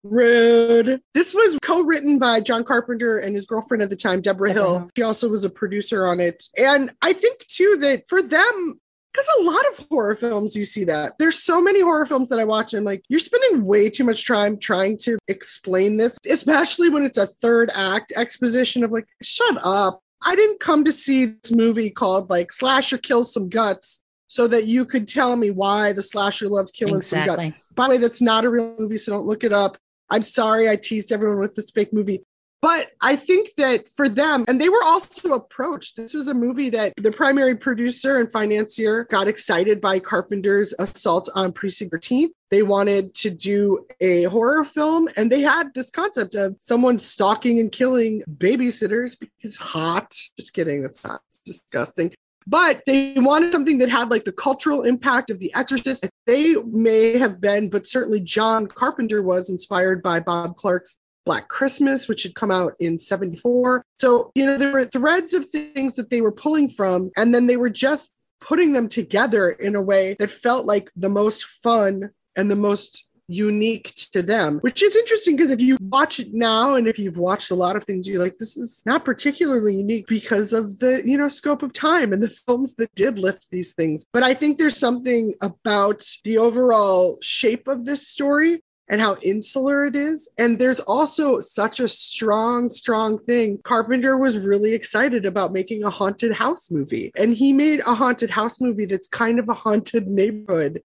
Rude. 0.06 1.02
This 1.16 1.34
was 1.34 1.58
co 1.64 1.82
written 1.82 2.20
by 2.20 2.40
John 2.40 2.64
Carpenter 2.64 3.18
and 3.18 3.34
his 3.34 3.48
girlfriend 3.48 3.82
at 3.82 3.90
the 3.90 3.96
time, 3.96 4.22
Deborah 4.22 4.50
Deborah 4.50 4.54
Hill. 4.54 4.80
Hill. 4.80 4.90
She 4.96 5.02
also 5.02 5.30
was 5.30 5.44
a 5.44 5.50
producer 5.50 6.06
on 6.06 6.20
it. 6.20 6.44
And 6.58 6.92
I 7.02 7.14
think, 7.14 7.46
too, 7.48 7.78
that 7.82 8.08
for 8.08 8.22
them, 8.22 8.80
because 9.16 9.30
a 9.40 9.44
lot 9.44 9.64
of 9.70 9.88
horror 9.90 10.16
films, 10.16 10.56
you 10.56 10.66
see 10.66 10.84
that. 10.84 11.14
There's 11.20 11.42
so 11.42 11.62
many 11.62 11.82
horror 11.82 12.06
films 12.06 12.28
that 12.30 12.40
I 12.40 12.44
watch, 12.44 12.74
and 12.74 12.80
I'm 12.80 12.86
like, 12.86 13.04
you're 13.08 13.20
spending 13.20 13.64
way 13.64 13.90
too 13.90 14.04
much 14.04 14.28
time 14.28 14.58
trying 14.58 14.98
to 15.00 15.18
explain 15.30 15.96
this, 15.96 16.18
especially 16.30 16.90
when 16.90 17.06
it's 17.06 17.18
a 17.18 17.28
third 17.28 17.72
act 17.74 18.12
exposition 18.18 18.84
of 18.84 18.92
like, 18.92 19.08
shut 19.22 19.58
up. 19.64 20.02
I 20.26 20.36
didn't 20.36 20.60
come 20.60 20.84
to 20.84 20.92
see 20.92 21.28
this 21.28 21.52
movie 21.52 21.90
called 21.90 22.30
like 22.30 22.52
Slasher 22.52 22.98
Kills 22.98 23.34
Some 23.34 23.48
Guts 23.48 24.02
so 24.28 24.48
that 24.48 24.66
you 24.66 24.84
could 24.84 25.08
tell 25.08 25.36
me 25.38 25.50
why 25.50 25.94
the 25.94 26.02
slasher 26.02 26.50
loved 26.50 26.74
killing 26.74 27.02
some 27.02 27.26
guts. 27.26 27.72
By 27.74 27.86
the 27.86 27.90
way, 27.92 27.98
that's 27.98 28.22
not 28.22 28.44
a 28.44 28.50
real 28.50 28.76
movie, 28.78 28.98
so 28.98 29.14
don't 29.14 29.28
look 29.28 29.46
it 29.46 29.54
up. 29.54 29.78
I'm 30.10 30.24
sorry 30.24 30.70
I 30.70 30.76
teased 30.76 31.14
everyone 31.14 31.40
with 31.40 31.56
this 31.56 31.72
fake 31.72 31.94
movie. 31.94 32.24
But 32.66 32.94
I 33.00 33.16
think 33.16 33.50
that 33.58 33.88
for 33.90 34.10
them, 34.10 34.44
and 34.48 34.60
they 34.60 34.70
were 34.70 34.84
also 34.84 35.34
approached, 35.34 35.98
this 35.98 36.16
was 36.16 36.28
a 36.28 36.34
movie 36.34 36.72
that 36.72 36.94
the 36.98 37.12
primary 37.12 37.56
producer 37.56 38.18
and 38.18 38.32
financier 38.32 39.04
got 39.04 39.28
excited 39.28 39.80
by 39.80 40.00
Carpenter's 40.00 40.74
assault 40.80 41.30
on 41.36 41.52
Precinct 41.52 41.92
13. 41.92 42.32
They 42.50 42.64
wanted 42.64 43.14
to 43.18 43.30
do 43.30 43.86
a 44.02 44.24
horror 44.24 44.64
film, 44.64 45.08
and 45.16 45.32
they 45.32 45.42
had 45.42 45.76
this 45.76 45.92
concept 45.92 46.34
of 46.34 46.56
someone 46.60 46.98
stalking 46.98 47.60
and 47.60 47.72
killing 47.72 48.24
babysitters 48.28 49.16
because 49.20 49.58
hot. 49.58 50.16
Just 50.36 50.54
kidding, 50.54 50.82
that's 50.82 51.04
not 51.04 51.22
disgusting 51.46 52.16
but 52.48 52.84
they 52.86 53.16
wanted 53.18 53.52
something 53.52 53.80
that 53.80 53.90
had 53.90 54.12
like 54.12 54.24
the 54.24 54.32
cultural 54.32 54.84
impact 54.84 55.32
of 55.32 55.40
The 55.40 55.52
Exorcist. 55.56 56.08
They 56.28 56.54
may 56.68 57.18
have 57.18 57.42
been, 57.42 57.72
but 57.72 57.88
certainly 57.88 58.20
John 58.20 58.68
Carpenter 58.68 59.24
was 59.24 59.50
inspired 59.50 60.04
by 60.04 60.20
Bob 60.20 60.56
Clark's 60.56 60.98
Black 61.26 61.48
Christmas, 61.48 62.08
which 62.08 62.24
had 62.24 62.36
come 62.36 62.52
out 62.52 62.74
in 62.80 62.98
74. 63.00 63.84
So, 64.00 64.32
you 64.36 64.46
know, 64.46 64.58
there 64.58 64.72
were 64.72 64.86
threads 64.86 65.34
of 65.34 65.50
things 65.50 65.96
that 65.96 66.10
they 66.10 66.22
were 66.22 66.32
pulling 66.32 66.70
from, 66.70 67.12
and 67.18 67.34
then 67.34 67.48
they 67.48 67.58
were 67.58 67.70
just 67.70 68.12
putting 68.40 68.74
them 68.74 68.88
together 68.88 69.50
in 69.50 69.76
a 69.76 69.82
way 69.82 70.16
that 70.20 70.30
felt 70.30 70.66
like 70.66 70.92
the 70.96 71.10
most 71.10 71.46
fun 71.46 72.12
and 72.36 72.52
the 72.52 72.56
most 72.56 73.08
unique 73.28 73.94
to 74.14 74.22
them, 74.22 74.60
which 74.60 74.84
is 74.84 74.96
interesting 74.96 75.36
because 75.36 75.52
if 75.52 75.60
you 75.60 75.78
watch 75.82 76.20
it 76.20 76.34
now 76.34 76.76
and 76.76 76.88
if 76.88 77.00
you've 77.00 77.18
watched 77.18 77.52
a 77.52 77.56
lot 77.56 77.76
of 77.76 77.84
things, 77.84 78.08
you're 78.08 78.22
like, 78.22 78.38
this 78.38 78.56
is 78.56 78.84
not 78.86 79.06
particularly 79.06 79.76
unique 79.76 80.08
because 80.08 80.54
of 80.54 80.80
the, 80.80 81.02
you 81.06 81.18
know, 81.18 81.28
scope 81.28 81.64
of 81.64 81.74
time 81.74 82.14
and 82.14 82.22
the 82.22 82.30
films 82.30 82.76
that 82.76 82.94
did 82.96 83.18
lift 83.18 83.48
these 83.52 83.74
things. 83.74 84.06
But 84.14 84.24
I 84.24 84.34
think 84.34 84.58
there's 84.58 84.78
something 84.78 85.34
about 85.42 86.08
the 86.24 86.38
overall 86.38 87.18
shape 87.22 87.68
of 87.68 87.86
this 87.86 88.08
story 88.08 88.62
and 88.88 89.02
how 89.02 89.16
insular 89.22 89.86
it 89.86 89.96
is. 89.96 90.30
And 90.38 90.60
there's 90.60 90.80
also 90.82 91.40
such 91.40 91.80
a 91.80 91.88
strong, 91.88 92.70
strong 92.70 93.20
thing. 93.20 93.60
Carpenter 93.64 94.18
was 94.18 94.38
really 94.38 94.74
excited 94.74 95.26
about 95.26 95.54
making 95.54 95.84
a 95.84 95.90
haunted 95.90 96.34
house 96.34 96.70
movie. 96.70 97.12
And 97.16 97.36
he 97.36 97.52
made 97.54 97.80
a 97.82 97.96
haunted 97.96 98.30
house 98.30 98.62
movie 98.62 98.86
that's 98.86 99.08
kind 99.08 99.40
of 99.40 99.50
a 99.50 99.54
haunted 99.54 100.08
neighborhood 100.08 100.82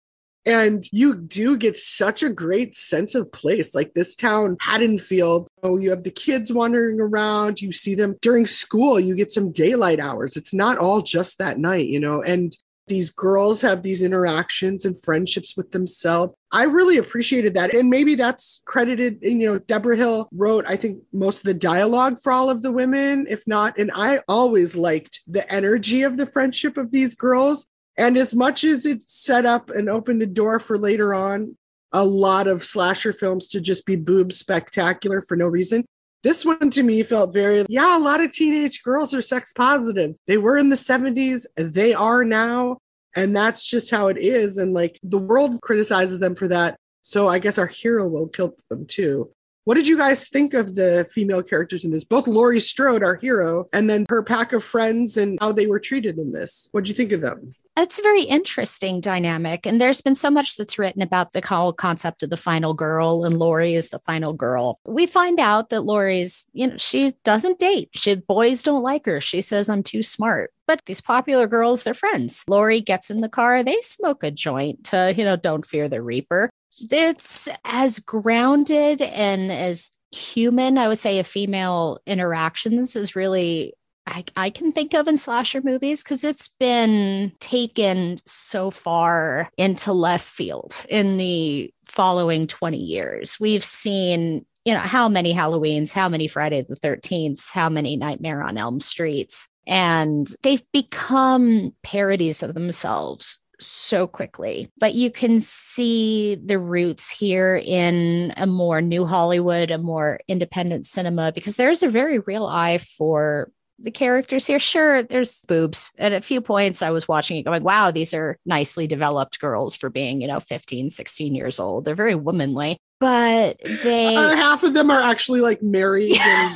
And 0.47 0.85
you 0.91 1.17
do 1.17 1.57
get 1.57 1.77
such 1.77 2.23
a 2.23 2.31
great 2.31 2.75
sense 2.75 3.15
of 3.15 3.31
place. 3.31 3.75
Like 3.75 3.93
this 3.95 4.17
town, 4.17 4.57
Haddonfield. 4.61 5.49
Oh, 5.63 5.77
you 5.77 5.91
have 5.91 6.03
the 6.03 6.11
kids 6.11 6.51
wandering 6.53 6.99
around. 6.99 7.61
You 7.61 7.73
see 7.73 7.95
them 7.95 8.17
during 8.23 8.47
school. 8.47 8.99
You 8.99 9.15
get 9.15 9.31
some 9.31 9.53
daylight 9.53 10.01
hours. 10.01 10.37
It's 10.37 10.55
not 10.55 10.79
all 10.79 11.03
just 11.03 11.39
that 11.39 11.59
night, 11.59 11.89
you 11.89 12.01
know. 12.01 12.23
And 12.23 12.57
these 12.91 13.09
girls 13.09 13.61
have 13.63 13.83
these 13.83 14.03
interactions 14.03 14.85
and 14.85 15.01
friendships 15.01 15.57
with 15.57 15.71
themselves. 15.71 16.35
I 16.51 16.65
really 16.65 16.97
appreciated 16.97 17.55
that. 17.55 17.73
And 17.73 17.89
maybe 17.89 18.17
that's 18.17 18.63
credited, 18.67 19.21
you 19.23 19.37
know, 19.37 19.59
Deborah 19.61 19.97
Hill 19.97 20.29
wrote, 20.33 20.65
I 20.69 20.75
think, 20.75 21.01
most 21.13 21.39
of 21.39 21.45
the 21.45 21.55
dialogue 21.55 22.19
for 22.21 22.33
all 22.33 22.51
of 22.51 22.63
the 22.63 22.73
women, 22.73 23.27
if 23.31 23.47
not. 23.47 23.79
And 23.79 23.93
I 23.95 24.23
always 24.27 24.75
liked 24.75 25.21
the 25.29 25.51
energy 25.51 26.03
of 26.03 26.17
the 26.17 26.27
friendship 26.27 26.77
of 26.77 26.91
these 26.91 27.15
girls. 27.15 27.67
And 27.97 28.17
as 28.17 28.35
much 28.35 28.65
as 28.65 28.85
it 28.85 29.09
set 29.09 29.47
up 29.47 29.71
and 29.71 29.89
opened 29.89 30.23
a 30.23 30.27
door 30.27 30.59
for 30.59 30.77
later 30.77 31.15
on 31.15 31.57
a 31.93 32.05
lot 32.05 32.49
of 32.49 32.65
slasher 32.65 33.13
films 33.13 33.47
to 33.49 33.61
just 33.61 33.87
be 33.87 33.95
boob 33.95 34.33
spectacular 34.33 35.23
for 35.23 35.37
no 35.37 35.47
reason, 35.47 35.85
this 36.23 36.45
one 36.45 36.71
to 36.71 36.83
me 36.83 37.03
felt 37.03 37.33
very, 37.33 37.65
yeah, 37.69 37.97
a 37.97 37.99
lot 37.99 38.21
of 38.21 38.33
teenage 38.33 38.83
girls 38.83 39.15
are 39.15 39.23
sex 39.23 39.53
positive. 39.53 40.17
They 40.27 40.37
were 40.37 40.59
in 40.59 40.69
the 40.69 40.77
70s, 40.77 41.47
they 41.57 41.95
are 41.95 42.25
now. 42.25 42.79
And 43.17 43.35
that's 43.35 43.67
just 43.67 43.91
how 43.91 44.07
it 44.07 44.19
is. 44.19 44.57
And 44.59 44.73
like 44.73 45.01
the 45.03 45.19
world 45.19 45.61
criticizes 45.63 46.21
them 46.21 46.35
for 46.35 46.47
that. 46.49 46.77
So 47.03 47.27
I 47.27 47.39
guess 47.39 47.59
our 47.59 47.67
hero 47.67 48.07
will 48.07 48.29
kill 48.29 48.55
them 48.69 48.87
too. 48.87 49.31
What 49.65 49.75
did 49.75 49.89
you 49.89 49.99
guys 49.99 50.29
think 50.29 50.55
of 50.55 50.75
the 50.75 51.09
female 51.13 51.43
characters 51.43 51.85
in 51.85 51.91
this? 51.91 52.05
Both 52.05 52.27
Laurie 52.27 52.61
Strode, 52.61 53.03
our 53.03 53.17
hero, 53.17 53.67
and 53.73 53.91
then 53.91 54.07
her 54.09 54.23
pack 54.23 54.53
of 54.53 54.65
friends 54.65 55.17
and 55.17 55.39
how 55.41 55.53
they 55.53 55.67
were 55.67 55.81
treated 55.81 56.19
in 56.19 56.33
this. 56.33 56.69
What 56.73 56.85
did 56.85 56.89
you 56.89 56.95
think 56.95 57.13
of 57.13 57.21
them? 57.21 57.55
It's 57.81 57.99
a 57.99 58.03
very 58.03 58.23
interesting 58.23 59.01
dynamic. 59.01 59.67
And 59.67 59.81
there's 59.81 60.01
been 60.01 60.15
so 60.15 60.31
much 60.31 60.57
that's 60.57 60.79
written 60.79 61.03
about 61.03 61.33
the 61.33 61.43
whole 61.47 61.73
concept 61.73 62.23
of 62.23 62.31
the 62.31 62.37
final 62.37 62.75
girl, 62.75 63.25
and 63.25 63.39
Laurie 63.39 63.75
is 63.75 63.89
the 63.89 63.99
final 64.01 64.33
girl. 64.33 64.79
We 64.87 65.07
find 65.07 65.41
out 65.41 65.71
that 65.71 65.83
Laurie's, 65.83 66.45
you 66.53 66.69
know, 66.69 66.77
she 66.77 67.13
doesn't 67.25 67.59
date. 67.59 67.91
She 67.95 68.15
boys 68.15 68.63
don't 68.63 68.83
like 68.83 69.07
her. 69.07 69.21
She 69.21 69.41
says, 69.41 69.69
I'm 69.69 69.83
too 69.83 70.03
smart. 70.03 70.53
But 70.67 70.85
these 70.87 71.01
popular 71.01 71.47
girls, 71.47 71.83
they're 71.83 71.95
friends. 71.95 72.45
Laurie 72.49 72.81
gets 72.81 73.11
in 73.11 73.21
the 73.21 73.29
car, 73.29 73.63
they 73.63 73.81
smoke 73.81 74.23
a 74.23 74.31
joint 74.31 74.85
to, 74.85 75.13
you 75.17 75.25
know, 75.25 75.37
don't 75.37 75.67
fear 75.67 75.89
the 75.89 76.03
Reaper. 76.03 76.51
It's 76.91 77.49
as 77.65 77.99
grounded 77.99 79.03
and 79.03 79.51
as 79.51 79.91
human, 80.13 80.79
I 80.79 80.89
would 80.89 80.99
say, 80.99 81.19
a 81.19 81.25
female 81.25 81.99
interactions 82.07 82.97
is 82.97 83.17
really 83.17 83.75
I, 84.11 84.25
I 84.37 84.51
can 84.51 84.73
think 84.73 84.95
of 84.95 85.07
in 85.07 85.17
slasher 85.17 85.63
movies 85.63 86.03
because 86.03 86.25
it's 86.25 86.49
been 86.49 87.33
taken 87.39 88.19
so 88.27 88.71
far 88.71 89.51
into 89.57 89.93
left 89.93 90.27
field 90.27 90.75
in 90.89 91.17
the 91.17 91.73
following 91.85 92.47
20 92.47 92.77
years. 92.77 93.39
We've 93.39 93.65
seen, 93.65 94.45
you 94.65 94.75
know, 94.75 94.81
how 94.81 95.09
many 95.09 95.33
Halloweens, 95.33 95.93
how 95.93 96.09
many 96.09 96.29
Friday 96.29 96.63
the 96.63 96.75
13th, 96.75 97.53
how 97.53 97.69
many 97.69 97.97
Nightmare 97.97 98.43
on 98.43 98.59
Elm 98.59 98.81
Streets. 98.81 99.49
And 99.67 100.29
they've 100.43 100.65
become 100.73 101.75
parodies 101.83 102.43
of 102.43 102.55
themselves 102.55 103.39
so 103.61 104.07
quickly. 104.07 104.69
But 104.79 104.95
you 104.95 105.11
can 105.11 105.39
see 105.39 106.35
the 106.35 106.59
roots 106.59 107.11
here 107.11 107.61
in 107.65 108.33
a 108.37 108.47
more 108.47 108.81
new 108.81 109.07
Hollywood, 109.07 109.71
a 109.71 109.79
more 109.79 110.19
independent 110.27 110.87
cinema, 110.87 111.31
because 111.33 111.57
there's 111.57 111.83
a 111.83 111.89
very 111.89 112.19
real 112.19 112.47
eye 112.47 112.79
for 112.79 113.53
the 113.81 113.91
characters 113.91 114.47
here. 114.47 114.59
Sure, 114.59 115.03
there's 115.03 115.43
boobs. 115.43 115.93
At 115.99 116.13
a 116.13 116.21
few 116.21 116.41
points, 116.41 116.83
I 116.83 116.91
was 116.91 117.09
watching 117.09 117.37
it 117.37 117.45
going, 117.45 117.63
wow, 117.63 117.91
these 117.91 118.15
are 118.15 118.39
nicely 118.45 118.87
developed 118.87 119.41
girls 119.41 119.77
for 119.77 119.91
being, 119.91 120.21
you 120.21 120.29
know, 120.29 120.41
15, 120.41 120.91
16 120.91 121.35
years 121.35 121.59
old. 121.59 121.85
They're 121.85 121.95
very 121.95 122.15
womanly, 122.15 122.77
but 122.99 123.59
they. 123.83 124.15
Uh, 124.17 124.37
half 124.37 124.63
of 124.63 124.75
them 124.75 124.91
are 124.91 125.01
actually 125.01 125.41
like 125.41 125.63
married. 125.63 126.17
and 126.21 126.55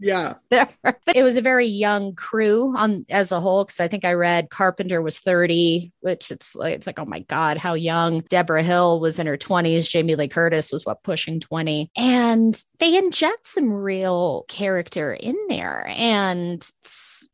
yeah. 0.00 0.34
but 0.50 0.98
it 1.14 1.22
was 1.22 1.36
a 1.36 1.42
very 1.42 1.66
young 1.66 2.14
crew 2.14 2.76
on 2.76 3.04
as 3.10 3.32
a 3.32 3.40
whole. 3.40 3.64
Cause 3.64 3.80
I 3.80 3.88
think 3.88 4.04
I 4.04 4.12
read 4.12 4.50
Carpenter 4.50 5.02
was 5.02 5.18
30, 5.18 5.92
which 6.00 6.30
it's 6.30 6.54
like, 6.54 6.74
it's 6.74 6.86
like, 6.86 6.98
oh 6.98 7.06
my 7.06 7.20
God, 7.20 7.58
how 7.58 7.74
young. 7.74 8.20
Deborah 8.28 8.62
Hill 8.62 9.00
was 9.00 9.18
in 9.18 9.26
her 9.26 9.36
20s. 9.36 9.90
Jamie 9.90 10.14
Lee 10.14 10.28
Curtis 10.28 10.72
was 10.72 10.84
what 10.84 11.02
pushing 11.02 11.40
20. 11.40 11.90
And 11.96 12.62
they 12.78 12.96
inject 12.96 13.46
some 13.46 13.72
real 13.72 14.44
character 14.48 15.14
in 15.14 15.36
there. 15.48 15.86
And 15.88 16.68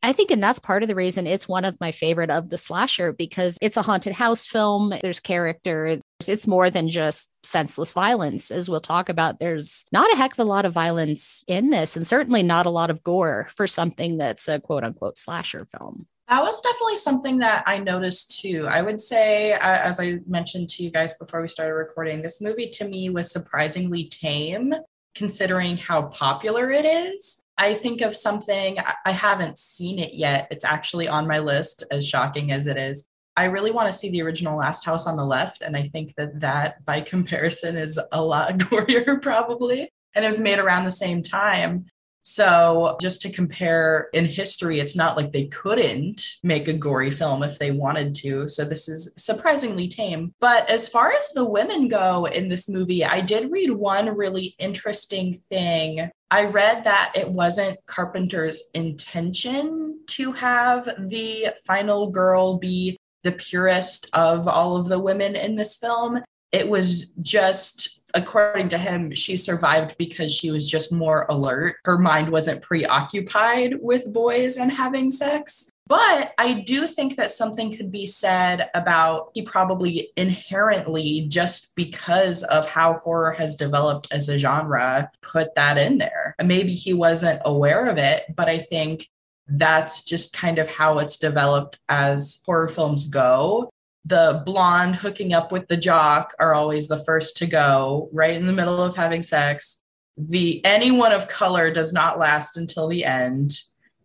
I 0.01 0.13
think, 0.13 0.31
and 0.31 0.43
that's 0.43 0.59
part 0.59 0.83
of 0.83 0.89
the 0.89 0.95
reason 0.95 1.27
it's 1.27 1.47
one 1.47 1.65
of 1.65 1.79
my 1.79 1.91
favorite 1.91 2.29
of 2.29 2.49
the 2.49 2.57
slasher 2.57 3.13
because 3.13 3.57
it's 3.61 3.77
a 3.77 3.81
haunted 3.81 4.13
house 4.13 4.47
film. 4.47 4.93
There's 5.01 5.19
character, 5.19 5.97
it's 6.29 6.47
more 6.47 6.69
than 6.69 6.89
just 6.89 7.31
senseless 7.43 7.93
violence, 7.93 8.51
as 8.51 8.69
we'll 8.69 8.81
talk 8.81 9.09
about. 9.09 9.39
There's 9.39 9.85
not 9.91 10.11
a 10.11 10.15
heck 10.15 10.33
of 10.33 10.39
a 10.39 10.43
lot 10.43 10.65
of 10.65 10.73
violence 10.73 11.43
in 11.47 11.69
this, 11.69 11.95
and 11.95 12.05
certainly 12.05 12.43
not 12.43 12.65
a 12.65 12.71
lot 12.71 12.89
of 12.89 13.03
gore 13.03 13.47
for 13.55 13.67
something 13.67 14.17
that's 14.17 14.47
a 14.47 14.59
quote 14.59 14.83
unquote 14.83 15.17
slasher 15.17 15.65
film. 15.65 16.07
That 16.29 16.41
was 16.41 16.61
definitely 16.61 16.97
something 16.97 17.39
that 17.39 17.63
I 17.67 17.79
noticed 17.79 18.41
too. 18.41 18.65
I 18.67 18.81
would 18.81 19.01
say, 19.01 19.53
as 19.53 19.99
I 19.99 20.19
mentioned 20.25 20.69
to 20.69 20.83
you 20.83 20.89
guys 20.89 21.13
before 21.15 21.41
we 21.41 21.47
started 21.47 21.73
recording, 21.73 22.21
this 22.21 22.41
movie 22.41 22.69
to 22.71 22.87
me 22.87 23.09
was 23.09 23.29
surprisingly 23.29 24.05
tame 24.05 24.73
considering 25.15 25.77
how 25.77 26.03
popular 26.03 26.71
it 26.71 26.85
is. 26.85 27.43
I 27.57 27.75
think 27.75 28.01
of 28.01 28.15
something, 28.15 28.79
I 29.05 29.11
haven't 29.11 29.59
seen 29.59 29.99
it 29.99 30.15
yet. 30.15 30.47
It's 30.49 30.65
actually 30.65 31.07
on 31.07 31.27
my 31.27 31.37
list, 31.37 31.83
as 31.91 32.07
shocking 32.07 32.51
as 32.51 32.65
it 32.65 32.77
is. 32.77 33.05
I 33.35 33.45
really 33.45 33.71
want 33.71 33.87
to 33.87 33.93
see 33.93 34.09
the 34.09 34.21
original 34.21 34.57
Last 34.57 34.85
House 34.85 35.07
on 35.07 35.17
the 35.17 35.25
Left. 35.25 35.61
And 35.61 35.75
I 35.75 35.83
think 35.83 36.15
that 36.15 36.39
that, 36.41 36.83
by 36.85 37.01
comparison, 37.01 37.77
is 37.77 37.99
a 38.11 38.21
lot 38.21 38.49
gorier, 38.57 39.21
probably. 39.21 39.89
And 40.15 40.23
it 40.23 40.29
was 40.29 40.39
made 40.39 40.59
around 40.59 40.85
the 40.85 40.91
same 40.91 41.21
time. 41.21 41.85
So, 42.25 42.97
just 43.01 43.21
to 43.23 43.31
compare 43.31 44.07
in 44.13 44.23
history, 44.23 44.79
it's 44.79 44.95
not 44.95 45.17
like 45.17 45.33
they 45.33 45.47
couldn't 45.47 46.21
make 46.41 46.69
a 46.69 46.73
gory 46.73 47.11
film 47.11 47.43
if 47.43 47.59
they 47.59 47.71
wanted 47.71 48.15
to. 48.15 48.47
So, 48.47 48.63
this 48.63 48.87
is 48.87 49.13
surprisingly 49.17 49.89
tame. 49.89 50.33
But 50.39 50.69
as 50.69 50.87
far 50.87 51.11
as 51.11 51.33
the 51.33 51.43
women 51.43 51.89
go 51.89 52.25
in 52.25 52.47
this 52.47 52.69
movie, 52.69 53.03
I 53.03 53.19
did 53.19 53.51
read 53.51 53.71
one 53.71 54.15
really 54.15 54.55
interesting 54.57 55.33
thing. 55.33 56.09
I 56.31 56.45
read 56.45 56.85
that 56.85 57.11
it 57.13 57.29
wasn't 57.29 57.85
Carpenter's 57.87 58.69
intention 58.73 59.99
to 60.07 60.31
have 60.31 60.89
the 60.97 61.49
final 61.65 62.09
girl 62.09 62.57
be 62.57 62.97
the 63.23 63.31
purest 63.31 64.09
of 64.13 64.47
all 64.47 64.77
of 64.77 64.87
the 64.87 64.99
women 64.99 65.35
in 65.35 65.55
this 65.55 65.75
film. 65.75 66.21
It 66.51 66.69
was 66.69 67.07
just, 67.21 68.11
according 68.13 68.69
to 68.69 68.77
him, 68.77 69.09
she 69.11 69.37
survived 69.37 69.97
because 69.97 70.31
she 70.31 70.51
was 70.51 70.69
just 70.69 70.93
more 70.93 71.25
alert. 71.29 71.77
Her 71.83 71.97
mind 71.97 72.29
wasn't 72.29 72.61
preoccupied 72.61 73.79
with 73.81 74.13
boys 74.13 74.57
and 74.57 74.71
having 74.71 75.09
sex. 75.09 75.71
But 75.87 76.33
I 76.37 76.61
do 76.61 76.87
think 76.87 77.17
that 77.17 77.31
something 77.31 77.75
could 77.75 77.91
be 77.91 78.07
said 78.07 78.69
about 78.73 79.31
he 79.33 79.41
probably 79.41 80.09
inherently, 80.15 81.25
just 81.27 81.75
because 81.75 82.43
of 82.43 82.69
how 82.69 82.93
horror 82.93 83.33
has 83.33 83.55
developed 83.55 84.07
as 84.11 84.29
a 84.29 84.37
genre, 84.37 85.11
put 85.21 85.55
that 85.55 85.77
in 85.77 85.97
there. 85.97 86.35
Maybe 86.41 86.73
he 86.73 86.93
wasn't 86.93 87.41
aware 87.43 87.87
of 87.87 87.97
it, 87.97 88.23
but 88.33 88.47
I 88.47 88.59
think 88.59 89.09
that's 89.47 90.03
just 90.03 90.33
kind 90.33 90.59
of 90.59 90.69
how 90.69 90.99
it's 90.99 91.17
developed 91.17 91.79
as 91.89 92.41
horror 92.45 92.69
films 92.69 93.07
go. 93.07 93.69
The 94.05 94.41
blonde 94.45 94.97
hooking 94.97 95.33
up 95.33 95.51
with 95.51 95.67
the 95.67 95.77
jock 95.77 96.33
are 96.39 96.53
always 96.53 96.87
the 96.87 97.03
first 97.03 97.37
to 97.37 97.47
go, 97.47 98.09
right 98.11 98.35
in 98.35 98.47
the 98.47 98.53
middle 98.53 98.81
of 98.81 98.95
having 98.95 99.23
sex. 99.23 99.81
The 100.17 100.63
anyone 100.65 101.11
of 101.11 101.27
color 101.27 101.71
does 101.71 101.93
not 101.93 102.19
last 102.19 102.57
until 102.57 102.87
the 102.87 103.05
end. 103.05 103.59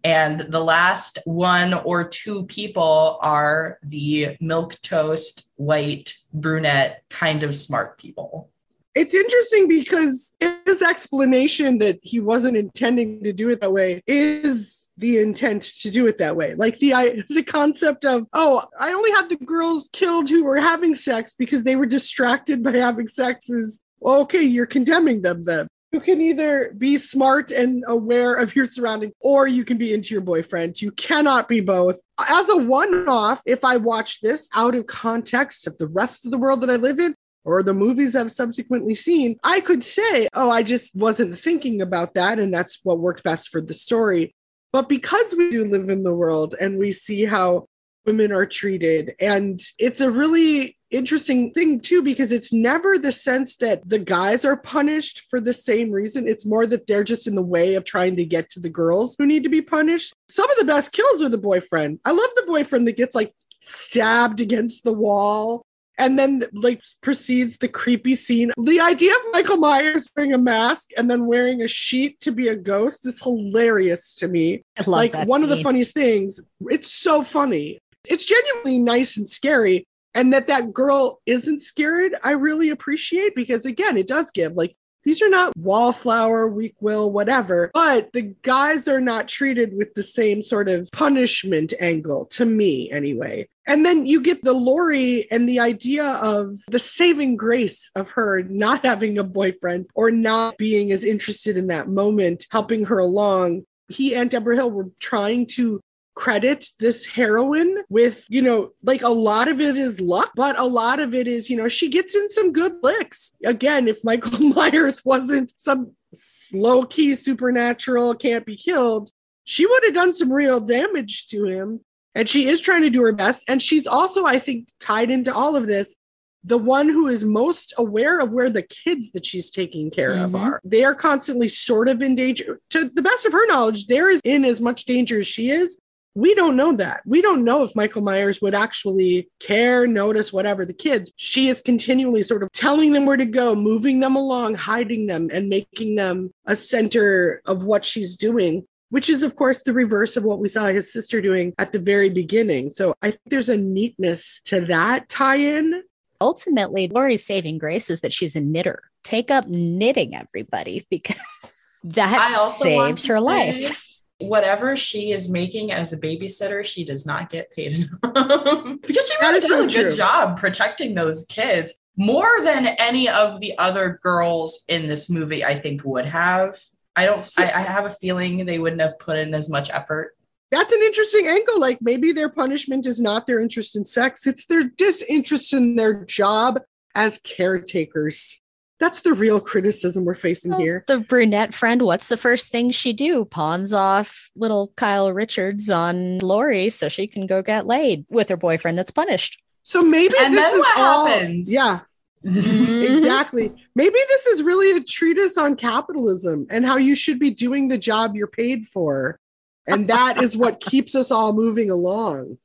And 0.05 0.41
the 0.41 0.61
last 0.61 1.19
one 1.25 1.75
or 1.75 2.07
two 2.07 2.45
people 2.45 3.19
are 3.21 3.79
the 3.83 4.37
milk 4.41 4.81
toast, 4.83 5.51
white, 5.57 6.15
brunette, 6.33 7.03
kind 7.11 7.43
of 7.43 7.57
smart 7.57 7.99
people. 7.99 8.51
It's 8.95 9.15
interesting 9.15 9.69
because 9.69 10.35
his 10.65 10.83
explanation 10.83 11.79
that 11.79 11.99
he 12.03 12.21
wasn't 12.21 12.57
intending 12.57 13.23
to 13.25 13.33
do 13.33 13.51
it 13.51 13.61
that 13.61 13.73
way 13.73 14.03
is 14.07 14.78
the 14.99 15.19
intent 15.19 15.63
to 15.63 15.91
do 15.91 16.07
it 16.07 16.19
that 16.19 16.37
way. 16.37 16.55
Like 16.55 16.79
the 16.79 16.95
I, 16.95 17.23
the 17.31 17.43
concept 17.43 18.05
of 18.05 18.27
oh, 18.33 18.63
I 18.79 18.93
only 18.93 19.11
had 19.13 19.29
the 19.29 19.37
girls 19.37 19.89
killed 19.93 20.29
who 20.29 20.45
were 20.45 20.61
having 20.61 20.95
sex 20.95 21.35
because 21.39 21.65
they 21.65 21.77
were 21.77 21.87
distracted 21.87 22.63
by 22.63 22.77
having 22.77 23.07
sex 23.07 23.49
is 23.49 23.81
okay, 24.05 24.43
you're 24.43 24.67
condemning 24.67 25.23
them 25.23 25.45
then. 25.45 25.67
You 25.93 26.01
can 26.01 26.21
either 26.21 26.75
be 26.77 26.99
smart 26.99 27.51
and 27.51 27.83
aware 27.87 28.35
of 28.35 28.55
your 28.55 28.67
surroundings, 28.67 29.15
or 29.21 29.49
you 29.49 29.65
can 29.65 29.79
be 29.79 29.95
into 29.95 30.15
your 30.15 30.21
boyfriend. 30.21 30.83
You 30.83 30.93
cannot 30.93 31.49
be 31.49 31.61
both. 31.61 31.99
As 32.29 32.49
a 32.51 32.59
one 32.59 33.09
off, 33.09 33.41
if 33.47 33.65
I 33.65 33.79
watch 33.79 34.21
this 34.21 34.49
out 34.55 34.75
of 34.75 34.87
context 34.87 35.67
of 35.67 35.79
the 35.79 35.87
rest 35.87 36.27
of 36.27 36.31
the 36.31 36.37
world 36.37 36.61
that 36.61 36.71
I 36.71 36.77
live 36.77 36.99
in, 36.99 37.15
or 37.45 37.63
the 37.63 37.73
movies 37.73 38.15
I've 38.15 38.31
subsequently 38.31 38.95
seen, 38.95 39.39
I 39.43 39.61
could 39.61 39.83
say, 39.83 40.29
oh, 40.35 40.51
I 40.51 40.63
just 40.63 40.95
wasn't 40.95 41.39
thinking 41.39 41.81
about 41.81 42.13
that. 42.15 42.39
And 42.39 42.53
that's 42.53 42.81
what 42.83 42.99
worked 42.99 43.23
best 43.23 43.49
for 43.49 43.63
the 43.63 43.73
story. 43.73 44.35
But 44.73 44.89
because 44.89 45.35
we 45.37 45.51
do 45.51 45.65
live 45.65 45.89
in 45.89 46.03
the 46.03 46.15
world 46.15 46.55
and 46.61 46.79
we 46.79 46.93
see 46.93 47.25
how 47.25 47.67
women 48.07 48.33
are 48.33 48.47
treated, 48.47 49.15
and 49.21 49.61
it's 49.79 50.01
a 50.01 50.11
really 50.11 50.77
interesting 50.91 51.53
thing 51.53 51.79
too 51.81 52.03
because 52.03 52.33
it's 52.33 52.53
never 52.53 52.99
the 52.99 53.13
sense 53.13 53.57
that 53.57 53.87
the 53.87 53.99
guys 53.99 54.45
are 54.45 54.57
punished 54.57 55.23
for 55.29 55.41
the 55.41 55.53
same 55.53 55.91
reason. 55.91 56.27
It's 56.27 56.47
more 56.47 56.67
that 56.67 56.87
they're 56.87 57.05
just 57.05 57.27
in 57.27 57.35
the 57.35 57.43
way 57.43 57.75
of 57.75 57.85
trying 57.85 58.17
to 58.17 58.25
get 58.25 58.49
to 58.51 58.61
the 58.61 58.71
girls 58.71 59.15
who 59.19 59.27
need 59.27 59.43
to 59.43 59.49
be 59.49 59.63
punished. 59.63 60.15
Some 60.29 60.51
of 60.51 60.57
the 60.57 60.65
best 60.65 60.93
kills 60.93 61.23
are 61.23 61.29
the 61.29 61.39
boyfriend. 61.39 62.01
I 62.05 62.13
love 62.13 62.31
the 62.37 62.47
boyfriend 62.47 62.87
that 62.89 62.97
gets 62.97 63.15
like 63.15 63.33
stabbed 63.61 64.41
against 64.41 64.85
the 64.85 64.93
wall 64.93 65.63
and 65.99 66.19
then 66.19 66.45
like 66.53 66.81
proceeds 67.01 67.59
the 67.59 67.69
creepy 67.69 68.15
scene. 68.15 68.53
The 68.57 68.81
idea 68.81 69.13
of 69.13 69.21
Michael 69.33 69.57
Myers 69.57 70.09
wearing 70.17 70.33
a 70.33 70.39
mask 70.39 70.91
and 70.97 71.11
then 71.11 71.27
wearing 71.27 71.61
a 71.63 71.69
sheet 71.69 72.21
to 72.21 72.33
be 72.33 72.49
a 72.49 72.57
ghost 72.57 73.07
is 73.07 73.21
hilarious 73.21 74.15
to 74.17 74.29
me. 74.29 74.63
Like 74.87 75.15
one 75.27 75.43
of 75.43 75.49
the 75.49 75.63
funniest 75.63 75.93
things. 75.93 76.41
It's 76.63 76.93
so 76.93 77.23
funny. 77.23 77.81
It's 78.07 78.25
genuinely 78.25 78.79
nice 78.79 79.17
and 79.17 79.29
scary. 79.29 79.87
And 80.15 80.33
that 80.33 80.47
that 80.47 80.73
girl 80.73 81.21
isn't 81.27 81.61
scared, 81.61 82.15
I 82.25 82.33
really 82.33 82.71
appreciate 82.71 83.35
because 83.35 83.67
again, 83.67 83.97
it 83.97 84.07
does 84.07 84.31
give 84.31 84.53
like 84.55 84.75
these 85.09 85.23
are 85.23 85.31
not 85.31 85.57
wallflower, 85.57 86.49
weak 86.49 86.75
will, 86.81 87.11
whatever, 87.11 87.71
but 87.73 88.13
the 88.13 88.35
guys 88.43 88.87
are 88.87 89.01
not 89.01 89.27
treated 89.27 89.75
with 89.75 89.95
the 89.95 90.03
same 90.03 90.43
sort 90.43 90.69
of 90.69 90.87
punishment 90.93 91.73
angle 91.81 92.27
to 92.27 92.45
me, 92.45 92.91
anyway. 92.91 93.49
And 93.67 93.87
then 93.87 94.05
you 94.05 94.21
get 94.21 94.45
the 94.45 94.53
Laurie 94.53 95.27
and 95.31 95.49
the 95.49 95.61
idea 95.61 96.05
of 96.23 96.61
the 96.71 96.79
saving 96.79 97.39
grace 97.39 97.91
of 97.97 98.11
her 98.11 98.43
not 98.43 98.85
having 98.85 99.17
a 99.17 99.25
boyfriend 99.25 99.87
or 99.95 100.11
not 100.11 100.59
being 100.59 100.93
as 100.93 101.05
interested 101.05 101.57
in 101.57 101.69
that 101.69 101.89
moment, 101.89 102.47
helping 102.51 102.85
her 102.85 102.99
along. 102.99 103.63
He 103.89 104.15
and 104.15 104.29
Deborah 104.29 104.57
Hill 104.57 104.71
were 104.71 104.91
trying 105.01 105.47
to 105.53 105.81
credit 106.19 106.67
this 106.81 107.07
heroine 107.07 107.77
with, 107.89 108.25
you 108.29 108.43
know, 108.43 108.73
like 108.83 109.03
a 109.03 109.09
lot 109.09 109.47
of 109.47 109.61
it 109.61 109.79
is 109.79 110.01
luck, 110.01 110.33
but 110.35 110.59
a 110.59 110.65
lot 110.65 110.99
of 110.99 111.15
it 111.15 111.29
is, 111.29 111.49
you 111.49 111.57
know, 111.57 111.69
she 111.69 111.89
gets 111.89 112.17
in 112.17 112.29
some 112.29 112.53
good 112.53 112.73
licks. 112.83 113.31
Again, 113.45 113.87
if 113.87 114.05
Michael 114.05 114.39
Myers 114.55 115.05
wasn't 115.05 115.53
some 115.57 115.93
slow 116.13 116.83
key 116.83 117.15
supernatural, 117.15 118.17
can't 118.17 118.45
be 118.45 118.57
killed, 118.57 119.11
she 119.45 119.65
would 119.65 119.85
have 119.85 119.95
done 119.95 120.13
some 120.13 120.33
real 120.33 120.59
damage 120.59 121.29
to 121.29 121.45
him. 121.45 121.81
And 122.17 122.29
she 122.29 122.49
is 122.49 122.61
trying 122.61 122.83
to 122.83 122.91
do 122.91 123.03
her 123.03 123.13
best. 123.13 123.45
And 123.47 123.63
she's 123.63 123.87
also, 123.87 124.25
I 124.27 124.41
think, 124.41 124.71
tied 124.81 125.11
into 125.13 125.33
all 125.33 125.55
of 125.55 125.69
this. 125.69 125.95
The 126.43 126.59
one 126.59 126.89
who 126.89 127.07
is 127.07 127.25
most 127.25 127.75
aware 127.79 128.19
of 128.21 128.33
where 128.33 128.51
the 128.51 128.63
kids 128.63 129.13
that 129.13 129.25
she's 129.25 129.51
taking 129.51 129.91
care 129.91 130.11
of 130.11 130.33
Mhm. 130.33 130.41
are. 130.41 130.61
They 130.65 130.83
are 130.83 130.97
constantly 130.97 131.47
sort 131.49 131.89
of 131.89 132.03
in 132.03 132.17
danger. 132.17 132.61
To 132.71 132.89
the 132.89 133.03
best 133.03 133.25
of 133.25 133.33
her 133.33 133.47
knowledge, 133.47 133.87
they're 133.87 134.11
in 134.25 134.45
as 134.45 134.61
much 134.61 134.85
danger 134.85 135.21
as 135.21 135.29
she 135.29 135.51
is. 135.51 135.79
We 136.19 136.35
don't 136.35 136.57
know 136.57 136.73
that. 136.73 137.03
We 137.07 137.23
don't 137.23 137.45
know 137.45 137.63
if 137.63 137.77
Michael 137.77 138.03
Myers 138.03 138.43
would 138.43 138.53
actually 138.53 139.29
care, 139.39 139.87
notice, 139.87 140.33
whatever 140.33 140.67
the 140.67 140.75
kids. 140.75 141.13
She 141.15 141.47
is 141.47 141.61
continually 141.61 142.25
sort 142.25 142.43
of 142.43 142.51
telling 142.51 142.91
them 142.91 143.07
where 143.07 143.17
to 143.17 143.25
go, 143.25 143.55
moving 143.55 144.01
them 144.01 144.17
along, 144.17 144.57
hiding 144.57 145.07
them, 145.07 145.31
and 145.33 145.49
making 145.49 145.95
them 145.95 146.33
a 146.45 146.57
center 146.57 147.41
of 147.47 147.63
what 147.63 147.85
she's 147.85 148.17
doing, 148.17 148.67
which 148.91 149.09
is, 149.09 149.23
of 149.23 149.37
course, 149.37 149.63
the 149.63 149.73
reverse 149.73 150.17
of 150.17 150.25
what 150.25 150.41
we 150.41 150.49
saw 150.49 150.67
his 150.67 150.93
sister 150.93 151.21
doing 151.21 151.55
at 151.57 151.71
the 151.71 151.79
very 151.79 152.09
beginning. 152.09 152.71
So 152.71 152.97
I 153.01 153.13
think 153.13 153.23
there's 153.27 153.49
a 153.49 153.57
neatness 153.57 154.41
to 154.47 154.63
that 154.63 155.09
tie 155.09 155.37
in. 155.37 155.85
Ultimately, 156.21 156.89
Laurie's 156.89 157.25
saving 157.25 157.59
grace 157.59 157.91
is 157.91 158.01
that 158.01 158.13
she's 158.13 158.35
a 158.35 158.41
knitter. 158.41 158.83
Take 159.05 159.31
up 159.31 159.47
knitting, 159.47 160.17
everybody, 160.17 160.85
because 160.91 161.81
that 161.85 162.29
I 162.29 162.35
also 162.35 162.75
want 162.75 162.99
saves 162.99 163.07
her 163.07 163.19
say, 163.19 163.25
life. 163.25 163.88
Whatever 164.19 164.75
she 164.77 165.13
is 165.13 165.31
making 165.31 165.71
as 165.71 165.93
a 165.93 165.99
babysitter, 165.99 166.65
she 166.65 166.85
does 166.85 167.07
not 167.07 167.31
get 167.31 167.53
paid 167.53 167.73
enough 168.05 168.81
because 168.83 169.09
she 169.09 169.17
really 169.21 169.41
does 169.41 169.49
so 169.49 169.65
a 169.65 169.67
good 169.67 169.71
true. 169.71 169.97
job 169.97 170.39
protecting 170.39 170.95
those 170.95 171.25
kids 171.27 171.75
more 171.97 172.43
than 172.43 172.69
any 172.79 173.09
of 173.09 173.41
the 173.41 173.57
other 173.59 174.01
girls 174.03 174.61
in 174.69 174.87
this 174.87 175.09
movie. 175.09 175.45
I 175.45 175.55
think 175.55 175.85
would 175.85 176.07
have. 176.07 176.59
I 176.97 177.07
don't. 177.07 177.29
I, 177.39 177.45
I 177.45 177.63
have 177.63 177.87
a 177.87 177.91
feeling 177.91 178.45
they 178.45 178.59
wouldn't 178.59 178.83
have 178.83 178.99
put 178.99 179.19
in 179.19 179.35
as 179.35 179.49
much 179.49 179.71
effort. 179.71 180.17
That's 180.51 180.73
an 180.73 180.81
interesting 180.83 181.27
angle. 181.27 181.61
Like 181.61 181.79
maybe 181.81 182.13
their 182.13 182.29
punishment 182.29 182.87
is 182.87 183.01
not 183.01 183.27
their 183.27 183.41
interest 183.41 183.77
in 183.77 183.85
sex, 183.85 184.27
it's 184.27 184.47
their 184.47 184.65
disinterest 184.65 185.53
in 185.53 185.77
their 185.77 186.05
job 186.05 186.61
as 186.95 187.19
caretakers. 187.19 188.41
That's 188.81 189.01
the 189.01 189.13
real 189.13 189.41
criticism 189.41 190.05
we're 190.05 190.15
facing 190.15 190.53
Well, 190.53 190.61
here. 190.61 190.85
The 190.87 191.01
brunette 191.01 191.53
friend, 191.53 191.83
what's 191.83 192.09
the 192.09 192.17
first 192.17 192.53
thing 192.53 192.71
she 192.71 192.93
do? 192.93 193.25
Pawns 193.25 193.73
off 193.75 194.31
little 194.37 194.73
Kyle 194.77 195.13
Richards 195.13 195.69
on 195.69 196.19
Laurie 196.19 196.69
so 196.69 196.89
she 196.89 197.07
can 197.09 197.27
go 197.27 197.43
get 197.43 197.67
laid 197.67 198.07
with 198.09 198.29
her 198.29 198.37
boyfriend 198.37 198.79
that's 198.79 198.93
punished. 198.93 199.41
So 199.65 199.83
maybe 199.83 200.15
And 200.19 200.33
this 200.33 200.45
then 200.45 200.55
is 200.55 200.61
what 200.61 200.79
all. 200.79 201.07
happens? 201.07 201.53
Yeah, 201.53 201.81
Mhm. 202.25 202.97
exactly. 202.97 203.53
Maybe 203.75 203.97
this 204.09 204.27
is 204.27 204.43
really 204.43 204.77
a 204.77 204.83
treatise 204.83 205.37
on 205.37 205.57
capitalism 205.57 206.47
and 206.49 206.65
how 206.65 206.77
you 206.77 206.95
should 206.95 207.19
be 207.19 207.31
doing 207.31 207.69
the 207.69 207.79
job 207.79 208.15
you're 208.15 208.27
paid 208.29 208.67
for. 208.67 209.19
And 209.67 209.89
that 209.89 210.23
is 210.23 210.37
what 210.37 210.61
keeps 210.61 210.95
us 210.95 211.11
all 211.11 211.33
moving 211.33 211.69
along. 211.71 212.39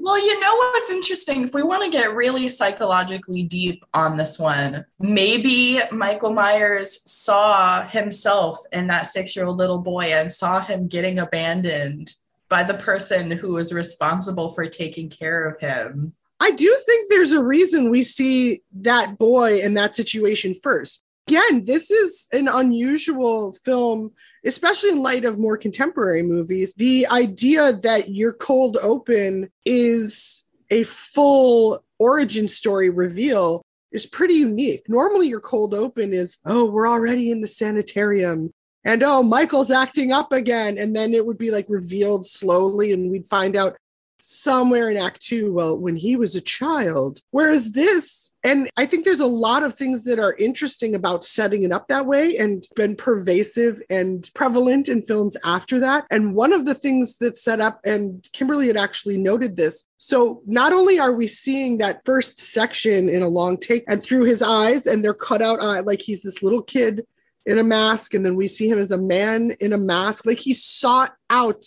Well, 0.00 0.24
you 0.24 0.38
know 0.40 0.54
what's 0.54 0.90
interesting? 0.90 1.42
If 1.42 1.54
we 1.54 1.62
want 1.62 1.84
to 1.84 1.90
get 1.90 2.14
really 2.14 2.48
psychologically 2.48 3.42
deep 3.42 3.84
on 3.92 4.16
this 4.16 4.38
one, 4.38 4.86
maybe 5.00 5.80
Michael 5.90 6.32
Myers 6.32 7.02
saw 7.10 7.82
himself 7.82 8.58
in 8.72 8.86
that 8.86 9.08
six 9.08 9.34
year 9.34 9.44
old 9.44 9.58
little 9.58 9.80
boy 9.80 10.04
and 10.04 10.32
saw 10.32 10.60
him 10.60 10.86
getting 10.86 11.18
abandoned 11.18 12.14
by 12.48 12.62
the 12.62 12.74
person 12.74 13.30
who 13.30 13.54
was 13.54 13.72
responsible 13.72 14.50
for 14.50 14.66
taking 14.66 15.10
care 15.10 15.46
of 15.46 15.58
him. 15.58 16.14
I 16.40 16.52
do 16.52 16.74
think 16.86 17.10
there's 17.10 17.32
a 17.32 17.44
reason 17.44 17.90
we 17.90 18.04
see 18.04 18.62
that 18.80 19.18
boy 19.18 19.58
in 19.58 19.74
that 19.74 19.96
situation 19.96 20.54
first. 20.54 21.02
Again, 21.26 21.64
this 21.64 21.90
is 21.90 22.28
an 22.32 22.46
unusual 22.48 23.52
film, 23.64 24.12
especially 24.48 24.90
in 24.90 25.02
light 25.02 25.24
of 25.24 25.38
more 25.38 25.56
contemporary 25.56 26.22
movies. 26.22 26.72
The 26.76 27.06
idea 27.06 27.72
that 27.72 28.10
your 28.10 28.32
cold 28.32 28.78
open 28.82 29.50
is 29.64 30.42
a 30.70 30.82
full 30.84 31.84
origin 31.98 32.48
story 32.48 32.90
reveal 32.90 33.62
is 33.92 34.06
pretty 34.06 34.34
unique. 34.34 34.88
Normally, 34.88 35.28
your 35.28 35.40
cold 35.40 35.74
open 35.74 36.12
is, 36.12 36.38
oh, 36.44 36.64
we're 36.70 36.88
already 36.88 37.30
in 37.30 37.40
the 37.40 37.46
sanitarium. 37.46 38.50
And 38.84 39.02
oh, 39.02 39.22
Michael's 39.22 39.70
acting 39.70 40.12
up 40.12 40.32
again. 40.32 40.78
And 40.78 40.94
then 40.94 41.14
it 41.14 41.24
would 41.26 41.38
be 41.38 41.50
like 41.50 41.66
revealed 41.68 42.26
slowly, 42.26 42.92
and 42.92 43.10
we'd 43.10 43.26
find 43.26 43.56
out 43.56 43.76
somewhere 44.20 44.90
in 44.90 44.96
Act 44.96 45.20
Two, 45.20 45.52
well, 45.52 45.76
when 45.76 45.96
he 45.96 46.16
was 46.16 46.36
a 46.36 46.40
child. 46.40 47.20
Whereas 47.30 47.72
this, 47.72 48.27
and 48.48 48.70
I 48.78 48.86
think 48.86 49.04
there's 49.04 49.20
a 49.20 49.26
lot 49.26 49.62
of 49.62 49.74
things 49.74 50.04
that 50.04 50.18
are 50.18 50.34
interesting 50.38 50.94
about 50.94 51.22
setting 51.22 51.64
it 51.64 51.72
up 51.72 51.88
that 51.88 52.06
way 52.06 52.38
and 52.38 52.66
been 52.74 52.96
pervasive 52.96 53.82
and 53.90 54.26
prevalent 54.34 54.88
in 54.88 55.02
films 55.02 55.36
after 55.44 55.78
that. 55.80 56.06
And 56.10 56.34
one 56.34 56.54
of 56.54 56.64
the 56.64 56.74
things 56.74 57.18
that 57.18 57.36
set 57.36 57.60
up, 57.60 57.78
and 57.84 58.26
Kimberly 58.32 58.68
had 58.68 58.78
actually 58.78 59.18
noted 59.18 59.56
this. 59.56 59.84
So 59.98 60.40
not 60.46 60.72
only 60.72 60.98
are 60.98 61.12
we 61.12 61.26
seeing 61.26 61.76
that 61.78 62.02
first 62.06 62.38
section 62.38 63.10
in 63.10 63.20
a 63.20 63.28
long 63.28 63.58
take 63.58 63.84
and 63.86 64.02
through 64.02 64.24
his 64.24 64.40
eyes, 64.40 64.86
and 64.86 65.04
they're 65.04 65.12
cut 65.12 65.42
out 65.42 65.60
eye, 65.60 65.80
like 65.80 66.00
he's 66.00 66.22
this 66.22 66.42
little 66.42 66.62
kid 66.62 67.06
in 67.44 67.58
a 67.58 67.62
mask, 67.64 68.14
and 68.14 68.24
then 68.24 68.34
we 68.34 68.48
see 68.48 68.66
him 68.66 68.78
as 68.78 68.90
a 68.90 68.98
man 68.98 69.50
in 69.60 69.74
a 69.74 69.78
mask, 69.78 70.24
like 70.24 70.38
he 70.38 70.54
sought 70.54 71.14
out 71.28 71.66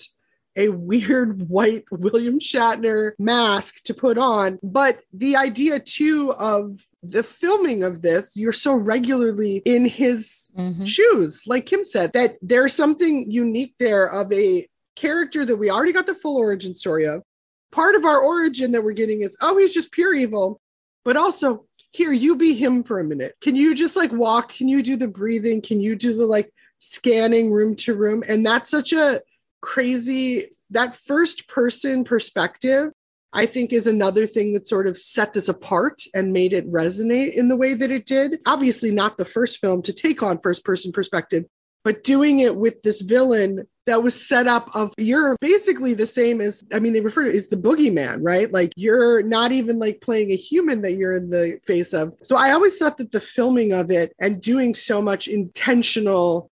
a 0.56 0.70
weird 0.70 1.48
white 1.50 1.86
William 1.92 2.40
Shatner 2.40 3.12
mask 3.20 3.84
to 3.86 3.94
put 3.94 4.18
on. 4.18 4.60
But 4.62 5.00
the 5.14 5.36
idea, 5.36 5.80
too, 5.80 6.34
of 6.38 6.86
the 7.04 7.24
filming 7.24 7.84
of 7.84 8.02
this, 8.02 8.36
you're 8.36 8.52
so 8.54 8.74
regularly 8.74 9.62
in 9.66 9.86
his 9.86 10.52
Mhm. 10.58 10.86
shoes, 10.88 11.42
like 11.48 11.66
Kim 11.66 11.84
said, 11.86 12.14
that 12.14 12.38
there's 12.42 12.74
something 12.74 13.32
unique 13.32 13.76
there 13.80 14.08
of 14.12 14.32
a 14.34 14.68
character 14.96 15.46
that 15.46 15.56
we 15.56 15.70
already 15.70 15.94
got 15.94 16.06
the 16.06 16.14
full 16.16 16.38
origin 16.38 16.76
story 16.76 17.06
of. 17.06 17.24
Part 17.72 17.96
of 17.96 18.04
our 18.04 18.20
origin 18.20 18.74
that 18.74 18.84
we're 18.84 18.92
getting 18.92 19.22
is, 19.22 19.38
oh, 19.42 19.58
he's 19.58 19.74
just 19.74 19.92
pure 19.94 20.14
evil. 20.14 20.60
But 21.06 21.16
also, 21.18 21.66
here, 21.92 22.12
you 22.12 22.36
be 22.36 22.54
him 22.54 22.84
for 22.84 23.00
a 23.00 23.04
minute. 23.04 23.36
Can 23.42 23.56
you 23.56 23.74
just 23.74 23.96
like 23.96 24.12
walk? 24.12 24.54
Can 24.54 24.68
you 24.68 24.84
do 24.84 24.98
the 24.98 25.08
breathing? 25.08 25.62
Can 25.62 25.80
you 25.80 25.96
do 25.96 26.16
the 26.16 26.26
like 26.26 26.54
scanning 26.80 27.52
room 27.52 27.76
to 27.78 27.96
room? 27.96 28.24
And 28.28 28.46
that's 28.46 28.70
such 28.70 28.92
a 28.94 29.22
crazy 29.62 30.47
that 30.69 30.95
first 30.95 31.47
person 31.47 32.04
perspective 32.04 32.91
i 33.34 33.45
think 33.45 33.71
is 33.71 33.88
another 33.88 34.26
thing 34.26 34.54
that 34.54 34.67
sort 34.67 34.88
of 34.88 34.97
set 34.97 35.34
this 35.34 35.47
apart 35.47 36.02
and 36.13 36.34
made 36.34 36.54
it 36.54 36.69
resonate 36.71 37.34
in 37.34 37.47
the 37.47 37.56
way 37.56 37.74
that 37.74 37.91
it 37.91 38.06
did. 38.06 38.39
Obviously 38.45 38.91
not 38.91 39.17
the 39.17 39.26
first 39.26 39.60
film 39.60 39.82
to 39.84 39.93
take 39.93 40.21
on 40.24 40.39
first 40.39 40.65
person 40.65 40.91
perspective 40.91 41.45
but 41.84 42.04
doing 42.04 42.39
it 42.39 42.56
with 42.56 42.82
this 42.84 43.02
villain 43.02 43.67
that 43.88 44.04
was 44.04 44.28
set 44.28 44.47
up 44.47 44.69
of 44.76 44.93
you're 44.97 45.36
basically 45.41 45.93
the 45.93 46.06
same 46.06 46.39
as 46.41 46.63
i 46.74 46.80
mean 46.80 46.93
they 46.93 47.02
refer 47.02 47.24
to 47.24 47.30
it 47.30 47.36
as 47.36 47.47
the 47.47 47.58
boogeyman 47.58 48.19
right? 48.21 48.52
Like 48.52 48.74
you're 48.76 49.24
not 49.24 49.52
even 49.52 49.80
like 49.80 50.02
playing 50.02 50.32
a 50.32 50.36
human 50.36 50.82
that 50.82 50.93
you're 50.93 51.15
in 51.15 51.30
the 51.30 51.60
face 51.65 51.93
of. 51.93 52.13
So 52.24 52.36
i 52.36 52.52
always 52.52 52.78
thought 52.78 52.97
that 52.97 53.12
the 53.12 53.19
filming 53.19 53.74
of 53.74 53.91
it 53.91 54.13
and 54.19 54.41
doing 54.41 54.74
so 54.76 55.02
much 55.02 55.28
intentional 55.28 56.50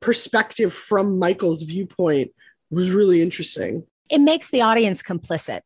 perspective 0.00 0.72
from 0.72 1.18
michael's 1.18 1.62
viewpoint 1.64 2.32
was 2.70 2.90
really 2.90 3.20
interesting 3.20 3.84
It 4.08 4.20
makes 4.20 4.50
the 4.50 4.62
audience 4.62 5.02
complicit 5.02 5.60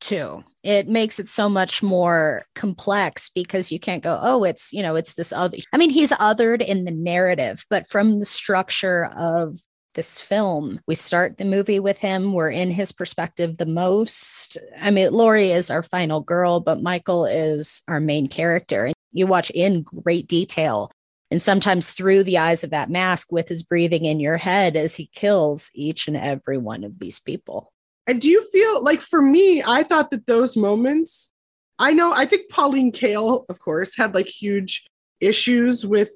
too. 0.00 0.42
It 0.64 0.88
makes 0.88 1.18
it 1.18 1.28
so 1.28 1.48
much 1.48 1.82
more 1.82 2.42
complex 2.54 3.28
because 3.28 3.70
you 3.70 3.78
can't 3.78 4.02
go, 4.02 4.18
oh, 4.20 4.44
it's, 4.44 4.72
you 4.72 4.82
know, 4.82 4.96
it's 4.96 5.14
this 5.14 5.32
other. 5.32 5.58
I 5.72 5.76
mean, 5.76 5.90
he's 5.90 6.10
othered 6.12 6.62
in 6.62 6.84
the 6.84 6.90
narrative, 6.90 7.64
but 7.70 7.86
from 7.86 8.18
the 8.18 8.24
structure 8.24 9.10
of 9.16 9.58
this 9.94 10.20
film. 10.20 10.80
We 10.86 10.94
start 10.94 11.38
the 11.38 11.44
movie 11.44 11.80
with 11.80 11.98
him. 11.98 12.32
We're 12.32 12.50
in 12.50 12.70
his 12.70 12.92
perspective 12.92 13.56
the 13.56 13.66
most. 13.66 14.56
I 14.80 14.90
mean, 14.90 15.10
Laurie 15.12 15.50
is 15.50 15.68
our 15.68 15.82
final 15.82 16.20
girl, 16.20 16.60
but 16.60 16.80
Michael 16.80 17.26
is 17.26 17.82
our 17.88 17.98
main 17.98 18.28
character. 18.28 18.86
And 18.86 18.94
you 19.12 19.26
watch 19.26 19.50
in 19.50 19.82
great 19.82 20.28
detail 20.28 20.92
and 21.30 21.40
sometimes 21.40 21.92
through 21.92 22.24
the 22.24 22.38
eyes 22.38 22.64
of 22.64 22.70
that 22.70 22.90
mask 22.90 23.30
with 23.30 23.48
his 23.48 23.62
breathing 23.62 24.04
in 24.04 24.20
your 24.20 24.36
head 24.36 24.76
as 24.76 24.96
he 24.96 25.10
kills 25.14 25.70
each 25.74 26.08
and 26.08 26.16
every 26.16 26.58
one 26.58 26.84
of 26.84 26.98
these 26.98 27.20
people. 27.20 27.72
And 28.06 28.20
do 28.20 28.28
you 28.28 28.42
feel 28.50 28.82
like 28.82 29.00
for 29.00 29.22
me, 29.22 29.62
I 29.66 29.82
thought 29.82 30.10
that 30.10 30.26
those 30.26 30.56
moments, 30.56 31.30
I 31.78 31.92
know, 31.92 32.12
I 32.12 32.24
think 32.24 32.50
Pauline 32.50 32.92
Kael, 32.92 33.44
of 33.48 33.58
course, 33.60 33.96
had 33.96 34.14
like 34.14 34.26
huge 34.26 34.86
issues 35.20 35.86
with 35.86 36.10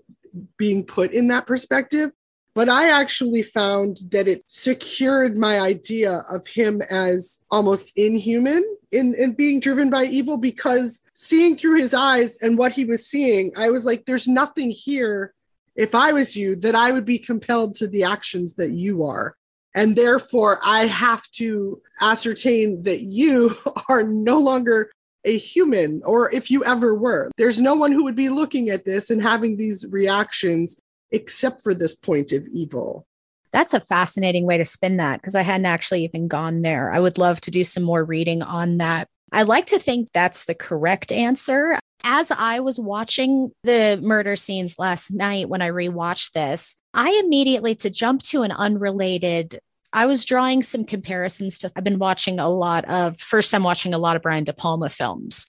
being 0.57 0.85
put 0.85 1.13
in 1.13 1.29
that 1.29 1.47
perspective. 1.47 2.11
But 2.55 2.69
I 2.69 2.89
actually 2.91 3.43
found 3.43 3.99
that 4.11 4.29
it 4.29 4.45
secured 4.47 5.37
my 5.37 5.59
idea 5.59 6.25
of 6.31 6.47
him 6.47 6.83
as 6.83 7.41
almost 7.51 7.93
inhuman 7.97 8.65
in, 8.93 9.15
in 9.17 9.33
being 9.33 9.59
driven 9.59 9.91
by 9.91 10.05
evil 10.05 10.37
because 10.37 11.03
seeing 11.17 11.57
through 11.57 11.79
his 11.79 11.93
eyes 11.93 12.39
and 12.41 12.57
what 12.57 12.73
he 12.73 12.85
was 12.85 13.07
seeing, 13.07 13.53
I 13.57 13.71
was 13.71 13.85
like, 13.85 14.05
there's 14.07 14.29
nothing 14.29 14.71
here, 14.71 15.35
if 15.75 15.97
I 15.97 16.13
was 16.13 16.37
you, 16.37 16.55
that 16.57 16.77
I 16.77 16.93
would 16.93 17.05
be 17.05 17.19
compelled 17.19 17.75
to 17.77 17.89
the 17.89 18.05
actions 18.05 18.55
that 18.55 18.71
you 18.71 19.05
are. 19.05 19.37
And 19.75 19.97
therefore, 19.97 20.61
I 20.65 20.87
have 20.87 21.29
to 21.33 21.83
ascertain 22.01 22.83
that 22.83 23.01
you 23.01 23.57
are 23.89 24.05
no 24.05 24.39
longer 24.39 24.93
a 25.25 25.37
human, 25.37 26.03
or 26.05 26.33
if 26.33 26.51
you 26.51 26.65
ever 26.65 26.95
were. 26.95 27.31
There's 27.37 27.61
no 27.61 27.75
one 27.75 27.93
who 27.93 28.05
would 28.05 28.15
be 28.15 28.29
looking 28.29 28.69
at 28.69 28.85
this 28.85 29.11
and 29.11 29.23
having 29.23 29.57
these 29.57 29.85
reactions 29.89 30.77
except 31.15 31.63
for 31.63 31.73
this 31.73 31.95
point 31.95 32.33
of 32.33 32.47
evil. 32.53 33.07
That's 33.53 33.73
a 33.73 33.81
fascinating 33.81 34.47
way 34.47 34.59
to 34.59 34.65
spin 34.65 34.97
that 34.97 35.21
because 35.21 35.37
I 35.37 35.43
hadn't 35.43 35.67
actually 35.67 36.03
even 36.05 36.27
gone 36.27 36.63
there. 36.63 36.91
I 36.91 36.99
would 36.99 37.19
love 37.19 37.41
to 37.43 37.51
do 37.51 37.63
some 37.63 37.85
more 37.85 38.05
reading 38.05 38.43
on 38.43 38.79
that. 38.79 39.07
I 39.31 39.45
like 39.45 39.67
to 39.67 39.79
think 39.79 40.09
that's 40.13 40.45
the 40.45 40.55
correct 40.55 41.13
answer. 41.13 41.79
As 42.03 42.31
I 42.31 42.61
was 42.61 42.79
watching 42.79 43.53
the 43.63 43.99
murder 44.03 44.37
scenes 44.37 44.79
last 44.79 45.11
night 45.11 45.49
when 45.49 45.63
I 45.63 45.71
rewatched 45.71 46.33
this, 46.33 46.77
I 46.93 47.21
immediately 47.25 47.75
to 47.77 47.91
jump 47.91 48.23
to 48.25 48.43
an 48.43 48.53
unrelated 48.53 49.61
I 49.95 50.07
was 50.07 50.25
drawing 50.25 50.61
some 50.63 50.85
comparisons 50.85 51.57
to 51.59 51.71
I've 51.77 51.85
been 51.85 52.01
watching 52.01 52.41
a 52.41 52.49
lot 52.49 52.85
of 52.87 53.17
first 53.21 53.55
I'm 53.55 53.63
watching 53.63 53.95
a 53.95 53.99
lot 53.99 54.17
of 54.17 54.23
Brian 54.23 54.43
De 54.43 54.53
Palma 54.53 54.89
films. 54.89 55.47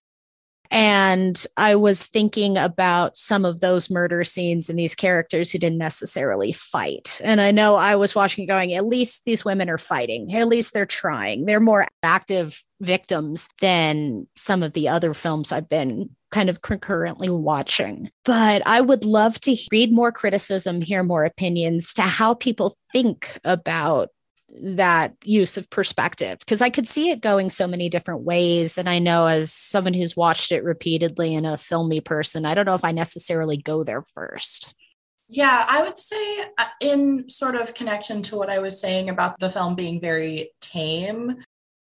And 0.71 1.45
I 1.57 1.75
was 1.75 2.05
thinking 2.05 2.57
about 2.57 3.17
some 3.17 3.45
of 3.45 3.59
those 3.59 3.89
murder 3.89 4.23
scenes 4.23 4.69
and 4.69 4.77
these 4.77 4.95
characters 4.95 5.51
who 5.51 5.59
didn't 5.59 5.77
necessarily 5.77 6.51
fight. 6.51 7.19
And 7.23 7.41
I 7.41 7.51
know 7.51 7.75
I 7.75 7.95
was 7.95 8.15
watching 8.15 8.45
going, 8.45 8.73
at 8.73 8.85
least 8.85 9.23
these 9.25 9.45
women 9.45 9.69
are 9.69 9.77
fighting. 9.77 10.33
At 10.33 10.47
least 10.47 10.73
they're 10.73 10.85
trying. 10.85 11.45
They're 11.45 11.59
more 11.59 11.87
active 12.03 12.63
victims 12.81 13.49
than 13.61 14.27
some 14.35 14.63
of 14.63 14.73
the 14.73 14.89
other 14.89 15.13
films 15.13 15.51
I've 15.51 15.69
been 15.69 16.09
kind 16.31 16.49
of 16.49 16.61
concurrently 16.61 17.29
watching. 17.29 18.09
But 18.25 18.61
I 18.65 18.81
would 18.81 19.05
love 19.05 19.39
to 19.41 19.55
read 19.71 19.93
more 19.93 20.11
criticism, 20.11 20.81
hear 20.81 21.03
more 21.03 21.23
opinions 21.23 21.93
to 21.93 22.01
how 22.01 22.33
people 22.33 22.75
think 22.91 23.39
about 23.45 24.09
that 24.61 25.15
use 25.23 25.57
of 25.57 25.69
perspective 25.69 26.39
because 26.39 26.61
I 26.61 26.69
could 26.69 26.87
see 26.87 27.09
it 27.09 27.21
going 27.21 27.49
so 27.49 27.67
many 27.67 27.89
different 27.89 28.21
ways. 28.21 28.77
And 28.77 28.87
I 28.87 28.99
know 28.99 29.27
as 29.27 29.51
someone 29.51 29.93
who's 29.93 30.15
watched 30.15 30.51
it 30.51 30.63
repeatedly 30.63 31.35
and 31.35 31.45
a 31.45 31.57
filmy 31.57 32.01
person, 32.01 32.45
I 32.45 32.53
don't 32.53 32.65
know 32.65 32.75
if 32.75 32.85
I 32.85 32.91
necessarily 32.91 33.57
go 33.57 33.83
there 33.83 34.01
first. 34.01 34.73
Yeah, 35.27 35.65
I 35.67 35.81
would 35.81 35.97
say, 35.97 36.41
uh, 36.57 36.65
in 36.79 37.27
sort 37.29 37.55
of 37.55 37.73
connection 37.73 38.21
to 38.23 38.35
what 38.35 38.49
I 38.49 38.59
was 38.59 38.79
saying 38.79 39.09
about 39.09 39.39
the 39.39 39.49
film 39.49 39.73
being 39.73 39.99
very 39.99 40.51
tame, 40.61 41.37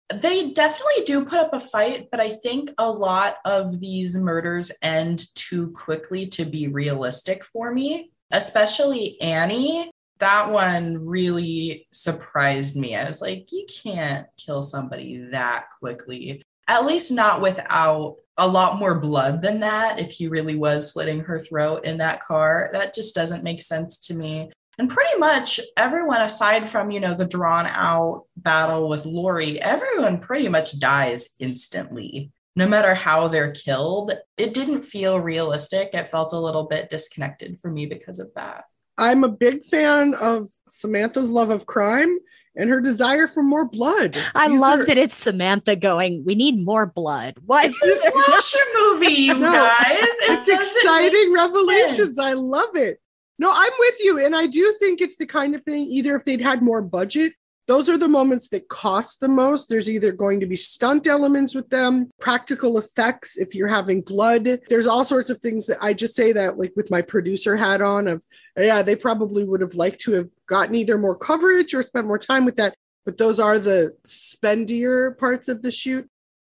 they 0.09 0.51
definitely 0.51 1.03
do 1.05 1.25
put 1.25 1.39
up 1.39 1.53
a 1.53 1.59
fight, 1.59 2.07
but 2.09 2.19
I 2.19 2.29
think 2.29 2.71
a 2.77 2.89
lot 2.89 3.37
of 3.45 3.79
these 3.79 4.15
murders 4.15 4.71
end 4.81 5.25
too 5.35 5.71
quickly 5.71 6.27
to 6.27 6.45
be 6.45 6.67
realistic 6.67 7.43
for 7.43 7.71
me, 7.71 8.11
especially 8.31 9.21
Annie 9.21 9.91
that 10.19 10.51
one 10.51 11.05
really 11.05 11.87
surprised 11.91 12.75
me. 12.75 12.95
I 12.95 13.05
was 13.05 13.21
like, 13.21 13.51
you 13.51 13.65
can't 13.83 14.27
kill 14.37 14.61
somebody 14.61 15.27
that 15.31 15.65
quickly, 15.79 16.43
at 16.67 16.85
least 16.85 17.11
not 17.11 17.41
without 17.41 18.17
a 18.37 18.47
lot 18.47 18.79
more 18.79 18.99
blood 18.99 19.41
than 19.41 19.61
that. 19.61 19.99
If 19.99 20.11
he 20.11 20.27
really 20.27 20.55
was 20.55 20.91
slitting 20.91 21.21
her 21.21 21.39
throat 21.39 21.85
in 21.85 21.97
that 21.97 22.23
car, 22.23 22.69
that 22.73 22.93
just 22.93 23.15
doesn't 23.15 23.43
make 23.43 23.61
sense 23.61 23.97
to 24.07 24.13
me. 24.13 24.51
And 24.79 24.89
pretty 24.89 25.17
much 25.17 25.59
everyone, 25.75 26.21
aside 26.21 26.69
from, 26.69 26.91
you 26.91 26.99
know, 26.99 27.15
the 27.15 27.25
drawn 27.25 27.65
out 27.65 28.25
battle 28.35 28.87
with 28.87 29.05
Laurie, 29.05 29.59
everyone 29.59 30.19
pretty 30.19 30.47
much 30.49 30.79
dies 30.79 31.35
instantly. 31.39 32.31
No 32.55 32.67
matter 32.67 32.93
how 32.93 33.27
they're 33.27 33.51
killed, 33.51 34.13
it 34.37 34.53
didn't 34.53 34.83
feel 34.83 35.19
realistic. 35.19 35.91
It 35.93 36.07
felt 36.07 36.33
a 36.33 36.39
little 36.39 36.67
bit 36.67 36.89
disconnected 36.89 37.59
for 37.59 37.71
me 37.71 37.87
because 37.87 38.19
of 38.19 38.31
that. 38.35 38.65
I'm 38.97 39.23
a 39.23 39.29
big 39.29 39.63
fan 39.65 40.13
of 40.15 40.49
Samantha's 40.69 41.29
love 41.29 41.49
of 41.49 41.65
crime 41.65 42.17
and 42.55 42.69
her 42.69 42.81
desire 42.81 43.27
for 43.27 43.43
more 43.43 43.65
blood. 43.65 44.17
I 44.33 44.49
These 44.49 44.59
love 44.59 44.79
are... 44.79 44.85
that 44.85 44.97
it's 44.97 45.15
Samantha 45.15 45.75
going, 45.75 46.23
we 46.25 46.35
need 46.35 46.63
more 46.63 46.87
blood. 46.87 47.35
What? 47.45 47.65
It's 47.65 48.05
a 48.05 48.11
slasher 48.11 48.65
movie, 48.79 49.13
you 49.13 49.33
no, 49.39 49.51
guys. 49.51 49.97
It 49.99 50.39
it's 50.39 50.49
exciting 50.49 51.33
revelations. 51.33 52.15
Sense. 52.15 52.19
I 52.19 52.33
love 52.33 52.75
it. 52.75 52.99
No, 53.39 53.51
I'm 53.53 53.71
with 53.77 53.95
you. 53.99 54.25
And 54.25 54.35
I 54.35 54.47
do 54.47 54.75
think 54.79 54.99
it's 54.99 55.17
the 55.17 55.27
kind 55.27 55.53
of 55.53 55.63
thing, 55.63 55.81
either 55.91 56.15
if 56.15 56.25
they'd 56.25 56.41
had 56.41 56.63
more 56.63 56.81
budget 56.81 57.33
those 57.67 57.89
are 57.89 57.97
the 57.97 58.07
moments 58.07 58.47
that 58.49 58.69
cost 58.69 59.19
the 59.19 59.27
most. 59.27 59.67
There's 59.67 59.89
either 59.89 60.13
going 60.13 60.39
to 60.39 60.45
be 60.45 60.55
stunt 60.55 61.05
elements 61.05 61.53
with 61.53 61.69
them, 61.69 62.09
practical 62.19 62.77
effects 62.77 63.37
if 63.37 63.53
you're 63.53 63.67
having 63.67 64.01
blood. 64.01 64.61
There's 64.69 64.87
all 64.87 65.03
sorts 65.03 65.29
of 65.29 65.39
things 65.39 65.65
that 65.65 65.77
I 65.81 65.93
just 65.93 66.15
say 66.15 66.31
that, 66.31 66.57
like 66.57 66.73
with 66.75 66.89
my 66.89 67.01
producer 67.01 67.57
hat 67.57 67.81
on, 67.81 68.07
of 68.07 68.23
yeah, 68.57 68.81
they 68.81 68.95
probably 68.95 69.43
would 69.43 69.61
have 69.61 69.75
liked 69.75 69.99
to 70.01 70.13
have 70.13 70.29
gotten 70.47 70.75
either 70.75 70.97
more 70.97 71.15
coverage 71.15 71.73
or 71.73 71.83
spent 71.83 72.07
more 72.07 72.17
time 72.17 72.45
with 72.45 72.55
that. 72.55 72.75
But 73.05 73.17
those 73.17 73.39
are 73.39 73.59
the 73.59 73.95
spendier 74.05 75.17
parts 75.17 75.47
of 75.47 75.61
the 75.61 75.71
shoot. 75.71 76.09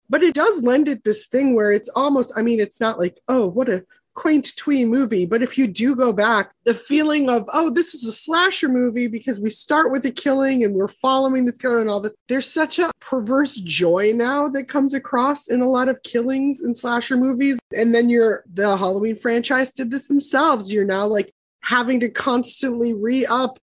But 0.09 0.23
it 0.23 0.35
does 0.35 0.63
lend 0.63 0.87
it 0.87 1.03
this 1.03 1.27
thing 1.27 1.53
where 1.53 1.71
it's 1.71 1.89
almost, 1.89 2.31
I 2.37 2.41
mean, 2.41 2.59
it's 2.59 2.79
not 2.79 2.97
like, 2.97 3.17
oh, 3.27 3.47
what 3.47 3.69
a 3.69 3.85
quaint 4.17 4.55
twee 4.57 4.83
movie 4.83 5.25
but 5.25 5.43
if 5.43 5.57
you 5.57 5.67
do 5.67 5.95
go 5.95 6.11
back 6.11 6.51
the 6.65 6.73
feeling 6.73 7.29
of 7.29 7.47
oh 7.53 7.69
this 7.69 7.93
is 7.93 8.03
a 8.03 8.11
slasher 8.11 8.67
movie 8.67 9.07
because 9.07 9.39
we 9.39 9.49
start 9.49 9.91
with 9.91 10.03
a 10.05 10.11
killing 10.11 10.63
and 10.63 10.73
we're 10.73 10.87
following 10.87 11.45
this 11.45 11.57
killer 11.57 11.79
and 11.79 11.89
all 11.89 11.99
this 11.99 12.15
there's 12.27 12.51
such 12.51 12.79
a 12.79 12.91
perverse 13.07 13.55
joy 13.55 14.11
now 14.13 14.49
that 14.49 14.67
comes 14.67 14.93
across 14.93 15.47
in 15.47 15.61
a 15.61 15.69
lot 15.69 15.87
of 15.87 16.03
killings 16.03 16.61
in 16.61 16.73
slasher 16.73 17.15
movies. 17.15 17.57
And 17.73 17.95
then 17.95 18.09
you're 18.09 18.43
the 18.53 18.75
halloween 18.75 19.15
franchise 19.15 19.71
did 19.71 19.91
this 19.91 20.07
themselves. 20.07 20.73
You're 20.73 20.85
now 20.85 21.05
like 21.05 21.31
having 21.61 22.01
to 22.01 22.09
constantly 22.09 22.93
re-up 22.93 23.59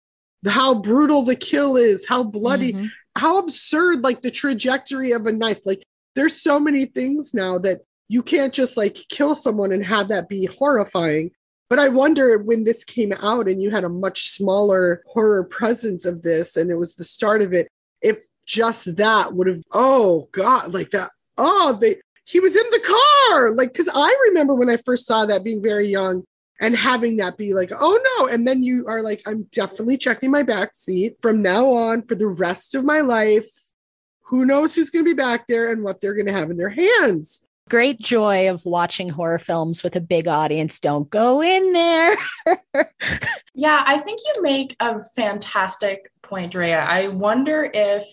how 0.46 0.74
brutal 0.74 1.22
the 1.22 1.36
kill 1.36 1.76
is 1.76 2.06
how 2.06 2.22
bloody 2.22 2.72
mm-hmm. 2.72 2.86
how 3.16 3.38
absurd 3.38 4.02
like 4.02 4.22
the 4.22 4.30
trajectory 4.30 5.12
of 5.12 5.26
a 5.26 5.32
knife. 5.32 5.60
Like 5.66 5.82
there's 6.14 6.40
so 6.40 6.58
many 6.58 6.86
things 6.86 7.34
now 7.34 7.58
that 7.58 7.82
you 8.08 8.22
can't 8.22 8.52
just 8.52 8.76
like 8.76 8.98
kill 9.08 9.34
someone 9.34 9.72
and 9.72 9.84
have 9.84 10.08
that 10.08 10.28
be 10.28 10.46
horrifying. 10.46 11.30
But 11.70 11.78
I 11.78 11.88
wonder 11.88 12.38
when 12.38 12.64
this 12.64 12.84
came 12.84 13.12
out 13.12 13.48
and 13.48 13.60
you 13.60 13.70
had 13.70 13.84
a 13.84 13.88
much 13.88 14.28
smaller 14.30 15.02
horror 15.06 15.44
presence 15.44 16.04
of 16.04 16.22
this 16.22 16.56
and 16.56 16.70
it 16.70 16.76
was 16.76 16.94
the 16.94 17.04
start 17.04 17.42
of 17.42 17.52
it, 17.52 17.68
if 18.02 18.26
just 18.46 18.96
that 18.96 19.32
would 19.32 19.46
have, 19.46 19.62
oh 19.72 20.28
God, 20.32 20.74
like 20.74 20.90
that, 20.90 21.10
oh, 21.38 21.76
they, 21.80 21.96
he 22.26 22.38
was 22.38 22.54
in 22.54 22.70
the 22.70 22.94
car. 23.30 23.52
Like, 23.52 23.72
cause 23.72 23.88
I 23.92 24.14
remember 24.28 24.54
when 24.54 24.70
I 24.70 24.76
first 24.76 25.06
saw 25.06 25.24
that 25.24 25.42
being 25.42 25.62
very 25.62 25.88
young 25.88 26.24
and 26.60 26.76
having 26.76 27.16
that 27.16 27.38
be 27.38 27.54
like, 27.54 27.72
oh 27.80 28.00
no. 28.18 28.28
And 28.28 28.46
then 28.46 28.62
you 28.62 28.86
are 28.86 29.02
like, 29.02 29.22
I'm 29.26 29.44
definitely 29.44 29.96
checking 29.96 30.30
my 30.30 30.42
back 30.42 30.74
seat 30.74 31.16
from 31.22 31.42
now 31.42 31.68
on 31.70 32.02
for 32.02 32.14
the 32.14 32.28
rest 32.28 32.74
of 32.74 32.84
my 32.84 33.00
life. 33.00 33.48
Who 34.26 34.44
knows 34.44 34.74
who's 34.74 34.90
going 34.90 35.04
to 35.04 35.10
be 35.10 35.16
back 35.16 35.46
there 35.46 35.72
and 35.72 35.82
what 35.82 36.00
they're 36.00 36.14
going 36.14 36.26
to 36.26 36.32
have 36.32 36.50
in 36.50 36.56
their 36.56 36.70
hands 36.70 37.42
great 37.68 37.98
joy 37.98 38.50
of 38.50 38.64
watching 38.64 39.08
horror 39.08 39.38
films 39.38 39.82
with 39.82 39.96
a 39.96 40.00
big 40.00 40.28
audience. 40.28 40.78
Don't 40.78 41.08
go 41.10 41.42
in 41.42 41.72
there. 41.72 42.16
yeah, 43.54 43.82
I 43.86 43.98
think 43.98 44.20
you 44.26 44.42
make 44.42 44.76
a 44.80 45.02
fantastic 45.16 46.10
point, 46.22 46.52
Drea. 46.52 46.80
I 46.80 47.08
wonder 47.08 47.70
if 47.72 48.04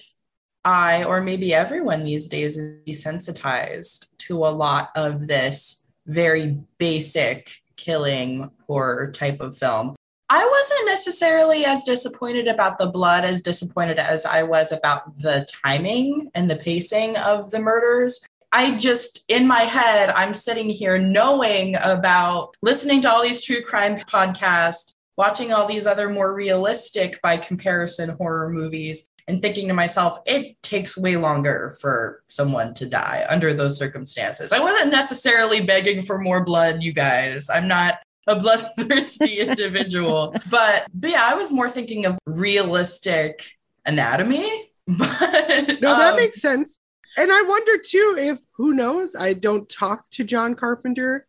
I, 0.63 1.03
or 1.03 1.21
maybe 1.21 1.53
everyone 1.53 2.03
these 2.03 2.27
days, 2.27 2.57
is 2.57 2.79
desensitized 2.87 4.07
to 4.19 4.37
a 4.45 4.49
lot 4.49 4.91
of 4.95 5.27
this 5.27 5.85
very 6.05 6.59
basic 6.77 7.51
killing 7.77 8.51
horror 8.67 9.11
type 9.11 9.41
of 9.41 9.57
film. 9.57 9.95
I 10.29 10.47
wasn't 10.47 10.87
necessarily 10.87 11.65
as 11.65 11.83
disappointed 11.83 12.47
about 12.47 12.77
the 12.77 12.87
blood 12.87 13.25
as 13.25 13.41
disappointed 13.41 13.99
as 13.99 14.25
I 14.25 14.43
was 14.43 14.71
about 14.71 15.17
the 15.17 15.45
timing 15.65 16.31
and 16.33 16.49
the 16.49 16.55
pacing 16.55 17.17
of 17.17 17.51
the 17.51 17.59
murders 17.59 18.21
I 18.51 18.75
just, 18.75 19.23
in 19.29 19.47
my 19.47 19.61
head, 19.61 20.09
I'm 20.09 20.33
sitting 20.33 20.69
here 20.69 20.97
knowing 20.97 21.75
about 21.81 22.55
listening 22.61 23.01
to 23.01 23.11
all 23.11 23.23
these 23.23 23.41
true 23.41 23.61
crime 23.61 23.97
podcasts, 23.97 24.93
watching 25.17 25.53
all 25.53 25.67
these 25.67 25.87
other 25.87 26.09
more 26.09 26.33
realistic 26.33 27.21
by 27.21 27.37
comparison 27.37 28.09
horror 28.09 28.49
movies, 28.49 29.07
and 29.27 29.41
thinking 29.41 29.67
to 29.69 29.73
myself, 29.73 30.19
it 30.25 30.61
takes 30.61 30.97
way 30.97 31.15
longer 31.15 31.75
for 31.79 32.23
someone 32.27 32.73
to 32.73 32.85
die 32.85 33.25
under 33.29 33.53
those 33.53 33.77
circumstances. 33.77 34.51
I 34.51 34.59
wasn't 34.59 34.91
necessarily 34.91 35.61
begging 35.61 36.01
for 36.01 36.17
more 36.17 36.43
blood, 36.43 36.81
you 36.81 36.91
guys. 36.91 37.49
I'm 37.49 37.67
not 37.67 37.99
a 38.27 38.35
bloodthirsty 38.39 39.39
individual. 39.39 40.35
But, 40.49 40.87
but 40.93 41.09
yeah, 41.09 41.23
I 41.23 41.35
was 41.35 41.51
more 41.51 41.69
thinking 41.69 42.05
of 42.05 42.17
realistic 42.25 43.45
anatomy. 43.85 44.67
But 44.87 45.79
No, 45.79 45.95
that 45.95 46.13
um, 46.13 46.15
makes 46.17 46.41
sense. 46.41 46.77
And 47.17 47.31
I 47.31 47.41
wonder 47.41 47.73
too 47.77 48.15
if 48.17 48.39
who 48.53 48.73
knows? 48.73 49.15
I 49.15 49.33
don't 49.33 49.69
talk 49.69 50.09
to 50.11 50.23
John 50.23 50.55
Carpenter 50.55 51.27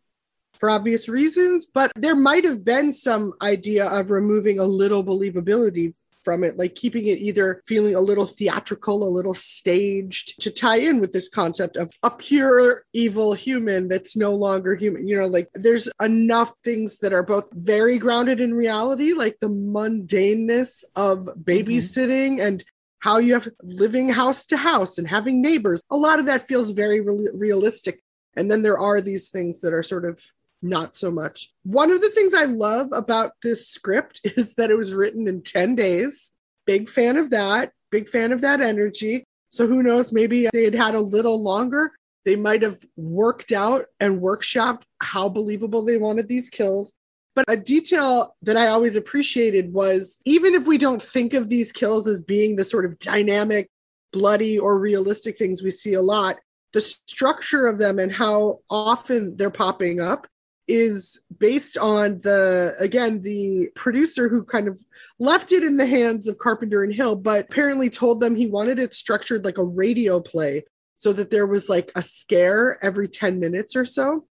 for 0.59 0.69
obvious 0.69 1.09
reasons, 1.09 1.65
but 1.65 1.91
there 1.95 2.15
might 2.15 2.43
have 2.45 2.63
been 2.63 2.93
some 2.93 3.33
idea 3.41 3.87
of 3.87 4.11
removing 4.11 4.59
a 4.59 4.65
little 4.65 5.03
believability 5.03 5.93
from 6.23 6.43
it, 6.43 6.57
like 6.57 6.75
keeping 6.75 7.07
it 7.07 7.19
either 7.19 7.61
feeling 7.67 7.95
a 7.95 8.01
little 8.01 8.25
theatrical, 8.25 9.03
a 9.03 9.09
little 9.09 9.33
staged 9.33 10.41
to 10.41 10.49
tie 10.49 10.77
in 10.77 10.99
with 10.99 11.13
this 11.13 11.29
concept 11.29 11.75
of 11.75 11.91
a 12.01 12.09
pure 12.09 12.83
evil 12.93 13.33
human 13.33 13.87
that's 13.87 14.15
no 14.15 14.33
longer 14.33 14.75
human. 14.75 15.07
You 15.07 15.17
know, 15.17 15.27
like 15.27 15.49
there's 15.53 15.89
enough 16.01 16.53
things 16.63 16.99
that 16.99 17.13
are 17.13 17.23
both 17.23 17.49
very 17.51 17.97
grounded 17.97 18.39
in 18.39 18.53
reality, 18.53 19.13
like 19.13 19.37
the 19.41 19.49
mundaneness 19.49 20.83
of 20.95 21.19
mm-hmm. 21.19 21.41
babysitting 21.41 22.41
and 22.41 22.63
how 23.03 23.17
you 23.17 23.33
have 23.33 23.49
living 23.61 24.07
house 24.07 24.45
to 24.45 24.55
house 24.55 24.97
and 24.97 25.05
having 25.05 25.41
neighbors. 25.41 25.81
A 25.91 25.97
lot 25.97 26.19
of 26.19 26.25
that 26.27 26.47
feels 26.47 26.69
very 26.69 27.01
re- 27.01 27.31
realistic. 27.33 28.01
And 28.37 28.49
then 28.49 28.61
there 28.61 28.79
are 28.79 29.01
these 29.01 29.27
things 29.27 29.59
that 29.59 29.73
are 29.73 29.83
sort 29.83 30.05
of 30.05 30.21
not 30.61 30.95
so 30.95 31.11
much. 31.11 31.51
One 31.63 31.91
of 31.91 31.99
the 31.99 32.09
things 32.11 32.33
I 32.33 32.45
love 32.45 32.87
about 32.93 33.31
this 33.43 33.67
script 33.67 34.21
is 34.23 34.53
that 34.53 34.71
it 34.71 34.77
was 34.77 34.93
written 34.93 35.27
in 35.27 35.41
10 35.41 35.75
days. 35.75 36.31
Big 36.65 36.87
fan 36.87 37.17
of 37.17 37.31
that. 37.31 37.73
Big 37.91 38.07
fan 38.07 38.31
of 38.31 38.39
that 38.39 38.61
energy. 38.61 39.25
So 39.49 39.67
who 39.67 39.83
knows, 39.83 40.13
maybe 40.13 40.47
they 40.53 40.63
had 40.63 40.73
had 40.73 40.95
a 40.95 41.01
little 41.01 41.43
longer. 41.43 41.91
They 42.23 42.37
might 42.37 42.61
have 42.61 42.85
worked 42.95 43.51
out 43.51 43.83
and 43.99 44.21
workshopped 44.21 44.83
how 45.01 45.27
believable 45.27 45.83
they 45.83 45.97
wanted 45.97 46.29
these 46.29 46.47
kills. 46.47 46.93
But 47.35 47.45
a 47.47 47.57
detail 47.57 48.35
that 48.43 48.57
I 48.57 48.67
always 48.67 48.95
appreciated 48.95 49.73
was 49.73 50.17
even 50.25 50.53
if 50.53 50.67
we 50.67 50.77
don't 50.77 51.01
think 51.01 51.33
of 51.33 51.49
these 51.49 51.71
kills 51.71 52.07
as 52.07 52.21
being 52.21 52.55
the 52.55 52.63
sort 52.63 52.85
of 52.85 52.99
dynamic, 52.99 53.69
bloody, 54.11 54.59
or 54.59 54.77
realistic 54.77 55.37
things 55.37 55.63
we 55.63 55.71
see 55.71 55.93
a 55.93 56.01
lot, 56.01 56.37
the 56.73 56.81
structure 56.81 57.65
of 57.67 57.77
them 57.79 57.99
and 57.99 58.11
how 58.11 58.59
often 58.69 59.35
they're 59.37 59.49
popping 59.49 59.99
up 59.99 60.27
is 60.67 61.19
based 61.39 61.77
on 61.77 62.19
the 62.21 62.73
again 62.79 63.21
the 63.21 63.67
producer 63.75 64.29
who 64.29 64.43
kind 64.43 64.67
of 64.69 64.79
left 65.19 65.51
it 65.51 65.61
in 65.61 65.75
the 65.75 65.85
hands 65.85 66.27
of 66.27 66.37
Carpenter 66.37 66.83
and 66.83 66.93
Hill 66.93 67.15
but 67.15 67.47
apparently 67.49 67.89
told 67.89 68.21
them 68.21 68.33
he 68.33 68.47
wanted 68.47 68.79
it 68.79 68.93
structured 68.93 69.43
like 69.43 69.57
a 69.57 69.63
radio 69.63 70.21
play 70.21 70.63
so 70.95 71.11
that 71.11 71.31
there 71.31 71.47
was 71.47 71.67
like 71.67 71.91
a 71.95 72.01
scare 72.01 72.77
every 72.81 73.09
10 73.09 73.39
minutes 73.39 73.75
or 73.75 73.83
so 73.83 74.25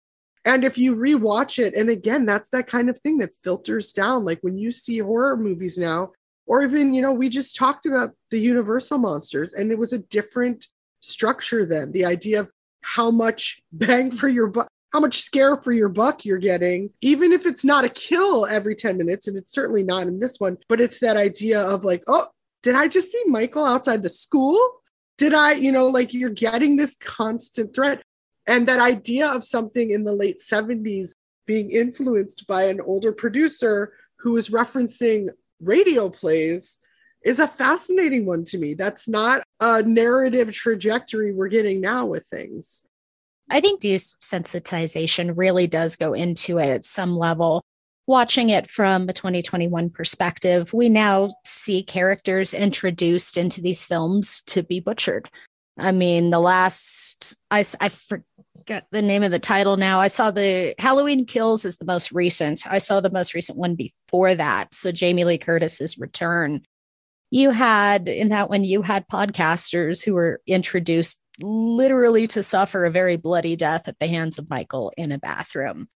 and 0.46 0.64
if 0.64 0.78
you 0.78 0.96
rewatch 0.96 1.64
it 1.64 1.74
and 1.74 1.89
again 1.89 2.26
that's 2.26 2.50
that 2.50 2.68
kind 2.68 2.89
of 2.89 2.98
thing 3.00 3.18
that 3.18 3.34
filters 3.44 3.92
down 3.92 4.26
like 4.26 4.39
when 4.42 4.58
you 4.58 4.72
see 4.72 5.00
horror 5.00 5.38
movies 5.38 5.78
now 5.78 6.12
or 6.48 6.64
even 6.64 6.94
you 6.94 7.02
know 7.02 7.12
we 7.14 7.30
just 7.30 7.56
talked 7.56 7.86
about 7.86 8.12
the 8.30 8.39
universal 8.39 8.98
monsters 8.98 9.54
and 9.54 9.72
it 9.72 9.78
was 9.78 9.94
a 9.94 10.00
different 10.00 10.68
structure 11.00 11.66
then 11.66 11.92
the 11.92 12.06
idea 12.06 12.39
of 12.39 12.50
how 12.84 13.12
much 13.12 13.62
bang 13.72 14.10
for 14.10 14.28
your 14.28 14.48
buck 14.48 14.68
how 14.92 15.00
much 15.00 15.22
scare 15.22 15.58
for 15.58 15.72
your 15.72 15.89
buck 15.89 16.26
you're 16.26 16.38
getting, 16.38 16.89
even 17.02 17.32
if 17.32 17.46
it's 17.46 17.64
not 17.64 17.86
a 17.86 17.89
kill 17.89 18.46
every 18.46 18.76
10 18.76 18.98
minutes, 18.98 19.28
and 19.28 19.38
it's 19.38 19.54
certainly 19.54 19.84
not 19.84 20.08
in 20.08 20.20
this 20.20 20.38
one, 20.38 20.58
but 20.68 20.82
it's 20.82 21.00
that 21.00 21.18
idea 21.18 21.62
of 21.62 21.84
like, 21.84 22.04
oh, 22.08 22.28
did 22.62 22.76
I 22.76 22.88
just 22.88 23.12
see 23.12 23.24
Michael 23.26 23.66
outside 23.66 24.02
the 24.02 24.10
school? 24.10 24.60
Did 25.18 25.34
I, 25.34 25.54
you 25.54 25.72
know, 25.72 25.88
like 25.88 26.14
you're 26.14 26.30
getting 26.30 26.76
this 26.76 26.96
constant 26.96 27.74
threat. 27.74 28.02
And 28.48 28.68
that 28.68 28.80
idea 28.80 29.28
of 29.28 29.44
something 29.44 29.92
in 29.92 30.04
the 30.04 30.14
late 30.14 30.39
70s 30.39 31.14
being 31.46 31.72
influenced 31.72 32.48
by 32.48 32.64
an 32.64 32.82
older 32.82 33.12
producer 33.12 33.94
who 34.18 34.32
was 34.32 34.50
referencing 34.50 35.30
radio 35.60 36.10
plays 36.10 36.78
is 37.24 37.39
a 37.39 37.48
fascinating 37.48 38.26
one 38.26 38.44
to 38.46 38.58
me. 38.58 38.74
That's 38.74 39.08
not 39.08 39.44
a 39.60 39.84
narrative 39.84 40.54
trajectory 40.54 41.32
we're 41.34 41.50
getting 41.50 41.82
now 41.82 42.06
with 42.06 42.26
things. 42.26 42.84
I 43.50 43.60
think 43.60 43.82
desensitization 43.82 45.34
really 45.36 45.68
does 45.68 45.96
go 45.98 46.14
into 46.14 46.58
it 46.58 46.70
at 46.70 46.86
some 46.86 47.16
level. 47.16 47.64
Watching 48.08 48.50
it 48.50 48.68
from 48.68 49.08
a 49.10 49.14
2021 49.14 49.89
perspective, 49.89 50.74
we 50.74 50.89
now 50.89 51.30
see 51.46 51.84
characters 51.84 52.54
introduced 52.54 53.38
into 53.38 53.62
these 53.62 53.86
films 53.86 54.42
to 54.48 54.64
be 54.64 54.80
butchered. 54.80 55.30
I 55.78 55.92
mean, 55.92 56.30
the 56.30 56.39
last, 56.39 57.38
I, 57.50 57.64
I 57.80 57.89
forget 58.62 58.86
the 58.91 59.01
name 59.01 59.24
of 59.24 59.32
the 59.32 59.39
title 59.39 59.76
now. 59.76 59.99
I 59.99 60.07
saw 60.07 60.30
the 60.30 60.76
Halloween 60.78 61.26
Kills 61.26 61.66
is 61.66 61.78
the 61.78 61.86
most 61.86 62.12
recent. 62.12 62.62
I 62.68 62.78
saw 62.78 63.01
the 63.01 63.09
most 63.09 63.34
recent 63.34 63.57
one 63.57 63.74
before 63.74 64.36
that. 64.36 64.74
So 64.74 64.91
Jamie 64.91 65.24
Lee 65.24 65.39
Curtis's 65.39 65.97
return. 65.97 66.62
You 67.32 67.49
had 67.49 68.07
in 68.07 68.30
that 68.30 68.51
one, 68.51 68.64
you 68.64 68.84
had 68.84 69.07
podcasters 69.07 70.05
who 70.05 70.14
were 70.14 70.41
introduced 70.45 71.20
literally 71.41 72.28
to 72.28 72.43
suffer 72.43 72.86
a 72.86 72.91
very 72.91 73.18
bloody 73.18 73.55
death 73.55 73.88
at 73.88 73.97
the 73.99 74.07
hands 74.07 74.38
of 74.38 74.49
Michael 74.49 74.93
in 74.95 75.12
a 75.12 75.18
bathroom. 75.18 75.88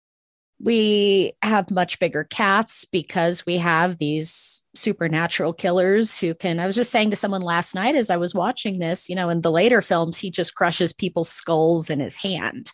We 0.60 1.34
have 1.42 1.70
much 1.70 2.00
bigger 2.00 2.24
cats 2.24 2.86
because 2.86 3.46
we 3.46 3.58
have 3.58 3.98
these 3.98 4.64
supernatural 4.74 5.54
killers 5.54 6.20
who 6.20 6.34
can. 6.34 6.60
I 6.60 6.66
was 6.66 6.76
just 6.76 6.92
saying 6.92 7.10
to 7.10 7.16
someone 7.16 7.42
last 7.42 7.76
night 7.76 7.96
as 7.96 8.10
I 8.10 8.18
was 8.18 8.34
watching 8.34 8.80
this, 8.80 9.10
you 9.10 9.16
know, 9.16 9.30
in 9.30 9.42
the 9.42 9.52
later 9.52 9.82
films, 9.82 10.20
he 10.20 10.32
just 10.32 10.56
crushes 10.56 10.94
people's 10.94 11.30
skulls 11.30 11.90
in 11.90 12.00
his 12.00 12.16
hand. 12.16 12.72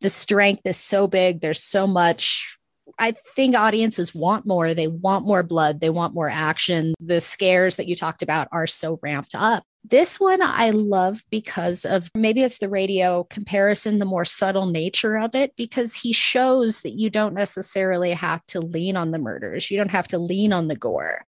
The 0.00 0.08
strength 0.08 0.62
is 0.64 0.76
so 0.76 1.06
big, 1.06 1.40
there's 1.40 1.62
so 1.62 1.86
much 1.86 2.58
I 2.98 3.12
think 3.34 3.56
audiences 3.56 4.14
want 4.14 4.46
more. 4.46 4.74
They 4.74 4.86
want 4.86 5.26
more 5.26 5.42
blood. 5.42 5.80
They 5.80 5.90
want 5.90 6.14
more 6.14 6.28
action. 6.28 6.94
The 7.00 7.20
scares 7.20 7.76
that 7.76 7.88
you 7.88 7.96
talked 7.96 8.22
about 8.22 8.48
are 8.52 8.66
so 8.66 8.98
ramped 9.02 9.34
up. 9.34 9.64
This 9.82 10.20
one 10.20 10.42
I 10.42 10.70
love 10.70 11.24
because 11.30 11.84
of 11.84 12.10
maybe 12.14 12.42
it's 12.42 12.58
the 12.58 12.68
radio 12.68 13.24
comparison, 13.24 13.98
the 13.98 14.04
more 14.04 14.24
subtle 14.24 14.66
nature 14.66 15.18
of 15.18 15.34
it, 15.34 15.56
because 15.56 15.94
he 15.94 16.12
shows 16.12 16.82
that 16.82 16.98
you 16.98 17.10
don't 17.10 17.34
necessarily 17.34 18.12
have 18.12 18.44
to 18.46 18.60
lean 18.60 18.96
on 18.96 19.10
the 19.10 19.18
murders. 19.18 19.70
You 19.70 19.78
don't 19.78 19.90
have 19.90 20.08
to 20.08 20.18
lean 20.18 20.52
on 20.52 20.68
the 20.68 20.76
gore. 20.76 21.24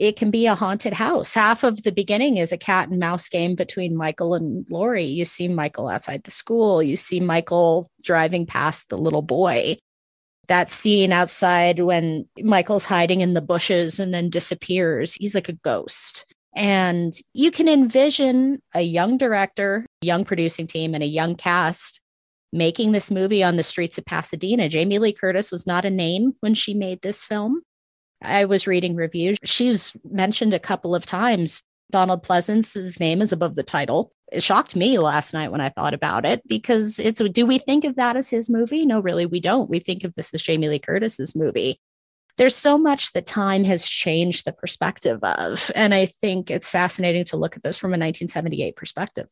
It 0.00 0.16
can 0.16 0.32
be 0.32 0.46
a 0.46 0.56
haunted 0.56 0.94
house. 0.94 1.34
Half 1.34 1.62
of 1.62 1.84
the 1.84 1.92
beginning 1.92 2.36
is 2.36 2.50
a 2.50 2.58
cat 2.58 2.88
and 2.88 2.98
mouse 2.98 3.28
game 3.28 3.54
between 3.54 3.96
Michael 3.96 4.34
and 4.34 4.66
Laurie. 4.68 5.04
You 5.04 5.24
see 5.24 5.46
Michael 5.46 5.88
outside 5.88 6.24
the 6.24 6.32
school, 6.32 6.82
you 6.82 6.96
see 6.96 7.20
Michael 7.20 7.88
driving 8.02 8.44
past 8.44 8.88
the 8.88 8.98
little 8.98 9.22
boy 9.22 9.76
that 10.48 10.68
scene 10.68 11.12
outside 11.12 11.80
when 11.80 12.28
Michael's 12.42 12.84
hiding 12.84 13.20
in 13.20 13.34
the 13.34 13.40
bushes 13.40 13.98
and 13.98 14.12
then 14.12 14.30
disappears. 14.30 15.14
He's 15.14 15.34
like 15.34 15.48
a 15.48 15.54
ghost. 15.54 16.26
And 16.56 17.12
you 17.32 17.50
can 17.50 17.68
envision 17.68 18.60
a 18.74 18.82
young 18.82 19.18
director, 19.18 19.86
young 20.02 20.24
producing 20.24 20.66
team, 20.66 20.94
and 20.94 21.02
a 21.02 21.06
young 21.06 21.34
cast 21.34 22.00
making 22.52 22.92
this 22.92 23.10
movie 23.10 23.42
on 23.42 23.56
the 23.56 23.64
streets 23.64 23.98
of 23.98 24.06
Pasadena. 24.06 24.68
Jamie 24.68 25.00
Lee 25.00 25.12
Curtis 25.12 25.50
was 25.50 25.66
not 25.66 25.84
a 25.84 25.90
name 25.90 26.34
when 26.40 26.54
she 26.54 26.72
made 26.72 27.02
this 27.02 27.24
film. 27.24 27.62
I 28.22 28.44
was 28.44 28.66
reading 28.66 28.94
reviews. 28.94 29.36
She 29.44 29.68
was 29.68 29.92
mentioned 30.08 30.54
a 30.54 30.60
couple 30.60 30.94
of 30.94 31.04
times. 31.04 31.62
Donald 31.90 32.22
Pleasence's 32.22 32.98
name 32.98 33.20
is 33.20 33.32
above 33.32 33.56
the 33.56 33.62
title. 33.62 34.12
It 34.32 34.42
shocked 34.42 34.74
me 34.74 34.98
last 34.98 35.34
night 35.34 35.52
when 35.52 35.60
I 35.60 35.68
thought 35.68 35.94
about 35.94 36.24
it 36.24 36.42
because 36.48 36.98
it's 36.98 37.20
do 37.20 37.44
we 37.44 37.58
think 37.58 37.84
of 37.84 37.96
that 37.96 38.16
as 38.16 38.30
his 38.30 38.48
movie? 38.48 38.86
No, 38.86 39.00
really, 39.00 39.26
we 39.26 39.40
don't. 39.40 39.68
We 39.68 39.80
think 39.80 40.02
of 40.02 40.14
this 40.14 40.32
as 40.32 40.42
Jamie 40.42 40.68
Lee 40.68 40.78
Curtis's 40.78 41.36
movie 41.36 41.78
there's 42.36 42.56
so 42.56 42.76
much 42.76 43.12
that 43.12 43.26
time 43.26 43.64
has 43.64 43.86
changed 43.86 44.44
the 44.44 44.52
perspective 44.52 45.22
of. 45.22 45.70
And 45.74 45.94
I 45.94 46.06
think 46.06 46.50
it's 46.50 46.68
fascinating 46.68 47.24
to 47.26 47.36
look 47.36 47.56
at 47.56 47.62
this 47.62 47.78
from 47.78 47.90
a 47.90 47.98
1978 47.98 48.76
perspective. 48.76 49.28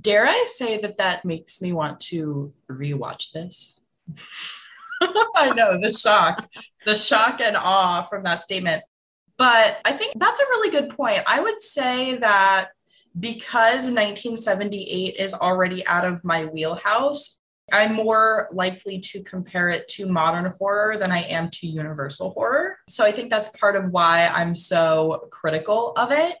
Dare 0.00 0.26
I 0.26 0.44
say 0.48 0.78
that 0.78 0.98
that 0.98 1.24
makes 1.24 1.60
me 1.60 1.72
want 1.72 2.00
to 2.00 2.52
rewatch 2.70 3.32
this? 3.32 3.80
I 5.00 5.50
know 5.54 5.78
the 5.80 5.92
shock, 5.92 6.48
the 6.84 6.94
shock 6.94 7.40
and 7.40 7.56
awe 7.56 8.02
from 8.02 8.24
that 8.24 8.40
statement. 8.40 8.82
But 9.36 9.80
I 9.84 9.92
think 9.92 10.14
that's 10.18 10.40
a 10.40 10.46
really 10.50 10.70
good 10.70 10.90
point. 10.90 11.22
I 11.26 11.40
would 11.40 11.62
say 11.62 12.16
that 12.16 12.70
because 13.18 13.90
1978 13.90 15.16
is 15.16 15.34
already 15.34 15.86
out 15.86 16.04
of 16.04 16.24
my 16.24 16.46
wheelhouse, 16.46 17.37
I'm 17.72 17.94
more 17.94 18.48
likely 18.52 18.98
to 19.00 19.22
compare 19.22 19.68
it 19.68 19.88
to 19.88 20.06
modern 20.10 20.52
horror 20.58 20.96
than 20.96 21.12
I 21.12 21.20
am 21.22 21.50
to 21.50 21.66
universal 21.66 22.30
horror. 22.30 22.78
So 22.88 23.04
I 23.04 23.12
think 23.12 23.30
that's 23.30 23.48
part 23.50 23.76
of 23.76 23.90
why 23.90 24.26
I'm 24.26 24.54
so 24.54 25.28
critical 25.30 25.92
of 25.96 26.10
it. 26.12 26.34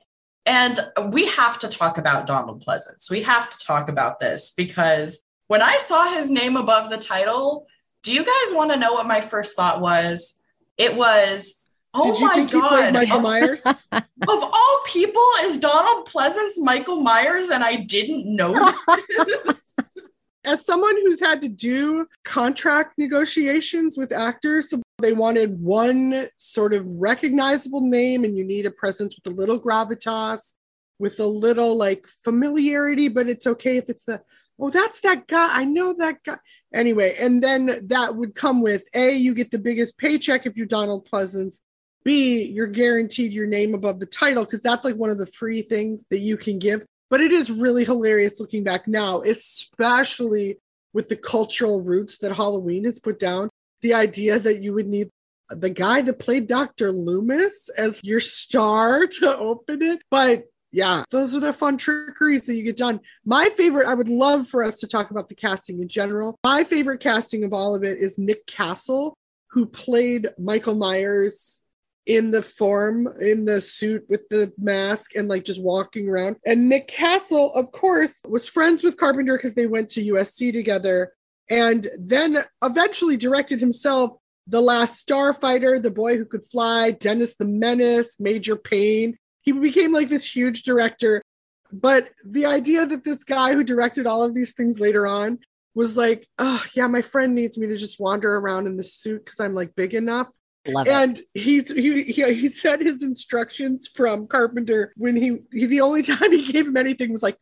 And 0.46 0.80
we 1.12 1.28
have 1.28 1.58
to 1.58 1.68
talk 1.68 1.98
about 1.98 2.26
Donald 2.26 2.64
Pleasence. 2.64 3.10
We 3.10 3.22
have 3.24 3.50
to 3.50 3.58
talk 3.66 3.88
about 3.88 4.18
this 4.20 4.50
because 4.56 5.22
When 5.48 5.62
I 5.62 5.78
saw 5.78 6.12
his 6.12 6.30
name 6.30 6.56
above 6.56 6.90
the 6.90 6.98
title, 6.98 7.66
do 8.02 8.12
you 8.12 8.20
guys 8.20 8.54
want 8.54 8.70
to 8.72 8.78
know 8.78 8.92
what 8.92 9.06
my 9.06 9.20
first 9.22 9.56
thought 9.56 9.80
was? 9.80 10.34
It 10.76 10.94
was, 10.94 11.64
oh 11.94 12.12
Did 12.12 12.20
you 12.20 12.26
my 12.26 12.34
think 12.34 12.50
he 12.52 12.60
played 12.60 12.70
God. 12.70 12.92
Michael 12.94 13.20
Myers? 13.20 13.64
of 13.92 14.02
all 14.28 14.80
people, 14.86 15.26
is 15.40 15.58
Donald 15.58 16.06
Pleasence 16.06 16.58
Michael 16.58 17.00
Myers 17.00 17.48
and 17.48 17.64
I 17.64 17.76
didn't 17.76 18.24
know 18.34 18.52
this? 19.08 19.74
As 20.48 20.64
someone 20.64 20.96
who's 21.02 21.20
had 21.20 21.42
to 21.42 21.48
do 21.50 22.06
contract 22.24 22.96
negotiations 22.96 23.98
with 23.98 24.12
actors, 24.12 24.72
they 24.98 25.12
wanted 25.12 25.60
one 25.60 26.28
sort 26.38 26.72
of 26.72 26.86
recognizable 26.94 27.82
name, 27.82 28.24
and 28.24 28.38
you 28.38 28.44
need 28.44 28.64
a 28.64 28.70
presence 28.70 29.14
with 29.14 29.30
a 29.30 29.36
little 29.36 29.60
gravitas, 29.60 30.54
with 30.98 31.20
a 31.20 31.26
little 31.26 31.76
like 31.76 32.06
familiarity, 32.24 33.08
but 33.08 33.28
it's 33.28 33.46
okay 33.46 33.76
if 33.76 33.90
it's 33.90 34.04
the, 34.04 34.22
oh, 34.58 34.70
that's 34.70 35.00
that 35.00 35.26
guy. 35.26 35.50
I 35.52 35.66
know 35.66 35.92
that 35.92 36.24
guy. 36.24 36.38
Anyway, 36.72 37.14
and 37.20 37.42
then 37.42 37.86
that 37.88 38.16
would 38.16 38.34
come 38.34 38.62
with 38.62 38.88
A, 38.94 39.14
you 39.14 39.34
get 39.34 39.50
the 39.50 39.58
biggest 39.58 39.98
paycheck 39.98 40.46
if 40.46 40.56
you're 40.56 40.66
Donald 40.66 41.06
Pleasence. 41.10 41.58
B, 42.04 42.44
you're 42.44 42.68
guaranteed 42.68 43.34
your 43.34 43.46
name 43.46 43.74
above 43.74 44.00
the 44.00 44.06
title 44.06 44.46
because 44.46 44.62
that's 44.62 44.86
like 44.86 44.96
one 44.96 45.10
of 45.10 45.18
the 45.18 45.26
free 45.26 45.60
things 45.60 46.06
that 46.10 46.20
you 46.20 46.38
can 46.38 46.58
give. 46.58 46.86
But 47.10 47.20
it 47.20 47.32
is 47.32 47.50
really 47.50 47.84
hilarious 47.84 48.40
looking 48.40 48.64
back 48.64 48.86
now, 48.86 49.22
especially 49.22 50.58
with 50.92 51.08
the 51.08 51.16
cultural 51.16 51.82
roots 51.82 52.18
that 52.18 52.32
Halloween 52.32 52.84
has 52.84 52.98
put 52.98 53.18
down. 53.18 53.48
The 53.82 53.94
idea 53.94 54.38
that 54.38 54.62
you 54.62 54.74
would 54.74 54.88
need 54.88 55.10
the 55.50 55.70
guy 55.70 56.02
that 56.02 56.18
played 56.18 56.46
Dr. 56.46 56.92
Loomis 56.92 57.70
as 57.76 58.00
your 58.02 58.20
star 58.20 59.06
to 59.20 59.36
open 59.36 59.82
it. 59.82 60.02
But 60.10 60.44
yeah, 60.70 61.04
those 61.10 61.34
are 61.34 61.40
the 61.40 61.52
fun 61.52 61.78
trickeries 61.78 62.42
that 62.42 62.54
you 62.54 62.62
get 62.62 62.76
done. 62.76 63.00
My 63.24 63.48
favorite, 63.56 63.86
I 63.86 63.94
would 63.94 64.08
love 64.08 64.48
for 64.48 64.62
us 64.62 64.80
to 64.80 64.86
talk 64.86 65.10
about 65.10 65.28
the 65.28 65.34
casting 65.34 65.80
in 65.80 65.88
general. 65.88 66.38
My 66.44 66.64
favorite 66.64 67.00
casting 67.00 67.44
of 67.44 67.54
all 67.54 67.74
of 67.74 67.84
it 67.84 67.98
is 67.98 68.18
Nick 68.18 68.46
Castle, 68.46 69.16
who 69.50 69.64
played 69.64 70.28
Michael 70.38 70.74
Myers 70.74 71.62
in 72.08 72.30
the 72.30 72.42
form, 72.42 73.06
in 73.20 73.44
the 73.44 73.60
suit 73.60 74.02
with 74.08 74.26
the 74.30 74.50
mask, 74.58 75.14
and 75.14 75.28
like 75.28 75.44
just 75.44 75.62
walking 75.62 76.08
around. 76.08 76.36
And 76.44 76.68
Nick 76.68 76.88
Castle, 76.88 77.52
of 77.54 77.70
course, 77.70 78.20
was 78.26 78.48
friends 78.48 78.82
with 78.82 78.96
Carpenter 78.96 79.36
because 79.36 79.54
they 79.54 79.66
went 79.66 79.90
to 79.90 80.14
USC 80.14 80.50
together. 80.50 81.12
And 81.50 81.86
then 81.98 82.42
eventually 82.64 83.18
directed 83.18 83.60
himself 83.60 84.14
The 84.46 84.62
Last 84.62 85.06
Starfighter, 85.06 85.80
The 85.80 85.90
Boy 85.90 86.16
Who 86.16 86.24
Could 86.24 86.44
Fly, 86.44 86.92
Dennis 86.92 87.36
the 87.36 87.44
Menace, 87.44 88.18
Major 88.18 88.56
Payne. 88.56 89.18
He 89.42 89.52
became 89.52 89.92
like 89.92 90.08
this 90.08 90.34
huge 90.34 90.62
director. 90.62 91.22
But 91.70 92.08
the 92.24 92.46
idea 92.46 92.86
that 92.86 93.04
this 93.04 93.22
guy 93.22 93.52
who 93.52 93.62
directed 93.62 94.06
all 94.06 94.24
of 94.24 94.34
these 94.34 94.52
things 94.52 94.80
later 94.80 95.06
on 95.06 95.40
was 95.74 95.94
like, 95.94 96.26
oh, 96.38 96.64
yeah, 96.74 96.86
my 96.86 97.02
friend 97.02 97.34
needs 97.34 97.58
me 97.58 97.66
to 97.66 97.76
just 97.76 98.00
wander 98.00 98.34
around 98.34 98.66
in 98.66 98.78
this 98.78 98.94
suit 98.94 99.26
because 99.26 99.40
I'm 99.40 99.54
like 99.54 99.74
big 99.76 99.92
enough. 99.92 100.28
Love 100.66 100.86
it. 100.86 100.92
And 100.92 101.20
he's 101.34 101.70
he, 101.70 102.02
he 102.02 102.34
he 102.34 102.48
said 102.48 102.80
his 102.80 103.02
instructions 103.02 103.88
from 103.88 104.26
Carpenter 104.26 104.92
when 104.96 105.16
he, 105.16 105.38
he 105.52 105.66
the 105.66 105.80
only 105.80 106.02
time 106.04 106.32
he 106.32 106.50
gave 106.50 106.66
him 106.66 106.76
anything 106.76 107.12
was 107.12 107.22
like, 107.22 107.36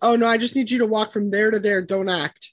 "Oh 0.00 0.16
no, 0.16 0.26
I 0.26 0.38
just 0.38 0.56
need 0.56 0.70
you 0.70 0.78
to 0.78 0.86
walk 0.86 1.12
from 1.12 1.30
there 1.30 1.50
to 1.50 1.58
there. 1.58 1.82
Don't 1.82 2.08
act." 2.08 2.52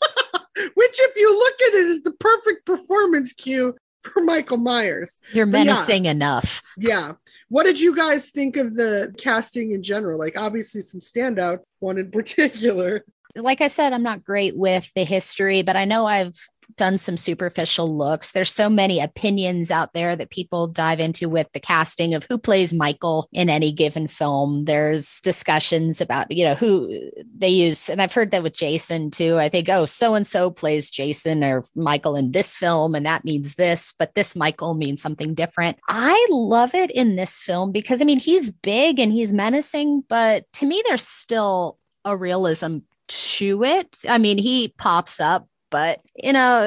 Which, 0.74 0.96
if 1.00 1.16
you 1.16 1.36
look 1.36 1.54
at 1.68 1.80
it, 1.80 1.86
is 1.86 2.02
the 2.02 2.12
perfect 2.12 2.64
performance 2.64 3.32
cue 3.32 3.74
for 4.04 4.22
Michael 4.22 4.58
Myers. 4.58 5.18
You're 5.32 5.46
But 5.46 6.04
yeah. 6.04 6.10
enough. 6.10 6.62
Yeah. 6.76 7.12
What 7.48 7.64
did 7.64 7.80
you 7.80 7.96
guys 7.96 8.30
think 8.30 8.56
of 8.56 8.74
the 8.74 9.14
casting 9.18 9.72
in 9.72 9.82
general? 9.82 10.18
Like, 10.18 10.38
obviously, 10.38 10.82
some 10.82 11.00
standout 11.00 11.58
one 11.80 11.98
in 11.98 12.10
particular. 12.10 13.04
like 13.36 13.60
I 13.60 13.68
said, 13.68 13.92
I'm 13.92 14.02
not 14.02 14.24
great 14.24 14.56
with 14.56 14.92
the 14.94 15.04
history, 15.04 15.62
but 15.62 15.76
I 15.76 15.86
know 15.86 16.06
I've 16.06 16.38
done 16.76 16.98
some 16.98 17.16
superficial 17.16 17.96
looks. 17.96 18.32
There's 18.32 18.50
so 18.50 18.68
many 18.68 19.00
opinions 19.00 19.70
out 19.70 19.92
there 19.92 20.16
that 20.16 20.30
people 20.30 20.66
dive 20.66 21.00
into 21.00 21.28
with 21.28 21.52
the 21.52 21.60
casting 21.60 22.14
of 22.14 22.24
who 22.28 22.38
plays 22.38 22.74
Michael 22.74 23.28
in 23.32 23.50
any 23.50 23.72
given 23.72 24.08
film. 24.08 24.64
There's 24.64 25.20
discussions 25.20 26.00
about, 26.00 26.30
you 26.30 26.44
know, 26.44 26.54
who 26.54 27.00
they 27.36 27.48
use. 27.48 27.88
And 27.88 28.00
I've 28.02 28.12
heard 28.12 28.30
that 28.30 28.42
with 28.42 28.54
Jason 28.54 29.10
too. 29.10 29.38
I 29.38 29.48
think, 29.48 29.68
oh, 29.68 29.86
so 29.86 30.14
and 30.14 30.26
so 30.26 30.50
plays 30.50 30.90
Jason 30.90 31.44
or 31.44 31.64
Michael 31.74 32.16
in 32.16 32.32
this 32.32 32.56
film, 32.56 32.94
and 32.94 33.06
that 33.06 33.24
means 33.24 33.54
this, 33.54 33.94
but 33.98 34.14
this 34.14 34.36
Michael 34.36 34.74
means 34.74 35.02
something 35.02 35.34
different. 35.34 35.78
I 35.88 36.26
love 36.30 36.74
it 36.74 36.90
in 36.90 37.16
this 37.16 37.38
film 37.38 37.72
because, 37.72 38.00
I 38.00 38.04
mean, 38.04 38.18
he's 38.18 38.50
big 38.50 38.98
and 38.98 39.12
he's 39.12 39.32
menacing, 39.32 40.04
but 40.08 40.44
to 40.54 40.66
me, 40.66 40.82
there's 40.86 41.06
still 41.06 41.78
a 42.04 42.16
realism 42.16 42.78
to 43.06 43.64
it. 43.64 43.98
I 44.08 44.18
mean, 44.18 44.38
he 44.38 44.68
pops 44.78 45.20
up, 45.20 45.48
but 45.70 46.00
you 46.22 46.32
know, 46.32 46.62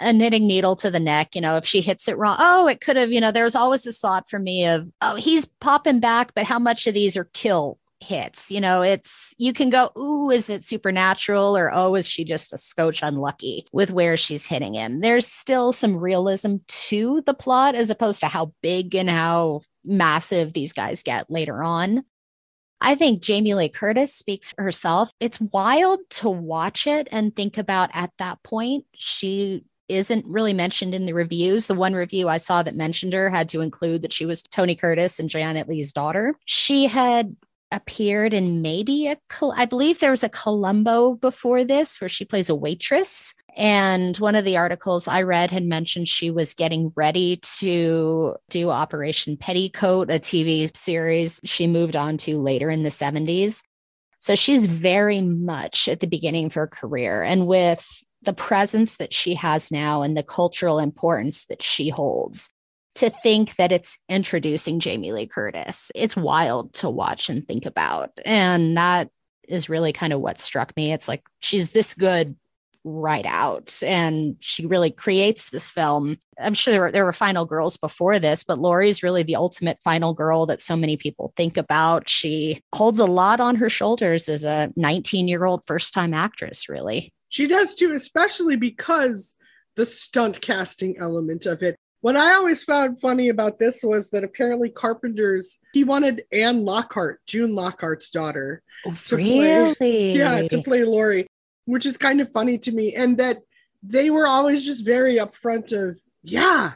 a 0.00 0.12
knitting 0.12 0.46
needle 0.46 0.76
to 0.76 0.90
the 0.90 1.00
neck, 1.00 1.34
you 1.34 1.40
know, 1.40 1.56
if 1.56 1.64
she 1.64 1.80
hits 1.80 2.08
it 2.08 2.18
wrong, 2.18 2.36
oh, 2.38 2.68
it 2.68 2.80
could 2.80 2.96
have, 2.96 3.12
you 3.12 3.20
know, 3.20 3.32
there 3.32 3.44
was 3.44 3.56
always 3.56 3.82
this 3.82 4.00
thought 4.00 4.28
for 4.28 4.38
me 4.38 4.66
of, 4.66 4.88
oh, 5.00 5.16
he's 5.16 5.46
popping 5.46 6.00
back, 6.00 6.32
but 6.34 6.44
how 6.44 6.58
much 6.58 6.86
of 6.86 6.94
these 6.94 7.16
are 7.16 7.28
kill 7.32 7.78
hits? 8.04 8.50
You 8.50 8.60
know, 8.60 8.82
it's 8.82 9.34
you 9.38 9.52
can 9.52 9.70
go, 9.70 9.90
ooh, 9.98 10.30
is 10.30 10.50
it 10.50 10.64
supernatural 10.64 11.56
or 11.56 11.70
oh, 11.72 11.94
is 11.94 12.08
she 12.08 12.24
just 12.24 12.52
a 12.52 12.58
scotch 12.58 13.00
unlucky 13.02 13.66
with 13.72 13.90
where 13.90 14.16
she's 14.16 14.46
hitting 14.46 14.74
him? 14.74 15.00
There's 15.00 15.26
still 15.26 15.72
some 15.72 15.96
realism 15.96 16.56
to 16.66 17.22
the 17.26 17.34
plot 17.34 17.74
as 17.74 17.90
opposed 17.90 18.20
to 18.20 18.26
how 18.26 18.52
big 18.62 18.94
and 18.94 19.08
how 19.08 19.62
massive 19.84 20.52
these 20.52 20.72
guys 20.72 21.02
get 21.02 21.30
later 21.30 21.62
on. 21.62 22.04
I 22.84 22.94
think 22.94 23.22
Jamie 23.22 23.54
Lee 23.54 23.70
Curtis 23.70 24.12
speaks 24.12 24.52
for 24.52 24.62
herself. 24.62 25.10
It's 25.18 25.40
wild 25.40 26.00
to 26.10 26.28
watch 26.28 26.86
it 26.86 27.08
and 27.10 27.34
think 27.34 27.56
about 27.56 27.88
at 27.94 28.10
that 28.18 28.42
point, 28.42 28.84
she 28.94 29.64
isn't 29.88 30.26
really 30.26 30.52
mentioned 30.52 30.94
in 30.94 31.06
the 31.06 31.14
reviews. 31.14 31.66
The 31.66 31.74
one 31.74 31.94
review 31.94 32.28
I 32.28 32.36
saw 32.36 32.62
that 32.62 32.76
mentioned 32.76 33.14
her 33.14 33.30
had 33.30 33.48
to 33.50 33.62
include 33.62 34.02
that 34.02 34.12
she 34.12 34.26
was 34.26 34.42
Tony 34.42 34.74
Curtis 34.74 35.18
and 35.18 35.30
Janet 35.30 35.66
Leigh's 35.66 35.92
daughter. 35.92 36.34
She 36.44 36.86
had 36.86 37.36
appeared 37.72 38.34
in 38.34 38.62
maybe 38.62 39.08
a, 39.08 39.16
I 39.56 39.64
believe 39.64 39.98
there 39.98 40.10
was 40.10 40.22
a 40.22 40.28
Columbo 40.28 41.14
before 41.14 41.64
this 41.64 42.00
where 42.00 42.08
she 42.08 42.24
plays 42.24 42.48
a 42.48 42.54
waitress. 42.54 43.34
And 43.56 44.16
one 44.16 44.34
of 44.34 44.44
the 44.44 44.56
articles 44.56 45.06
I 45.06 45.22
read 45.22 45.50
had 45.50 45.64
mentioned 45.64 46.08
she 46.08 46.30
was 46.30 46.54
getting 46.54 46.92
ready 46.96 47.38
to 47.58 48.36
do 48.50 48.70
Operation 48.70 49.36
Petticoat, 49.36 50.10
a 50.10 50.14
TV 50.14 50.74
series 50.76 51.40
she 51.44 51.66
moved 51.66 51.94
on 51.94 52.16
to 52.18 52.40
later 52.40 52.68
in 52.68 52.82
the 52.82 52.88
70s. 52.88 53.62
So 54.18 54.34
she's 54.34 54.66
very 54.66 55.20
much 55.20 55.86
at 55.86 56.00
the 56.00 56.06
beginning 56.06 56.46
of 56.46 56.54
her 56.54 56.66
career. 56.66 57.22
And 57.22 57.46
with 57.46 57.86
the 58.22 58.32
presence 58.32 58.96
that 58.96 59.12
she 59.12 59.34
has 59.34 59.70
now 59.70 60.02
and 60.02 60.16
the 60.16 60.22
cultural 60.22 60.78
importance 60.78 61.44
that 61.46 61.62
she 61.62 61.90
holds, 61.90 62.50
to 62.96 63.10
think 63.10 63.56
that 63.56 63.72
it's 63.72 63.98
introducing 64.08 64.80
Jamie 64.80 65.12
Lee 65.12 65.26
Curtis, 65.26 65.90
it's 65.94 66.16
wild 66.16 66.72
to 66.74 66.88
watch 66.88 67.28
and 67.28 67.46
think 67.46 67.66
about. 67.66 68.10
And 68.24 68.76
that 68.76 69.10
is 69.48 69.68
really 69.68 69.92
kind 69.92 70.12
of 70.12 70.20
what 70.20 70.38
struck 70.38 70.74
me. 70.76 70.92
It's 70.92 71.08
like 71.08 71.22
she's 71.40 71.70
this 71.70 71.94
good 71.94 72.36
right 72.84 73.24
out. 73.26 73.82
And 73.84 74.36
she 74.40 74.66
really 74.66 74.90
creates 74.90 75.48
this 75.48 75.70
film. 75.70 76.18
I'm 76.38 76.54
sure 76.54 76.72
there 76.72 76.80
were, 76.82 76.92
there 76.92 77.04
were 77.04 77.12
final 77.12 77.46
girls 77.46 77.76
before 77.76 78.18
this 78.18 78.44
but 78.44 78.58
laurie's 78.58 79.02
really 79.02 79.22
the 79.22 79.36
ultimate 79.36 79.78
final 79.82 80.12
girl 80.12 80.46
that 80.46 80.60
so 80.60 80.76
many 80.76 80.96
people 80.96 81.32
think 81.36 81.56
about. 81.56 82.08
She 82.08 82.60
holds 82.74 82.98
a 82.98 83.06
lot 83.06 83.40
on 83.40 83.56
her 83.56 83.70
shoulders 83.70 84.28
as 84.28 84.44
a 84.44 84.70
19 84.76 85.28
year 85.28 85.44
old 85.44 85.64
first 85.66 85.94
time 85.94 86.12
actress 86.12 86.68
really. 86.68 87.12
She 87.30 87.46
does 87.46 87.74
too, 87.74 87.92
especially 87.92 88.56
because 88.56 89.36
the 89.76 89.84
stunt 89.84 90.40
casting 90.40 90.98
element 90.98 91.46
of 91.46 91.62
it. 91.62 91.76
What 92.00 92.16
I 92.16 92.34
always 92.34 92.62
found 92.62 93.00
funny 93.00 93.30
about 93.30 93.58
this 93.58 93.82
was 93.82 94.10
that 94.10 94.24
apparently 94.24 94.68
Carpenter's 94.68 95.58
he 95.72 95.84
wanted 95.84 96.24
Anne 96.30 96.66
Lockhart, 96.66 97.20
June 97.26 97.54
Lockhart's 97.54 98.10
daughter, 98.10 98.62
oh, 98.86 98.94
to 99.06 99.16
play- 99.16 100.12
yeah, 100.12 100.46
to 100.46 100.62
play 100.62 100.84
Laurie, 100.84 101.26
which 101.64 101.86
is 101.86 101.96
kind 101.96 102.20
of 102.20 102.30
funny 102.32 102.58
to 102.58 102.72
me. 102.72 102.94
And 102.94 103.18
that 103.18 103.38
they 103.82 104.10
were 104.10 104.26
always 104.26 104.64
just 104.64 104.84
very 104.84 105.16
upfront 105.16 105.72
of, 105.72 105.98
yeah. 106.22 106.72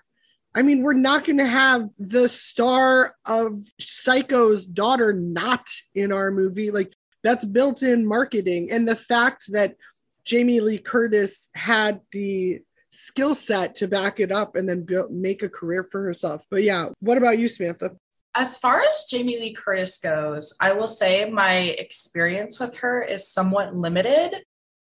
I 0.55 0.63
mean, 0.63 0.83
we're 0.83 0.95
not 0.95 1.25
going 1.25 1.39
to 1.39 1.47
have 1.47 1.89
the 1.99 2.29
star 2.29 3.15
of 3.25 3.63
Psycho's 3.79 4.67
daughter 4.67 5.13
not 5.13 5.69
in 5.95 6.13
our 6.13 6.31
movie. 6.31 6.71
Like, 6.71 6.93
that's 7.23 7.45
built 7.45 7.83
in 7.83 8.07
marketing. 8.07 8.71
And 8.71 8.89
the 8.89 8.97
fact 8.97 9.45
that 9.53 9.77
Jamie 10.25 10.61
Lee 10.61 10.79
Curtis 10.79 11.49
had 11.55 12.01
the 12.13 12.61
skill 12.91 13.35
set 13.35 13.77
to 13.77 13.89
back 13.89 14.21
it 14.21 14.33
up 14.33 14.57
and 14.57 14.69
then 14.69 14.83
build, 14.83 15.13
make 15.13 15.43
a 15.43 15.49
career 15.49 15.87
for 15.91 16.03
herself. 16.03 16.45
But 16.51 16.63
yeah, 16.63 16.91
what 17.01 17.19
about 17.19 17.39
you, 17.39 17.49
Samantha? 17.49 17.93
As 18.35 18.59
far 18.59 18.83
as 18.83 19.07
Jamie 19.11 19.39
Lee 19.39 19.53
Curtis 19.53 19.99
goes, 19.99 20.55
I 20.61 20.73
will 20.73 20.89
say 20.89 21.29
my 21.29 21.57
experience 21.57 22.61
with 22.61 22.79
her 22.79 23.03
is 23.03 23.33
somewhat 23.33 23.75
limited. 23.75 24.35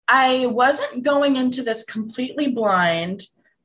I 0.09 0.47
wasn't 0.47 1.03
going 1.03 1.37
into 1.37 1.63
this 1.63 1.85
completely 1.85 2.49
blind 2.49 3.23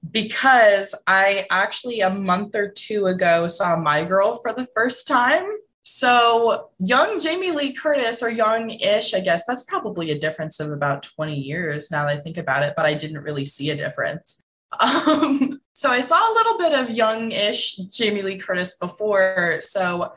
because 0.10 0.96
I 1.06 1.46
actually 1.52 2.02
a 2.02 2.10
month 2.10 2.56
or 2.56 2.70
two 2.70 3.06
ago 3.06 3.48
saw 3.48 3.76
My 3.76 4.04
Girl 4.04 4.36
for 4.38 4.52
the 4.52 4.66
first 4.66 5.08
time. 5.08 5.46
So, 5.84 6.70
young 6.80 7.20
Jamie 7.20 7.52
Lee 7.52 7.74
Curtis, 7.74 8.24
or 8.24 8.30
young 8.30 8.70
ish, 8.70 9.14
I 9.14 9.20
guess 9.20 9.46
that's 9.46 9.64
probably 9.64 10.12
a 10.12 10.20
difference 10.20 10.60
of 10.60 10.72
about 10.72 11.04
20 11.04 11.36
years 11.36 11.92
now 11.92 12.06
that 12.06 12.18
I 12.18 12.22
think 12.22 12.38
about 12.38 12.64
it, 12.64 12.74
but 12.78 12.86
I 12.86 12.94
didn't 12.94 13.24
really 13.24 13.46
see 13.46 13.70
a 13.70 13.76
difference. 13.76 14.42
Um, 14.80 15.60
so, 15.74 15.90
I 15.90 16.00
saw 16.00 16.16
a 16.16 16.34
little 16.34 16.58
bit 16.58 16.80
of 16.80 16.96
young 16.96 17.32
ish 17.32 17.76
Jamie 17.76 18.22
Lee 18.22 18.38
Curtis 18.38 18.78
before. 18.78 19.58
So, 19.60 20.14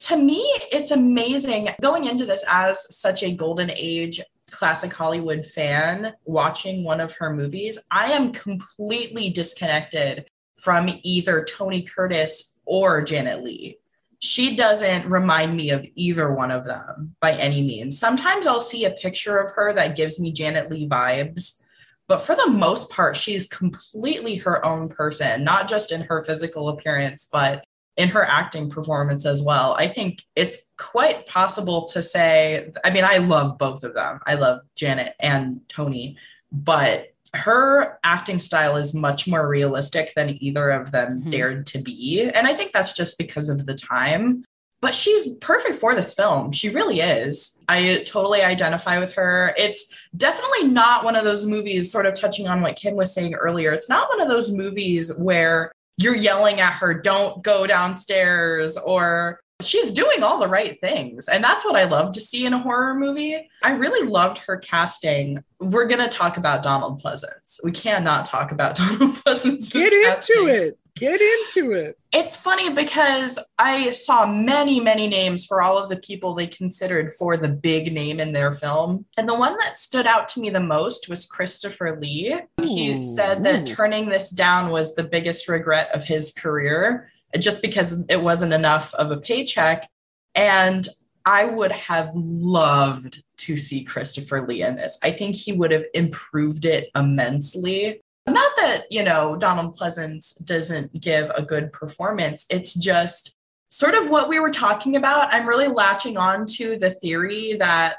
to 0.00 0.16
me, 0.16 0.38
it's 0.72 0.92
amazing 0.92 1.68
going 1.82 2.06
into 2.06 2.24
this 2.24 2.44
as 2.48 2.96
such 2.96 3.22
a 3.22 3.32
golden 3.32 3.70
age 3.70 4.20
classic 4.50 4.92
Hollywood 4.92 5.44
fan 5.44 6.14
watching 6.24 6.84
one 6.84 7.00
of 7.00 7.14
her 7.16 7.32
movies. 7.32 7.78
I 7.90 8.12
am 8.12 8.32
completely 8.32 9.30
disconnected 9.30 10.28
from 10.56 10.90
either 11.02 11.44
Tony 11.44 11.82
Curtis 11.82 12.56
or 12.64 13.02
Janet 13.02 13.44
Leigh. 13.44 13.78
She 14.20 14.56
doesn't 14.56 15.08
remind 15.08 15.56
me 15.56 15.70
of 15.70 15.86
either 15.94 16.32
one 16.32 16.50
of 16.50 16.64
them 16.64 17.14
by 17.20 17.32
any 17.32 17.62
means. 17.62 17.98
Sometimes 17.98 18.46
I'll 18.46 18.60
see 18.60 18.84
a 18.84 18.90
picture 18.90 19.38
of 19.38 19.52
her 19.52 19.72
that 19.74 19.96
gives 19.96 20.18
me 20.18 20.32
Janet 20.32 20.70
Leigh 20.70 20.88
vibes, 20.88 21.62
but 22.08 22.22
for 22.22 22.34
the 22.34 22.50
most 22.50 22.90
part, 22.90 23.16
she's 23.16 23.46
completely 23.46 24.36
her 24.36 24.64
own 24.64 24.88
person, 24.88 25.44
not 25.44 25.68
just 25.68 25.92
in 25.92 26.00
her 26.02 26.24
physical 26.24 26.70
appearance, 26.70 27.28
but 27.30 27.64
in 27.98 28.08
her 28.08 28.24
acting 28.24 28.70
performance 28.70 29.26
as 29.26 29.42
well. 29.42 29.74
I 29.76 29.88
think 29.88 30.24
it's 30.36 30.70
quite 30.78 31.26
possible 31.26 31.86
to 31.88 32.02
say, 32.02 32.70
I 32.84 32.90
mean, 32.90 33.04
I 33.04 33.18
love 33.18 33.58
both 33.58 33.82
of 33.82 33.94
them. 33.94 34.20
I 34.24 34.34
love 34.34 34.62
Janet 34.76 35.14
and 35.18 35.60
Tony, 35.68 36.16
but 36.52 37.12
her 37.34 37.98
acting 38.04 38.38
style 38.38 38.76
is 38.76 38.94
much 38.94 39.26
more 39.26 39.46
realistic 39.46 40.14
than 40.14 40.42
either 40.42 40.70
of 40.70 40.92
them 40.92 41.20
mm-hmm. 41.20 41.30
dared 41.30 41.66
to 41.66 41.78
be. 41.78 42.22
And 42.22 42.46
I 42.46 42.54
think 42.54 42.72
that's 42.72 42.96
just 42.96 43.18
because 43.18 43.48
of 43.48 43.66
the 43.66 43.74
time. 43.74 44.44
But 44.80 44.94
she's 44.94 45.34
perfect 45.38 45.74
for 45.74 45.92
this 45.96 46.14
film. 46.14 46.52
She 46.52 46.68
really 46.68 47.00
is. 47.00 47.58
I 47.68 48.04
totally 48.06 48.42
identify 48.42 49.00
with 49.00 49.12
her. 49.16 49.52
It's 49.58 49.92
definitely 50.16 50.68
not 50.68 51.04
one 51.04 51.16
of 51.16 51.24
those 51.24 51.44
movies, 51.44 51.90
sort 51.90 52.06
of 52.06 52.14
touching 52.14 52.46
on 52.46 52.60
what 52.60 52.76
Kim 52.76 52.94
was 52.94 53.12
saying 53.12 53.34
earlier. 53.34 53.72
It's 53.72 53.88
not 53.88 54.08
one 54.08 54.20
of 54.20 54.28
those 54.28 54.52
movies 54.52 55.12
where 55.16 55.72
you're 55.98 56.16
yelling 56.16 56.60
at 56.60 56.74
her, 56.74 56.94
don't 56.94 57.42
go 57.42 57.66
downstairs, 57.66 58.78
or 58.78 59.40
she's 59.60 59.90
doing 59.90 60.22
all 60.22 60.38
the 60.38 60.48
right 60.48 60.80
things. 60.80 61.26
And 61.26 61.42
that's 61.42 61.64
what 61.64 61.76
I 61.76 61.84
love 61.84 62.12
to 62.12 62.20
see 62.20 62.46
in 62.46 62.54
a 62.54 62.60
horror 62.60 62.94
movie. 62.94 63.48
I 63.62 63.72
really 63.72 64.08
loved 64.08 64.38
her 64.38 64.56
casting. 64.56 65.42
We're 65.58 65.86
going 65.86 66.00
to 66.00 66.08
talk 66.08 66.36
about 66.36 66.62
Donald 66.62 67.02
Pleasence. 67.02 67.58
We 67.64 67.72
cannot 67.72 68.26
talk 68.26 68.52
about 68.52 68.76
Donald 68.76 69.16
Pleasence. 69.16 69.72
Get 69.72 69.92
into 69.92 70.46
it. 70.46 70.78
Get 70.98 71.20
into 71.20 71.72
it. 71.72 71.98
It's 72.12 72.36
funny 72.36 72.70
because 72.70 73.38
I 73.58 73.90
saw 73.90 74.26
many, 74.26 74.80
many 74.80 75.06
names 75.06 75.46
for 75.46 75.62
all 75.62 75.78
of 75.78 75.88
the 75.88 75.96
people 75.96 76.34
they 76.34 76.46
considered 76.46 77.12
for 77.12 77.36
the 77.36 77.48
big 77.48 77.92
name 77.92 78.20
in 78.20 78.32
their 78.32 78.52
film. 78.52 79.06
And 79.16 79.28
the 79.28 79.34
one 79.34 79.56
that 79.58 79.74
stood 79.74 80.06
out 80.06 80.28
to 80.28 80.40
me 80.40 80.50
the 80.50 80.60
most 80.60 81.08
was 81.08 81.26
Christopher 81.26 81.98
Lee. 82.00 82.34
Ooh, 82.34 82.64
he 82.64 83.02
said 83.02 83.44
that 83.44 83.68
ooh. 83.68 83.74
turning 83.74 84.08
this 84.08 84.30
down 84.30 84.70
was 84.70 84.94
the 84.94 85.04
biggest 85.04 85.48
regret 85.48 85.94
of 85.94 86.04
his 86.04 86.32
career 86.32 87.10
just 87.38 87.62
because 87.62 88.04
it 88.08 88.22
wasn't 88.22 88.52
enough 88.52 88.94
of 88.94 89.10
a 89.10 89.18
paycheck. 89.18 89.88
And 90.34 90.86
I 91.24 91.44
would 91.44 91.72
have 91.72 92.10
loved 92.14 93.22
to 93.38 93.56
see 93.58 93.84
Christopher 93.84 94.46
Lee 94.46 94.62
in 94.62 94.76
this. 94.76 94.98
I 95.02 95.10
think 95.10 95.36
he 95.36 95.52
would 95.52 95.70
have 95.70 95.84
improved 95.92 96.64
it 96.64 96.88
immensely. 96.96 98.00
Not 98.32 98.52
that, 98.56 98.84
you 98.90 99.02
know, 99.02 99.36
Donald 99.36 99.76
Pleasence 99.76 100.44
doesn't 100.44 101.00
give 101.00 101.30
a 101.30 101.42
good 101.42 101.72
performance. 101.72 102.46
It's 102.50 102.74
just 102.74 103.34
sort 103.68 103.94
of 103.94 104.10
what 104.10 104.28
we 104.28 104.40
were 104.40 104.50
talking 104.50 104.96
about. 104.96 105.32
I'm 105.32 105.46
really 105.46 105.68
latching 105.68 106.16
on 106.16 106.46
to 106.56 106.78
the 106.78 106.90
theory 106.90 107.54
that 107.58 107.98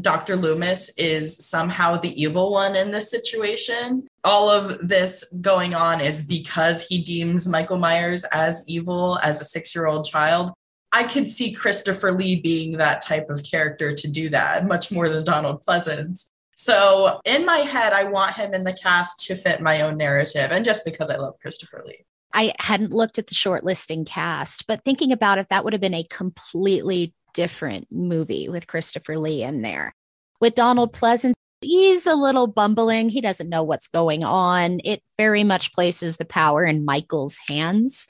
Dr. 0.00 0.36
Loomis 0.36 0.90
is 0.96 1.44
somehow 1.46 1.98
the 1.98 2.20
evil 2.20 2.52
one 2.52 2.76
in 2.76 2.90
this 2.90 3.10
situation. 3.10 4.08
All 4.24 4.48
of 4.48 4.88
this 4.88 5.24
going 5.40 5.74
on 5.74 6.00
is 6.00 6.22
because 6.22 6.86
he 6.86 7.02
deems 7.02 7.46
Michael 7.46 7.78
Myers 7.78 8.24
as 8.32 8.64
evil 8.66 9.18
as 9.22 9.40
a 9.40 9.44
six 9.44 9.74
year 9.74 9.86
old 9.86 10.06
child. 10.06 10.52
I 10.92 11.04
could 11.04 11.28
see 11.28 11.52
Christopher 11.52 12.12
Lee 12.12 12.36
being 12.36 12.72
that 12.78 13.02
type 13.02 13.30
of 13.30 13.42
character 13.42 13.94
to 13.94 14.10
do 14.10 14.28
that 14.30 14.66
much 14.66 14.92
more 14.92 15.08
than 15.08 15.24
Donald 15.24 15.62
Pleasence. 15.64 16.26
So 16.62 17.20
in 17.24 17.44
my 17.44 17.58
head, 17.58 17.92
I 17.92 18.04
want 18.04 18.36
him 18.36 18.54
in 18.54 18.62
the 18.62 18.72
cast 18.72 19.26
to 19.26 19.34
fit 19.34 19.60
my 19.60 19.80
own 19.80 19.96
narrative, 19.96 20.52
and 20.52 20.64
just 20.64 20.84
because 20.84 21.10
I 21.10 21.16
love 21.16 21.34
Christopher 21.42 21.82
Lee. 21.84 22.06
I 22.32 22.52
hadn't 22.60 22.92
looked 22.92 23.18
at 23.18 23.26
the 23.26 23.34
shortlisting 23.34 24.06
cast, 24.06 24.68
but 24.68 24.84
thinking 24.84 25.10
about 25.10 25.38
it, 25.38 25.48
that 25.50 25.64
would 25.64 25.72
have 25.72 25.82
been 25.82 25.92
a 25.92 26.04
completely 26.04 27.14
different 27.34 27.88
movie 27.90 28.48
with 28.48 28.68
Christopher 28.68 29.18
Lee 29.18 29.42
in 29.42 29.62
there. 29.62 29.92
With 30.40 30.54
Donald 30.54 30.92
Pleasence, 30.92 31.32
he's 31.62 32.06
a 32.06 32.14
little 32.14 32.46
bumbling. 32.46 33.08
He 33.08 33.20
doesn't 33.20 33.48
know 33.48 33.64
what's 33.64 33.88
going 33.88 34.22
on. 34.22 34.78
It 34.84 35.02
very 35.16 35.42
much 35.42 35.72
places 35.72 36.16
the 36.16 36.24
power 36.24 36.64
in 36.64 36.84
Michael's 36.84 37.40
hands 37.48 38.06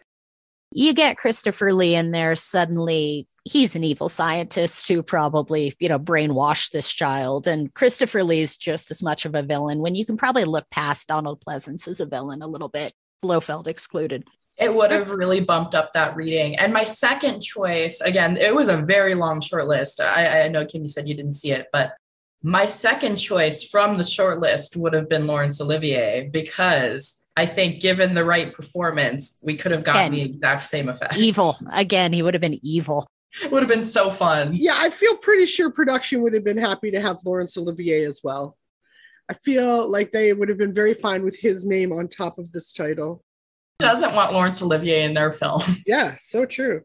you 0.74 0.94
get 0.94 1.16
Christopher 1.16 1.72
Lee 1.72 1.94
in 1.94 2.12
there, 2.12 2.34
suddenly 2.34 3.26
he's 3.44 3.76
an 3.76 3.84
evil 3.84 4.08
scientist 4.08 4.88
who 4.88 5.02
probably, 5.02 5.74
you 5.78 5.88
know, 5.88 5.98
brainwashed 5.98 6.70
this 6.70 6.90
child. 6.90 7.46
And 7.46 7.72
Christopher 7.74 8.24
Lee's 8.24 8.56
just 8.56 8.90
as 8.90 9.02
much 9.02 9.24
of 9.24 9.34
a 9.34 9.42
villain 9.42 9.80
when 9.80 9.94
you 9.94 10.06
can 10.06 10.16
probably 10.16 10.44
look 10.44 10.68
past 10.70 11.08
Donald 11.08 11.42
Pleasence 11.46 11.86
as 11.86 12.00
a 12.00 12.06
villain 12.06 12.42
a 12.42 12.46
little 12.46 12.68
bit, 12.68 12.92
Blofeld 13.22 13.68
excluded. 13.68 14.24
It 14.58 14.74
would 14.74 14.90
have 14.90 15.10
really 15.10 15.40
bumped 15.40 15.74
up 15.74 15.92
that 15.92 16.14
reading. 16.14 16.56
And 16.56 16.72
my 16.72 16.84
second 16.84 17.40
choice, 17.40 18.00
again, 18.00 18.36
it 18.36 18.54
was 18.54 18.68
a 18.68 18.76
very 18.76 19.14
long 19.14 19.40
short 19.40 19.66
list. 19.66 20.00
I, 20.00 20.42
I 20.42 20.48
know 20.48 20.66
Kim, 20.66 20.82
you 20.82 20.88
said 20.88 21.08
you 21.08 21.14
didn't 21.14 21.34
see 21.34 21.52
it, 21.52 21.68
but 21.72 21.94
my 22.42 22.66
second 22.66 23.16
choice 23.16 23.64
from 23.64 23.96
the 23.96 24.04
short 24.04 24.40
list 24.40 24.76
would 24.76 24.92
have 24.92 25.08
been 25.08 25.26
Laurence 25.26 25.60
Olivier 25.60 26.28
because 26.30 27.21
I 27.36 27.46
think 27.46 27.80
given 27.80 28.14
the 28.14 28.24
right 28.24 28.52
performance, 28.52 29.38
we 29.42 29.56
could 29.56 29.72
have 29.72 29.84
gotten 29.84 30.12
the 30.12 30.22
exact 30.22 30.64
same 30.64 30.88
effect. 30.88 31.16
Evil. 31.16 31.56
Again, 31.72 32.12
he 32.12 32.22
would 32.22 32.34
have 32.34 32.40
been 32.40 32.58
evil. 32.62 33.06
It 33.42 33.50
would 33.52 33.62
have 33.62 33.70
been 33.70 33.82
so 33.82 34.10
fun. 34.10 34.50
Yeah, 34.52 34.74
I 34.76 34.90
feel 34.90 35.16
pretty 35.16 35.46
sure 35.46 35.70
production 35.70 36.20
would 36.22 36.34
have 36.34 36.44
been 36.44 36.58
happy 36.58 36.90
to 36.90 37.00
have 37.00 37.20
Laurence 37.24 37.56
Olivier 37.56 38.04
as 38.04 38.20
well. 38.22 38.56
I 39.30 39.34
feel 39.34 39.90
like 39.90 40.12
they 40.12 40.32
would 40.32 40.50
have 40.50 40.58
been 40.58 40.74
very 40.74 40.92
fine 40.92 41.24
with 41.24 41.38
his 41.38 41.64
name 41.64 41.92
on 41.92 42.08
top 42.08 42.38
of 42.38 42.52
this 42.52 42.72
title. 42.72 43.24
Doesn't 43.78 44.14
want 44.14 44.32
Laurence 44.32 44.60
Olivier 44.60 45.04
in 45.04 45.14
their 45.14 45.32
film. 45.32 45.62
Yeah, 45.86 46.16
so 46.18 46.44
true. 46.44 46.82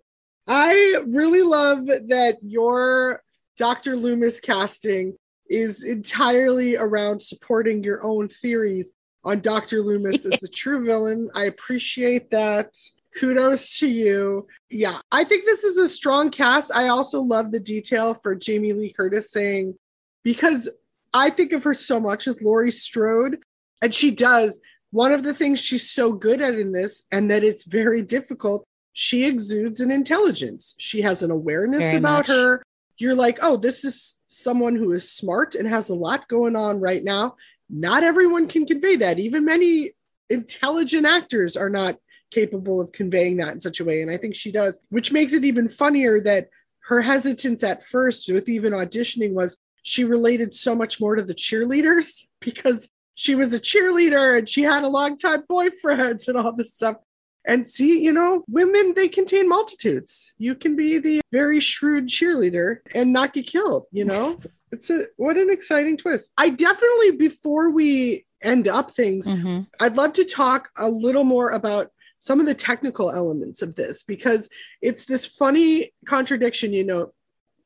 I 0.48 1.04
really 1.08 1.42
love 1.42 1.86
that 1.88 2.38
your 2.42 3.22
Dr. 3.58 3.98
Loomis 3.98 4.40
casting 4.40 5.18
is 5.50 5.84
entirely 5.84 6.78
around 6.78 7.22
supporting 7.22 7.84
your 7.84 8.06
own 8.06 8.30
theories 8.30 8.94
on 9.28 9.42
Dr. 9.42 9.82
Loomis 9.82 10.26
as 10.26 10.40
the 10.42 10.48
true 10.48 10.84
villain. 10.86 11.30
I 11.36 11.44
appreciate 11.44 12.32
that. 12.32 12.74
Kudos 13.20 13.80
to 13.80 13.88
you. 13.88 14.48
Yeah, 14.70 15.00
I 15.12 15.24
think 15.24 15.46
this 15.46 15.64
is 15.64 15.78
a 15.78 15.90
strong 15.90 16.32
cast. 16.32 16.72
I 16.74 16.88
also 16.88 17.20
love 17.20 17.52
the 17.52 17.60
detail 17.60 18.14
for 18.14 18.36
Jamie 18.36 18.74
Lee 18.74 18.94
Curtis 18.94 19.32
saying, 19.32 19.76
because 20.24 20.70
I 21.14 21.30
think 21.30 21.52
of 21.52 21.64
her 21.64 21.74
so 21.74 22.00
much 22.00 22.28
as 22.28 22.42
Laurie 22.42 22.72
Strode, 22.72 23.40
and 23.82 23.94
she 23.94 24.12
does. 24.12 24.60
One 24.92 25.12
of 25.12 25.24
the 25.24 25.34
things 25.34 25.60
she's 25.60 25.90
so 25.90 26.14
good 26.14 26.42
at 26.42 26.56
in 26.56 26.72
this, 26.72 27.06
and 27.12 27.30
that 27.32 27.44
it's 27.44 27.66
very 27.66 28.04
difficult, 28.04 28.66
she 28.94 29.26
exudes 29.26 29.82
an 29.82 29.92
intelligence. 29.92 30.76
She 30.78 31.02
has 31.02 31.24
an 31.24 31.32
awareness 31.32 31.80
very 31.80 31.98
about 31.98 32.20
much. 32.20 32.28
her. 32.28 32.64
You're 32.98 33.16
like, 33.16 33.40
oh, 33.42 33.58
this 33.58 33.84
is 33.84 34.18
someone 34.28 34.76
who 34.76 34.92
is 34.92 35.12
smart 35.12 35.56
and 35.56 35.68
has 35.68 35.90
a 35.90 35.96
lot 35.96 36.28
going 36.28 36.56
on 36.56 36.80
right 36.80 37.04
now 37.04 37.36
not 37.70 38.04
everyone 38.04 38.48
can 38.48 38.66
convey 38.66 38.96
that. 38.98 39.20
Even 39.20 39.46
many 39.46 39.92
intelligent 40.30 41.06
actors 41.06 41.58
are 41.58 41.70
not 41.70 41.98
capable 42.32 42.82
of 42.82 42.92
conveying 42.92 43.38
that 43.38 43.54
in 43.54 43.60
such 43.60 43.80
a 43.80 43.86
way. 43.86 44.02
And 44.02 44.12
I 44.12 44.18
think 44.18 44.36
she 44.36 44.52
does, 44.52 44.80
which 44.90 45.12
makes 45.12 45.34
it 45.34 45.46
even 45.46 45.68
funnier 45.68 46.20
that 46.22 46.50
her 46.86 47.02
hesitance 47.02 47.64
at 47.64 47.84
first 47.84 48.32
with 48.32 48.48
even 48.48 48.74
auditioning 48.74 49.34
was 49.34 49.58
she 49.84 50.04
related 50.04 50.54
so 50.54 50.76
much 50.76 51.00
more 51.00 51.16
to 51.16 51.24
the 51.24 51.36
cheerleaders 51.36 52.26
because 52.42 52.90
she 53.16 53.36
was 53.36 53.54
a 53.54 53.60
cheerleader 53.60 54.38
and 54.38 54.48
she 54.48 54.62
had 54.62 54.84
a 54.84 54.88
longtime 54.88 55.44
boyfriend 55.48 56.22
and 56.28 56.38
all 56.38 56.54
this 56.54 56.76
stuff. 56.76 56.98
And 57.46 57.66
see, 57.66 58.04
you 58.04 58.12
know, 58.12 58.44
women, 58.50 58.94
they 58.94 59.08
contain 59.08 59.48
multitudes. 59.48 60.34
You 60.38 60.54
can 60.54 60.76
be 60.76 60.98
the 60.98 61.22
very 61.32 61.62
shrewd 61.62 62.08
cheerleader 62.08 62.80
and 62.94 63.14
not 63.14 63.34
get 63.34 63.48
killed, 63.48 63.86
you 63.92 64.04
know? 64.04 64.40
it's 64.72 64.90
a 64.90 65.06
what 65.18 65.38
an 65.38 65.50
exciting 65.50 65.98
twist. 65.98 66.32
I 66.38 66.50
definitely 66.50 67.12
before 67.12 67.72
we 67.72 68.26
end 68.42 68.68
up 68.68 68.92
things, 68.92 69.28
mm-hmm. 69.28 69.62
I'd 69.80 69.98
love 69.98 70.14
to 70.14 70.26
talk 70.26 70.70
a 70.78 70.90
little 70.90 71.24
more 71.24 71.52
about 71.52 71.92
some 72.20 72.40
of 72.40 72.46
the 72.46 72.54
technical 72.54 73.12
elements 73.12 73.62
of 73.62 73.76
this 73.76 74.04
because 74.04 74.50
it's 74.82 75.06
this 75.06 75.26
funny 75.26 75.94
contradiction, 76.06 76.74
you 76.74 76.86
know. 76.86 77.14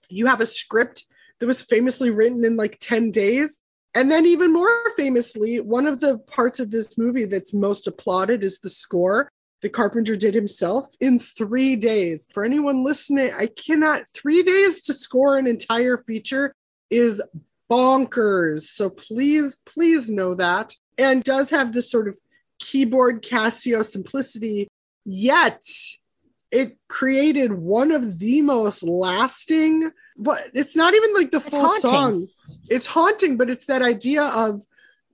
You 0.10 0.28
have 0.28 0.42
a 0.42 0.46
script 0.46 1.06
that 1.40 1.48
was 1.48 1.62
famously 1.62 2.10
written 2.10 2.46
in 2.46 2.58
like 2.58 2.78
10 2.80 3.12
days. 3.12 3.60
And 3.94 4.10
then, 4.10 4.26
even 4.26 4.54
more 4.54 4.70
famously, 4.96 5.60
one 5.60 5.86
of 5.86 6.00
the 6.00 6.18
parts 6.20 6.62
of 6.62 6.72
this 6.72 6.98
movie 6.98 7.26
that's 7.26 7.54
most 7.54 7.88
applauded 7.88 8.44
is 8.44 8.60
the 8.60 8.70
score. 8.70 9.30
the 9.62 9.70
Carpenter 9.70 10.16
did 10.16 10.34
himself 10.34 10.88
in 11.00 11.20
three 11.20 11.76
days. 11.76 12.28
For 12.34 12.44
anyone 12.44 12.84
listening, 12.84 13.32
I 13.38 13.48
cannot, 13.48 14.04
three 14.14 14.44
days 14.44 14.82
to 14.82 14.94
score 14.94 15.38
an 15.38 15.46
entire 15.46 15.98
feature 15.98 16.56
is 16.92 17.22
bonkers. 17.72 18.62
So 18.62 18.90
please, 18.90 19.58
please 19.66 20.10
know 20.10 20.36
that. 20.36 20.76
And 20.98 21.24
does 21.24 21.50
have 21.50 21.74
this 21.74 21.90
sort 21.90 22.08
of 22.08 22.18
keyboard 22.60 23.24
Casio 23.24 23.84
simplicity, 23.84 24.68
yet 25.06 25.64
it 26.52 26.78
created 26.90 27.54
one 27.54 27.92
of 27.92 28.20
the 28.20 28.42
most 28.42 28.84
lasting 28.84 29.90
but 30.18 30.50
it's 30.54 30.76
not 30.76 30.94
even 30.94 31.14
like 31.14 31.32
the 31.32 31.38
It's 31.38 31.50
full 31.50 31.62
haunting. 31.66 31.90
song 31.90 32.28
it's 32.70 32.86
haunting 32.86 33.38
but 33.38 33.50
it's 33.50 33.66
that 33.66 33.82
idea 33.82 34.24
of 34.24 34.62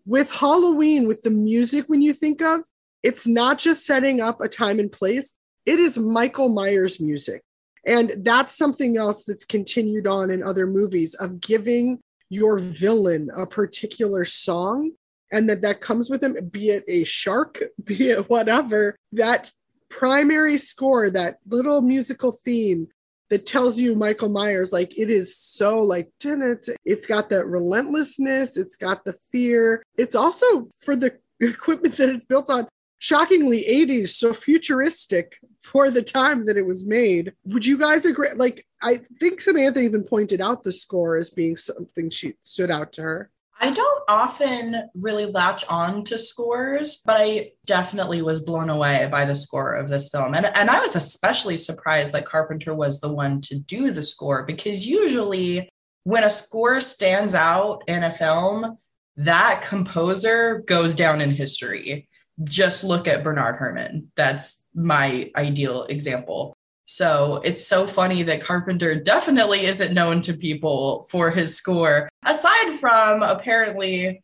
with 0.06 0.30
halloween 0.32 1.08
with 1.08 1.22
the 1.22 1.30
music 1.30 1.86
when 1.88 2.02
you 2.02 2.12
think 2.14 2.42
of 2.42 2.62
it's 3.04 3.28
not 3.28 3.60
just 3.60 3.86
setting 3.86 4.20
up 4.20 4.42
a 4.42 4.48
time 4.48 4.80
and 4.80 4.92
place 4.92 5.36
it 5.66 5.80
is 5.80 5.98
michael 5.98 6.50
myers 6.50 7.00
music 7.00 7.44
and 7.88 8.12
that's 8.18 8.56
something 8.56 8.98
else 8.98 9.24
that's 9.24 9.46
continued 9.46 10.06
on 10.06 10.30
in 10.30 10.44
other 10.44 10.68
movies 10.68 11.14
of 11.16 11.40
giving 11.40 12.00
your 12.30 12.60
villain 12.60 13.30
a 13.36 13.48
particular 13.48 14.26
song 14.26 14.92
and 15.32 15.50
that 15.50 15.62
that 15.62 15.82
comes 15.82 16.10
with 16.10 16.22
them 16.22 16.36
be 16.52 16.70
it 16.70 16.84
a 16.88 17.04
shark 17.04 17.64
be 17.84 18.12
it 18.12 18.30
whatever 18.30 18.96
that 19.14 19.52
primary 19.90 20.58
score 20.58 21.10
that 21.10 21.40
little 21.48 21.82
musical 21.82 22.32
theme 22.32 22.88
that 23.30 23.46
tells 23.46 23.80
you 23.80 23.96
michael 23.96 24.30
myers 24.30 24.74
like 24.74 24.98
it 24.98 25.10
is 25.10 25.38
so 25.38 25.80
like 25.80 26.12
it's 26.22 27.08
got 27.08 27.30
that 27.30 27.46
relentlessness 27.46 28.58
it's 28.58 28.76
got 28.76 29.04
the 29.06 29.14
fear. 29.32 29.84
It's 29.98 30.16
also 30.16 30.70
for 30.80 30.96
the 30.96 31.18
equipment 31.40 31.98
that 31.98 32.10
it's 32.10 32.26
built 32.26 32.50
on 32.50 32.68
shockingly 33.00 33.64
80s 33.70 34.10
so 34.10 34.34
futuristic 34.34 35.38
for 35.62 35.92
the 35.92 36.02
time 36.02 36.46
that 36.46 36.58
it 36.58 36.66
was 36.66 36.86
made 36.86 37.34
would 37.46 37.66
you 37.66 37.78
guys 37.78 38.06
agree 38.06 38.30
like 38.36 38.66
i 38.82 39.00
think 39.20 39.42
samantha 39.42 39.80
even 39.82 40.04
pointed 40.04 40.42
out 40.42 40.64
the 40.64 40.72
score 40.72 41.16
as 41.16 41.30
being 41.30 41.56
something 41.56 42.10
she 42.10 42.34
stood 42.42 42.72
out 42.72 42.94
to 42.94 43.02
her 43.02 43.32
I 43.60 43.72
don't 43.72 44.04
often 44.08 44.90
really 44.94 45.26
latch 45.26 45.66
on 45.68 46.04
to 46.06 46.20
scores, 46.20 47.02
but 47.04 47.18
I 47.20 47.54
definitely 47.66 48.22
was 48.22 48.42
blown 48.42 48.70
away 48.70 49.08
by 49.10 49.26
the 49.26 49.34
score 49.34 49.74
of 49.74 49.90
this 49.90 50.10
film. 50.10 50.36
And, 50.36 50.46
and 50.46 50.70
I 50.70 50.80
was 50.80 50.96
especially 50.96 51.58
surprised 51.58 52.14
that 52.14 52.26
Carpenter 52.26 52.76
was 52.76 53.00
the 53.00 53.12
one 53.12 53.42
to 53.42 53.58
do 53.58 53.92
the 53.92 54.04
score 54.04 54.44
because 54.44 54.86
usually 54.86 55.70
when 56.04 56.24
a 56.24 56.30
score 56.30 56.80
stands 56.80 57.34
out 57.34 57.84
in 57.88 58.04
a 58.04 58.12
film, 58.12 58.78
that 59.18 59.66
composer 59.68 60.60
goes 60.60 60.94
down 60.94 61.20
in 61.20 61.32
history. 61.32 62.08
Just 62.44 62.84
look 62.84 63.08
at 63.08 63.24
Bernard 63.24 63.58
Herrmann. 63.58 64.12
That's 64.16 64.66
my 64.76 65.32
ideal 65.36 65.84
example. 65.84 66.54
So 66.86 67.42
it's 67.44 67.68
so 67.68 67.86
funny 67.86 68.24
that 68.24 68.44
Carpenter 68.44 68.96
definitely 68.96 69.66
isn't 69.66 69.94
known 69.94 70.22
to 70.22 70.34
people 70.34 71.04
for 71.10 71.32
his 71.32 71.58
score, 71.58 72.08
aside 72.24 72.72
from 72.80 73.24
apparently 73.24 74.24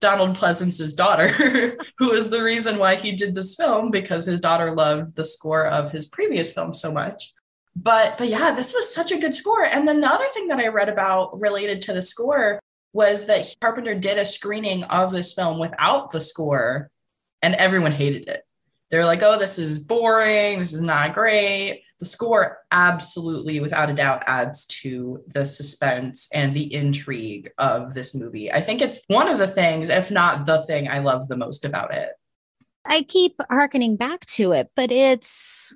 Donald 0.00 0.36
Pleasence's 0.36 0.94
daughter, 0.94 1.28
who 1.98 2.12
is 2.12 2.30
the 2.30 2.42
reason 2.42 2.78
why 2.78 2.94
he 2.94 3.16
did 3.16 3.34
this 3.34 3.56
film 3.56 3.90
because 3.90 4.26
his 4.26 4.38
daughter 4.38 4.72
loved 4.72 5.16
the 5.16 5.24
score 5.24 5.66
of 5.66 5.90
his 5.90 6.06
previous 6.06 6.52
film 6.52 6.72
so 6.72 6.92
much. 6.92 7.32
But 7.74 8.18
but 8.18 8.28
yeah, 8.28 8.54
this 8.54 8.72
was 8.72 8.94
such 8.94 9.10
a 9.10 9.18
good 9.18 9.34
score. 9.34 9.64
And 9.64 9.88
then 9.88 10.00
the 10.00 10.06
other 10.08 10.26
thing 10.34 10.48
that 10.48 10.60
I 10.60 10.68
read 10.68 10.88
about 10.88 11.40
related 11.40 11.82
to 11.82 11.92
the 11.92 12.02
score 12.02 12.60
was 12.92 13.26
that 13.26 13.52
Carpenter 13.60 13.94
did 13.94 14.18
a 14.18 14.24
screening 14.24 14.84
of 14.84 15.10
this 15.10 15.34
film 15.34 15.58
without 15.58 16.12
the 16.12 16.20
score 16.20 16.90
and 17.44 17.54
everyone 17.54 17.92
hated 17.92 18.28
it. 18.28 18.42
They're 18.90 19.04
like, 19.04 19.22
"Oh, 19.22 19.38
this 19.38 19.58
is 19.58 19.78
boring. 19.78 20.60
This 20.60 20.72
is 20.72 20.80
not 20.80 21.14
great." 21.14 21.82
the 22.00 22.06
score 22.06 22.58
absolutely 22.72 23.60
without 23.60 23.88
a 23.88 23.94
doubt 23.94 24.24
adds 24.26 24.66
to 24.66 25.22
the 25.28 25.46
suspense 25.46 26.28
and 26.34 26.52
the 26.52 26.74
intrigue 26.74 27.48
of 27.56 27.94
this 27.94 28.16
movie 28.16 28.52
i 28.52 28.60
think 28.60 28.82
it's 28.82 29.04
one 29.06 29.28
of 29.28 29.38
the 29.38 29.46
things 29.46 29.88
if 29.88 30.10
not 30.10 30.44
the 30.44 30.60
thing 30.66 30.88
i 30.88 30.98
love 30.98 31.28
the 31.28 31.36
most 31.36 31.64
about 31.64 31.94
it 31.94 32.10
I 32.84 33.02
keep 33.02 33.40
harkening 33.48 33.96
back 33.96 34.26
to 34.26 34.52
it, 34.52 34.70
but 34.76 34.92
it's 34.92 35.74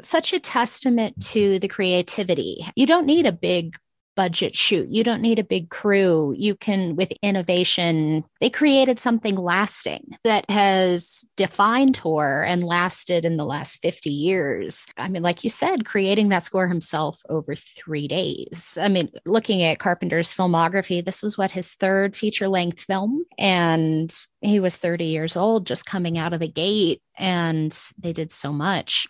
such 0.00 0.32
a 0.32 0.40
testament 0.40 1.20
to 1.26 1.58
the 1.58 1.68
creativity. 1.68 2.64
You 2.76 2.86
don't 2.86 3.06
need 3.06 3.26
a 3.26 3.32
big 3.32 3.76
budget 4.14 4.54
shoot. 4.54 4.88
You 4.88 5.04
don't 5.04 5.22
need 5.22 5.38
a 5.38 5.44
big 5.44 5.70
crew. 5.70 6.34
You 6.36 6.54
can, 6.54 6.96
with 6.96 7.12
innovation, 7.22 8.24
they 8.40 8.50
created 8.50 8.98
something 8.98 9.36
lasting 9.36 10.16
that 10.24 10.48
has 10.50 11.24
defined 11.36 11.96
horror 11.96 12.44
and 12.44 12.64
lasted 12.64 13.24
in 13.24 13.36
the 13.36 13.44
last 13.44 13.80
50 13.82 14.10
years. 14.10 14.86
I 14.96 15.08
mean, 15.08 15.22
like 15.22 15.44
you 15.44 15.50
said, 15.50 15.84
creating 15.84 16.28
that 16.28 16.42
score 16.42 16.68
himself 16.68 17.20
over 17.28 17.54
three 17.54 18.08
days. 18.08 18.78
I 18.80 18.88
mean, 18.88 19.10
looking 19.26 19.62
at 19.62 19.78
Carpenter's 19.78 20.34
filmography, 20.34 21.04
this 21.04 21.22
was 21.22 21.38
what 21.38 21.52
his 21.52 21.74
third 21.74 22.16
feature 22.16 22.48
length 22.48 22.80
film. 22.80 23.24
And 23.38 24.14
he 24.40 24.60
was 24.60 24.76
30 24.76 25.06
years 25.06 25.36
old, 25.36 25.66
just 25.66 25.86
coming 25.86 26.18
out 26.18 26.32
of 26.32 26.40
the 26.40 26.48
gate. 26.48 27.00
And 27.18 27.76
they 27.98 28.12
did 28.12 28.32
so 28.32 28.52
much. 28.52 29.06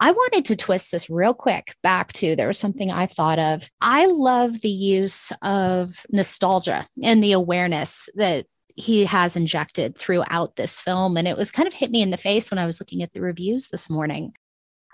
I 0.00 0.12
wanted 0.12 0.44
to 0.46 0.56
twist 0.56 0.92
this 0.92 1.10
real 1.10 1.34
quick 1.34 1.74
back 1.82 2.12
to 2.14 2.36
there 2.36 2.46
was 2.46 2.58
something 2.58 2.90
I 2.90 3.06
thought 3.06 3.38
of. 3.38 3.68
I 3.80 4.06
love 4.06 4.60
the 4.60 4.68
use 4.68 5.32
of 5.42 6.04
nostalgia 6.10 6.86
and 7.02 7.22
the 7.22 7.32
awareness 7.32 8.08
that 8.14 8.46
he 8.76 9.06
has 9.06 9.36
injected 9.36 9.98
throughout 9.98 10.54
this 10.54 10.80
film. 10.80 11.16
And 11.16 11.26
it 11.26 11.36
was 11.36 11.50
kind 11.50 11.66
of 11.66 11.74
hit 11.74 11.90
me 11.90 12.00
in 12.00 12.10
the 12.10 12.16
face 12.16 12.50
when 12.50 12.58
I 12.58 12.66
was 12.66 12.80
looking 12.80 13.02
at 13.02 13.12
the 13.12 13.20
reviews 13.20 13.68
this 13.68 13.90
morning. 13.90 14.34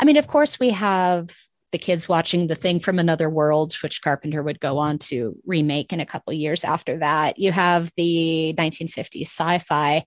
I 0.01 0.07
mean, 0.07 0.17
of 0.17 0.27
course, 0.27 0.59
we 0.59 0.71
have 0.71 1.29
the 1.71 1.79
kids 1.79 2.09
watching 2.09 2.47
the 2.47 2.55
thing 2.55 2.79
from 2.79 3.01
another 3.01 3.29
world 3.29 3.75
which 3.83 4.01
carpenter 4.01 4.45
would 4.45 4.61
go 4.61 4.79
on 4.79 4.97
to 4.97 5.37
remake 5.45 5.93
in 5.93 5.99
a 5.99 6.07
couple 6.07 6.33
years 6.33 6.63
after 6.63 6.99
that 6.99 7.37
you 7.37 7.51
have 7.51 7.91
the 7.97 8.55
1950s 8.57 9.23
sci-fi 9.23 10.05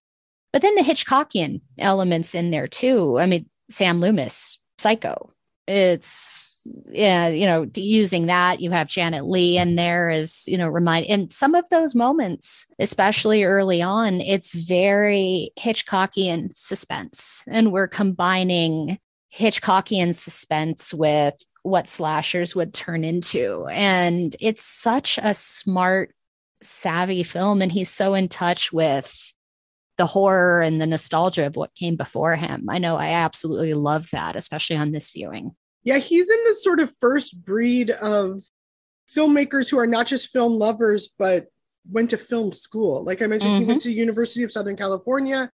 but 0.53 0.61
then 0.61 0.75
the 0.75 0.81
hitchcockian 0.81 1.59
elements 1.77 2.33
in 2.33 2.51
there 2.51 2.69
too 2.69 3.19
i 3.19 3.25
mean 3.25 3.49
sam 3.69 3.99
loomis 3.99 4.59
Psycho. 4.78 5.32
It's 5.67 6.47
yeah, 6.89 7.28
you 7.28 7.45
know, 7.45 7.69
using 7.75 8.28
that, 8.28 8.61
you 8.61 8.71
have 8.71 8.88
Janet 8.88 9.25
Leigh 9.25 9.57
in 9.57 9.75
there 9.75 10.09
is, 10.09 10.47
you 10.47 10.57
know, 10.57 10.67
remind 10.67 11.05
and 11.07 11.32
some 11.32 11.55
of 11.55 11.67
those 11.69 11.95
moments, 11.95 12.67
especially 12.80 13.43
early 13.43 13.82
on, 13.82 14.21
it's 14.21 14.51
very 14.51 15.51
Hitchcockian 15.57 16.53
suspense. 16.53 17.43
And 17.47 17.71
we're 17.71 17.88
combining 17.88 18.97
Hitchcockian 19.34 20.13
suspense 20.13 20.93
with 20.93 21.36
what 21.63 21.88
slashers 21.88 22.55
would 22.55 22.73
turn 22.73 23.03
into. 23.03 23.65
And 23.67 24.36
it's 24.39 24.63
such 24.63 25.19
a 25.21 25.34
smart, 25.34 26.13
savvy 26.61 27.23
film. 27.23 27.61
And 27.61 27.71
he's 27.71 27.89
so 27.89 28.13
in 28.13 28.30
touch 28.30 28.71
with 28.71 29.26
the 29.97 30.05
horror 30.05 30.61
and 30.61 30.79
the 30.79 30.87
nostalgia 30.87 31.45
of 31.45 31.55
what 31.55 31.75
came 31.75 31.95
before 31.95 32.35
him. 32.35 32.65
I 32.69 32.77
know 32.77 32.95
I 32.95 33.09
absolutely 33.09 33.73
love 33.73 34.09
that, 34.11 34.35
especially 34.35 34.77
on 34.77 34.91
this 34.91 35.11
viewing. 35.11 35.55
Yeah, 35.83 35.97
he's 35.97 36.29
in 36.29 36.43
the 36.45 36.55
sort 36.55 36.79
of 36.79 36.93
first 36.99 37.43
breed 37.43 37.91
of 37.91 38.43
filmmakers 39.15 39.69
who 39.69 39.79
are 39.79 39.87
not 39.87 40.07
just 40.07 40.31
film 40.31 40.53
lovers, 40.53 41.09
but 41.17 41.47
went 41.89 42.09
to 42.11 42.17
film 42.17 42.51
school. 42.51 43.03
Like 43.03 43.21
I 43.21 43.27
mentioned, 43.27 43.53
he 43.57 43.65
went 43.65 43.81
mm-hmm. 43.81 43.89
to 43.89 43.95
University 43.95 44.43
of 44.43 44.51
Southern 44.51 44.75
California. 44.75 45.49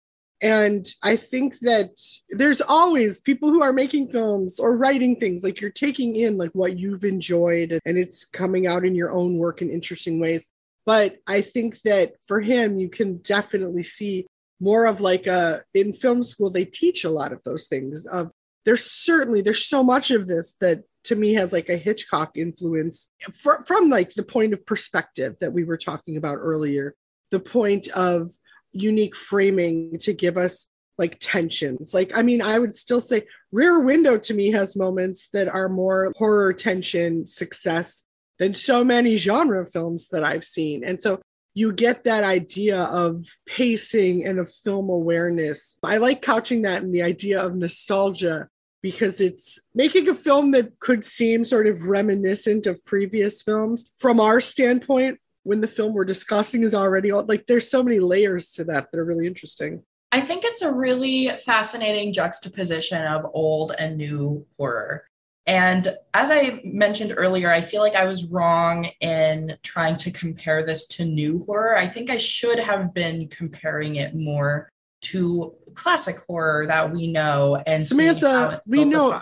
And 0.41 0.86
I 1.03 1.16
think 1.16 1.59
that 1.61 1.91
there's 2.30 2.61
always 2.61 3.20
people 3.20 3.49
who 3.49 3.62
are 3.62 3.72
making 3.72 4.09
films 4.09 4.61
or 4.61 4.76
writing 4.76 5.16
things 5.16 5.43
like 5.43 5.61
you're 5.61 5.70
taking 5.70 6.14
in 6.14 6.39
like 6.39 6.53
what 6.53 6.78
you've 6.78 7.03
enjoyed 7.03 7.80
and 7.84 7.99
it's 7.99 8.24
coming 8.24 8.66
out 8.66 8.84
in 8.84 8.95
your 8.95 9.11
own 9.11 9.39
work 9.39 9.62
in 9.62 9.70
interesting 9.70 10.20
ways. 10.20 10.49
But 10.89 11.18
I 11.26 11.43
think 11.43 11.82
that 11.82 12.14
for 12.26 12.41
him, 12.41 12.78
you 12.78 12.89
can 12.89 13.18
definitely 13.18 13.82
see 13.82 14.26
more 14.59 14.86
of 14.86 15.03
like 15.03 15.26
a 15.26 15.61
in 15.74 15.93
film 15.93 16.22
school, 16.22 16.49
they 16.49 16.64
teach 16.64 17.05
a 17.05 17.11
lot 17.11 17.30
of 17.30 17.43
those 17.45 17.66
things 17.66 18.07
of 18.07 18.32
there's 18.64 18.91
certainly 18.91 19.43
there's 19.43 19.66
so 19.66 19.82
much 19.82 20.11
of 20.11 20.26
this 20.26 20.55
that 20.62 20.84
to 21.05 21.14
me 21.14 21.34
has 21.34 21.53
like 21.53 21.68
a 21.68 21.76
Hitchcock 21.76 22.39
influence 22.39 23.11
fr- 23.30 23.61
from 23.66 23.91
like 23.91 24.14
the 24.14 24.22
point 24.22 24.55
of 24.55 24.64
perspective 24.64 25.36
that 25.43 25.53
we 25.53 25.62
were 25.62 25.76
talking 25.76 26.16
about 26.16 26.39
earlier, 26.39 26.95
the 27.30 27.39
point 27.39 27.89
of 27.89 28.30
unique 28.72 29.14
framing 29.14 29.99
to 29.99 30.14
give 30.14 30.39
us 30.39 30.68
like 30.97 31.18
tensions. 31.20 31.93
Like, 31.93 32.16
I 32.16 32.22
mean, 32.22 32.41
I 32.41 32.59
would 32.59 32.74
still 32.74 33.03
say 33.03 33.26
Rear 33.53 33.78
Window 33.80 34.16
to 34.16 34.32
me 34.32 34.53
has 34.53 34.74
moments 34.74 35.28
that 35.34 35.49
are 35.49 35.68
more 35.68 36.14
horror 36.16 36.55
tension 36.55 37.26
success 37.26 38.05
than 38.39 38.55
so 38.55 38.84
many 38.84 39.16
genre 39.16 39.66
films 39.66 40.09
that 40.09 40.24
I've 40.24 40.45
seen. 40.45 40.84
And 40.84 41.03
so 41.03 41.20
you 41.55 41.72
get 41.72 42.05
that 42.05 42.24
idea 42.24 42.84
of 42.84 43.26
pacing 43.47 44.24
and 44.24 44.39
of 44.39 44.53
film 44.53 44.89
awareness. 44.89 45.76
I 45.82 45.97
like 45.97 46.22
couching 46.22 46.62
that 46.62 46.82
in 46.82 46.93
the 46.93 47.03
idea 47.03 47.43
of 47.43 47.57
nostalgia 47.57 48.49
because 48.80 49.20
it's 49.20 49.59
making 49.74 50.09
a 50.09 50.14
film 50.14 50.53
that 50.53 50.78
could 50.78 51.05
seem 51.05 51.45
sort 51.45 51.66
of 51.66 51.82
reminiscent 51.82 52.66
of 52.66 52.84
previous 52.84 53.43
films 53.43 53.84
from 53.97 54.20
our 54.20 54.41
standpoint 54.41 55.18
when 55.43 55.61
the 55.61 55.66
film 55.66 55.95
we're 55.95 56.05
discussing 56.05 56.62
is 56.62 56.74
already 56.74 57.11
like 57.11 57.47
there's 57.47 57.68
so 57.68 57.82
many 57.82 57.99
layers 57.99 58.53
to 58.53 58.64
that 58.64 58.93
that 58.93 59.01
are 59.01 59.05
really 59.05 59.26
interesting 59.26 59.82
I 60.11 60.20
think 60.20 60.45
it's 60.45 60.62
a 60.62 60.72
really 60.72 61.28
fascinating 61.36 62.12
juxtaposition 62.12 63.05
of 63.05 63.26
old 63.34 63.72
and 63.78 63.99
new 63.99 64.47
horror. 64.57 65.05
And 65.49 65.97
as 66.13 66.31
I 66.31 66.61
mentioned 66.63 67.15
earlier, 67.17 67.51
I 67.51 67.63
feel 67.63 67.81
like 67.81 67.95
I 67.95 68.05
was 68.05 68.27
wrong 68.27 68.91
in 69.01 69.57
trying 69.63 69.97
to 69.97 70.11
compare 70.11 70.65
this 70.65 70.87
to 70.89 71.07
new 71.07 71.43
horror. 71.45 71.75
I 71.75 71.87
think 71.87 72.11
I 72.11 72.19
should 72.19 72.59
have 72.59 72.93
been 72.93 73.29
comparing 73.29 73.97
it 73.97 74.15
more 74.15 74.69
to 75.01 75.55
classic 75.75 76.19
horror 76.27 76.67
that 76.67 76.93
we 76.93 77.07
know 77.11 77.63
and 77.67 77.87
Samantha, 77.87 78.61
we 78.67 78.85
know 78.85 79.21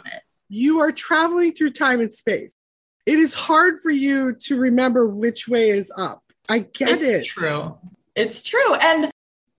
you 0.49 0.81
are 0.81 0.91
traveling 0.91 1.53
through 1.53 1.70
time 1.70 2.01
and 2.01 2.12
space. 2.12 2.53
It 3.05 3.20
is 3.20 3.33
hard 3.33 3.81
for 3.81 3.91
you 3.91 4.35
to 4.35 4.59
remember 4.59 5.07
which 5.07 5.47
way 5.47 5.70
is 5.70 5.93
up. 5.97 6.24
I 6.49 6.61
get 6.61 6.89
it's 6.89 7.07
it. 7.07 7.20
It's 7.20 7.29
true. 7.29 7.79
It's 8.16 8.43
true. 8.43 8.74
And 8.74 9.12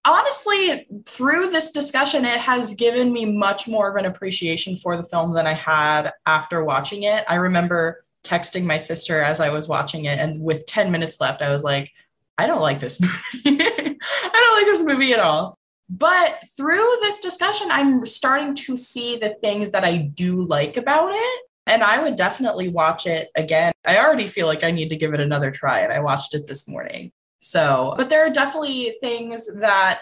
honestly, 0.07 0.87
through 1.05 1.49
this 1.49 1.71
discussion, 1.71 2.25
it 2.25 2.39
has 2.39 2.73
given 2.73 3.11
me 3.11 3.25
much 3.25 3.67
more 3.67 3.89
of 3.89 3.95
an 3.97 4.05
appreciation 4.05 4.75
for 4.75 4.95
the 4.95 5.03
film 5.03 5.33
than 5.33 5.45
I 5.45 5.53
had 5.53 6.13
after 6.25 6.63
watching 6.63 7.03
it. 7.03 7.25
I 7.27 7.35
remember 7.35 8.05
texting 8.23 8.65
my 8.65 8.77
sister 8.77 9.21
as 9.21 9.39
I 9.39 9.49
was 9.49 9.67
watching 9.67 10.05
it, 10.05 10.19
and 10.19 10.41
with 10.41 10.65
10 10.65 10.91
minutes 10.91 11.19
left, 11.19 11.41
I 11.41 11.53
was 11.53 11.63
like, 11.63 11.91
I 12.37 12.47
don't 12.47 12.61
like 12.61 12.79
this 12.79 13.01
movie. 13.01 13.13
I 13.45 13.97
don't 14.33 14.57
like 14.57 14.65
this 14.65 14.83
movie 14.83 15.13
at 15.13 15.19
all. 15.19 15.57
But 15.89 16.41
through 16.57 16.97
this 17.01 17.19
discussion, 17.19 17.69
I'm 17.71 18.05
starting 18.05 18.53
to 18.55 18.77
see 18.77 19.17
the 19.17 19.29
things 19.29 19.71
that 19.71 19.85
I 19.85 19.97
do 19.97 20.43
like 20.43 20.75
about 20.75 21.11
it. 21.13 21.43
And 21.65 21.83
I 21.83 22.01
would 22.01 22.15
definitely 22.15 22.69
watch 22.69 23.07
it 23.07 23.29
again. 23.35 23.73
I 23.85 23.99
already 23.99 24.27
feel 24.27 24.47
like 24.47 24.63
I 24.63 24.71
need 24.71 24.89
to 24.89 24.95
give 24.95 25.13
it 25.13 25.19
another 25.19 25.51
try, 25.51 25.81
and 25.81 25.91
I 25.91 25.99
watched 25.99 26.33
it 26.33 26.47
this 26.47 26.67
morning. 26.67 27.11
So, 27.47 27.93
but 27.97 28.09
there 28.09 28.25
are 28.25 28.29
definitely 28.29 28.97
things 28.99 29.47
that 29.55 30.01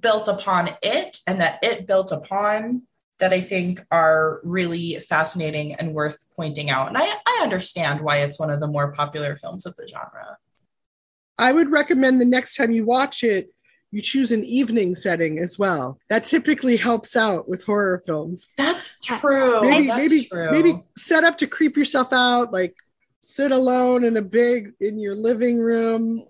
built 0.00 0.28
upon 0.28 0.70
it 0.82 1.18
and 1.26 1.38
that 1.42 1.58
it 1.62 1.86
built 1.86 2.10
upon 2.10 2.82
that 3.18 3.34
I 3.34 3.42
think 3.42 3.84
are 3.90 4.40
really 4.44 4.98
fascinating 5.00 5.74
and 5.74 5.92
worth 5.92 6.26
pointing 6.34 6.70
out. 6.70 6.88
And 6.88 6.96
I, 6.96 7.04
I 7.04 7.40
understand 7.42 8.00
why 8.00 8.22
it's 8.22 8.40
one 8.40 8.50
of 8.50 8.60
the 8.60 8.66
more 8.66 8.92
popular 8.92 9.36
films 9.36 9.66
of 9.66 9.76
the 9.76 9.86
genre. 9.86 10.38
I 11.38 11.52
would 11.52 11.70
recommend 11.70 12.18
the 12.18 12.24
next 12.24 12.56
time 12.56 12.72
you 12.72 12.86
watch 12.86 13.22
it, 13.22 13.50
you 13.90 14.00
choose 14.00 14.32
an 14.32 14.42
evening 14.44 14.94
setting 14.94 15.38
as 15.38 15.58
well. 15.58 15.98
That 16.08 16.24
typically 16.24 16.78
helps 16.78 17.14
out 17.14 17.46
with 17.46 17.62
horror 17.64 18.02
films. 18.06 18.54
That's 18.56 19.00
true. 19.00 19.60
Maybe 19.60 19.86
That's 19.86 19.98
maybe 19.98 20.24
true. 20.26 20.50
maybe 20.50 20.82
set 20.96 21.24
up 21.24 21.36
to 21.38 21.46
creep 21.46 21.76
yourself 21.76 22.12
out, 22.12 22.52
like 22.54 22.74
sit 23.20 23.52
alone 23.52 24.02
in 24.04 24.16
a 24.16 24.22
big 24.22 24.72
in 24.80 24.98
your 24.98 25.14
living 25.14 25.58
room 25.58 26.24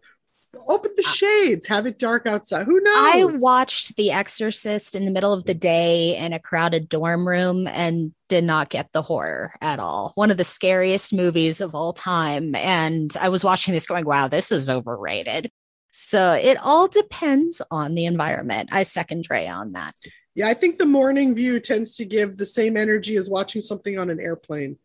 open 0.69 0.93
the 0.97 1.05
uh, 1.07 1.11
shades, 1.11 1.67
have 1.67 1.87
it 1.87 1.99
dark 1.99 2.27
outside. 2.27 2.67
Who 2.67 2.81
knows? 2.81 2.95
I 2.97 3.25
watched 3.39 3.97
The 3.97 4.13
Exorcist 4.13 4.95
in 4.95 5.05
the 5.05 5.11
middle 5.11 5.33
of 5.33 5.45
the 5.45 5.55
day 5.55 6.17
in 6.17 6.33
a 6.33 6.39
crowded 6.39 6.89
dorm 6.89 7.27
room 7.27 7.67
and 7.67 8.13
did 8.29 8.45
not 8.45 8.71
get 8.71 8.93
the 8.93 9.03
horror 9.03 9.55
at 9.61 9.79
all. 9.79 10.13
One 10.15 10.31
of 10.31 10.37
the 10.37 10.45
scariest 10.45 11.13
movies 11.13 11.61
of 11.61 11.75
all 11.75 11.93
time. 11.93 12.55
And 12.55 13.15
I 13.21 13.29
was 13.29 13.45
watching 13.45 13.75
this 13.75 13.87
going, 13.87 14.05
wow, 14.05 14.29
this 14.29 14.51
is 14.51 14.71
overrated. 14.71 15.51
So 15.91 16.33
it 16.33 16.59
all 16.61 16.89
depends 16.89 17.63
on 17.71 17.95
the 17.95 18.07
environment. 18.07 18.71
I 18.73 18.83
second 18.83 19.25
Drea 19.25 19.51
on 19.51 19.73
that. 19.73 19.95
Yeah, 20.35 20.49
I 20.49 20.55
think 20.55 20.79
the 20.79 20.87
morning 20.87 21.35
view 21.35 21.61
tends 21.61 21.97
to 21.97 22.05
give 22.05 22.37
the 22.37 22.45
same 22.45 22.77
energy 22.77 23.17
as 23.17 23.31
watching 23.31 23.63
something 23.63 23.99
on 23.99 24.11
an 24.11 24.19
airplane. 24.19 24.79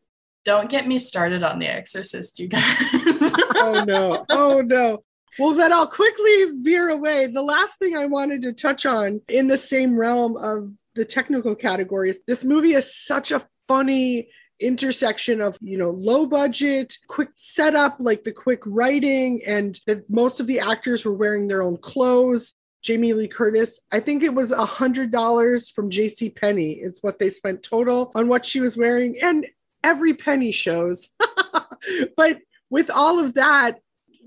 Don't 0.46 0.70
get 0.70 0.88
me 0.88 1.00
started 1.00 1.44
on 1.44 1.60
The 1.60 1.68
Exorcist, 1.68 2.40
you 2.40 2.48
guys. 2.48 2.64
oh 3.56 3.84
no. 3.88 4.26
Oh 4.30 4.62
no. 4.62 5.04
Well, 5.38 5.54
then 5.54 5.72
I'll 5.72 5.88
quickly 5.88 6.46
veer 6.62 6.90
away. 6.90 7.28
The 7.28 7.44
last 7.44 7.78
thing 7.78 7.96
I 7.96 8.06
wanted 8.06 8.42
to 8.44 8.54
touch 8.54 8.86
on 8.86 9.22
in 9.28 9.48
the 9.48 9.58
same 9.58 9.98
realm 9.98 10.36
of 10.38 10.72
the 10.96 11.06
technical 11.06 11.56
categories, 11.56 12.20
this 12.26 12.44
movie 12.44 12.74
is 12.74 12.96
such 12.96 13.32
a 13.32 13.46
funny 13.68 14.30
intersection 14.60 15.40
of 15.40 15.58
you 15.62 15.78
know 15.78 15.92
low 15.92 16.26
budget 16.26 16.98
quick 17.08 17.30
setup 17.36 17.96
like 18.00 18.24
the 18.26 18.32
quick 18.32 18.62
writing 18.66 19.42
and 19.48 19.80
that 19.88 20.10
most 20.10 20.42
of 20.42 20.48
the 20.48 20.60
actors 20.60 21.06
were 21.06 21.14
wearing 21.14 21.48
their 21.48 21.62
own 21.62 21.78
clothes 21.78 22.54
jamie 22.82 23.14
lee 23.14 23.28
curtis 23.28 23.80
i 23.92 24.02
think 24.02 24.22
it 24.22 24.34
was 24.34 24.52
a 24.52 24.66
hundred 24.66 25.12
dollars 25.12 25.70
from 25.70 25.90
jc 25.90 26.36
penney 26.36 26.74
is 26.74 27.00
what 27.02 27.20
they 27.20 27.30
spent 27.30 27.64
total 27.64 28.12
on 28.16 28.28
what 28.28 28.46
she 28.46 28.60
was 28.60 28.76
wearing 28.76 29.16
and 29.22 29.46
every 29.82 30.14
penny 30.14 30.52
shows 30.52 31.10
but 32.18 32.40
with 32.70 32.92
all 32.94 33.18
of 33.18 33.36
that 33.36 33.80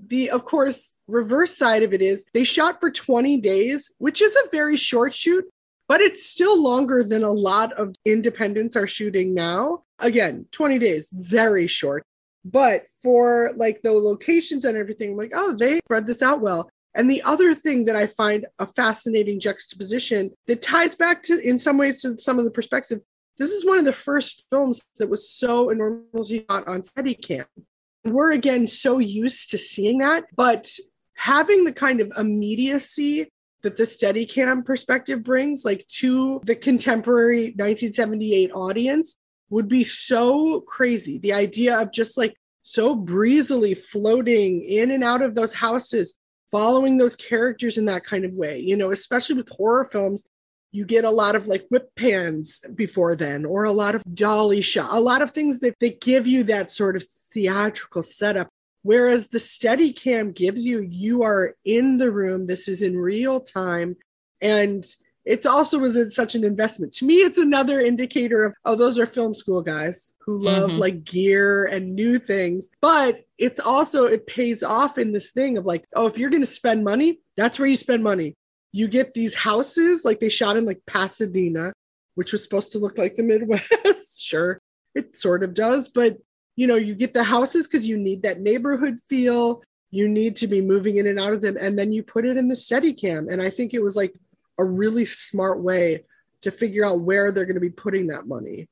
the 0.07 0.31
of 0.31 0.45
course 0.45 0.92
reverse 1.07 1.57
side 1.57 1.83
of 1.83 1.93
it 1.93 2.01
is 2.01 2.25
they 2.33 2.43
shot 2.43 2.79
for 2.79 2.89
20 2.89 3.37
days 3.41 3.91
which 3.97 4.21
is 4.21 4.35
a 4.35 4.49
very 4.49 4.77
short 4.77 5.13
shoot 5.13 5.45
but 5.87 6.01
it's 6.01 6.25
still 6.25 6.61
longer 6.61 7.03
than 7.03 7.23
a 7.23 7.31
lot 7.31 7.73
of 7.73 7.93
independents 8.05 8.75
are 8.75 8.87
shooting 8.87 9.33
now. 9.33 9.83
Again 9.99 10.45
20 10.51 10.79
days 10.79 11.09
very 11.13 11.67
short. 11.67 12.03
But 12.45 12.85
for 13.01 13.51
like 13.55 13.81
the 13.83 13.91
locations 13.91 14.65
and 14.65 14.77
everything 14.77 15.11
I'm 15.11 15.17
like 15.17 15.33
oh 15.33 15.55
they 15.55 15.79
spread 15.85 16.07
this 16.07 16.21
out 16.21 16.41
well. 16.41 16.69
And 16.95 17.09
the 17.09 17.23
other 17.23 17.55
thing 17.55 17.85
that 17.85 17.95
i 17.95 18.05
find 18.05 18.45
a 18.59 18.65
fascinating 18.65 19.39
juxtaposition 19.39 20.31
that 20.47 20.61
ties 20.61 20.95
back 20.95 21.23
to 21.23 21.39
in 21.39 21.57
some 21.57 21.77
ways 21.77 22.01
to 22.01 22.17
some 22.17 22.39
of 22.39 22.45
the 22.45 22.51
perspective 22.51 23.01
this 23.37 23.49
is 23.49 23.65
one 23.65 23.79
of 23.79 23.85
the 23.85 23.93
first 23.93 24.45
films 24.51 24.81
that 24.97 25.09
was 25.09 25.27
so 25.29 25.69
enormously 25.71 26.45
shot 26.49 26.67
on 26.67 26.83
steadicam. 26.83 27.45
We're 28.05 28.33
again 28.33 28.67
so 28.67 28.99
used 28.99 29.49
to 29.51 29.57
seeing 29.57 29.99
that, 29.99 30.25
but 30.35 30.77
having 31.23 31.63
the 31.63 31.71
kind 31.71 32.01
of 32.01 32.11
immediacy 32.17 33.31
that 33.61 33.77
the 33.77 33.83
Steadicam 33.83 34.65
perspective 34.65 35.23
brings, 35.23 35.63
like 35.63 35.87
to 35.87 36.41
the 36.43 36.53
contemporary 36.53 37.53
1978 37.55 38.51
audience, 38.51 39.15
would 39.49 39.69
be 39.69 39.85
so 39.85 40.59
crazy. 40.59 41.17
The 41.19 41.31
idea 41.31 41.79
of 41.79 41.93
just 41.93 42.17
like 42.17 42.35
so 42.61 42.93
breezily 42.93 43.73
floating 43.73 44.65
in 44.65 44.91
and 44.91 45.01
out 45.01 45.21
of 45.21 45.33
those 45.33 45.53
houses, 45.53 46.15
following 46.51 46.97
those 46.97 47.15
characters 47.15 47.77
in 47.77 47.85
that 47.85 48.03
kind 48.03 48.25
of 48.25 48.33
way, 48.33 48.59
you 48.59 48.75
know, 48.75 48.91
especially 48.91 49.37
with 49.37 49.47
horror 49.47 49.85
films. 49.85 50.25
You 50.73 50.83
get 50.83 51.05
a 51.05 51.09
lot 51.09 51.35
of 51.35 51.47
like 51.47 51.65
whip 51.69 51.89
pans 51.95 52.59
before 52.75 53.15
then, 53.15 53.45
or 53.45 53.63
a 53.63 53.71
lot 53.71 53.95
of 53.95 54.03
dolly 54.13 54.59
shot, 54.59 54.89
a 54.91 54.99
lot 54.99 55.21
of 55.21 55.31
things 55.31 55.61
that 55.61 55.75
they 55.79 55.91
give 55.91 56.27
you 56.27 56.43
that 56.45 56.69
sort 56.69 56.97
of 56.97 57.05
theatrical 57.31 58.03
setup. 58.03 58.49
Whereas 58.83 59.27
the 59.27 59.37
Steadicam 59.37 60.35
gives 60.35 60.65
you, 60.65 60.81
you 60.81 61.23
are 61.23 61.55
in 61.65 61.97
the 61.97 62.11
room. 62.11 62.47
This 62.47 62.67
is 62.67 62.81
in 62.81 62.97
real 62.97 63.39
time. 63.39 63.95
And 64.41 64.85
it 65.25 65.45
also 65.45 65.79
was 65.79 66.13
such 66.13 66.35
an 66.35 66.43
investment. 66.43 66.91
To 66.93 67.05
me, 67.05 67.15
it's 67.15 67.37
another 67.37 67.79
indicator 67.79 68.43
of, 68.43 68.55
oh, 68.65 68.75
those 68.75 68.99
are 68.99 69.05
film 69.05 69.33
school 69.33 69.61
guys 69.61 70.11
who 70.19 70.37
love 70.37 70.71
mm-hmm. 70.71 70.79
like 70.79 71.05
gear 71.05 71.65
and 71.65 71.95
new 71.95 72.19
things. 72.19 72.69
But 72.81 73.23
it's 73.37 73.59
also, 73.59 74.03
it 74.03 74.27
pays 74.27 74.63
off 74.63 74.97
in 74.97 75.13
this 75.13 75.31
thing 75.31 75.57
of 75.57 75.65
like, 75.65 75.85
oh, 75.95 76.07
if 76.07 76.17
you're 76.17 76.29
going 76.29 76.41
to 76.41 76.47
spend 76.47 76.83
money, 76.83 77.19
that's 77.37 77.57
where 77.57 77.69
you 77.69 77.77
spend 77.77 78.03
money. 78.03 78.35
You 78.73 78.89
get 78.89 79.13
these 79.13 79.35
houses, 79.35 80.03
like 80.03 80.19
they 80.19 80.29
shot 80.29 80.57
in 80.57 80.65
like 80.65 80.81
Pasadena, 80.87 81.71
which 82.15 82.33
was 82.33 82.43
supposed 82.43 82.73
to 82.73 82.79
look 82.79 82.97
like 82.97 83.15
the 83.15 83.23
Midwest. 83.23 83.71
sure, 84.21 84.59
it 84.93 85.15
sort 85.15 85.43
of 85.43 85.53
does, 85.53 85.87
but 85.87 86.17
you 86.55 86.67
know, 86.67 86.75
you 86.75 86.95
get 86.95 87.13
the 87.13 87.23
houses 87.23 87.67
because 87.67 87.87
you 87.87 87.97
need 87.97 88.23
that 88.23 88.41
neighborhood 88.41 88.99
feel. 89.07 89.63
You 89.91 90.07
need 90.07 90.35
to 90.37 90.47
be 90.47 90.61
moving 90.61 90.97
in 90.97 91.07
and 91.07 91.19
out 91.19 91.33
of 91.33 91.41
them. 91.41 91.57
And 91.59 91.77
then 91.77 91.91
you 91.91 92.03
put 92.03 92.25
it 92.25 92.37
in 92.37 92.47
the 92.47 92.55
Steadicam. 92.55 93.31
And 93.31 93.41
I 93.41 93.49
think 93.49 93.73
it 93.73 93.83
was 93.83 93.95
like 93.95 94.13
a 94.59 94.63
really 94.63 95.05
smart 95.05 95.61
way 95.61 96.05
to 96.41 96.51
figure 96.51 96.85
out 96.85 97.01
where 97.01 97.31
they're 97.31 97.45
going 97.45 97.55
to 97.55 97.61
be 97.61 97.69
putting 97.69 98.07
that 98.07 98.27
money. 98.27 98.67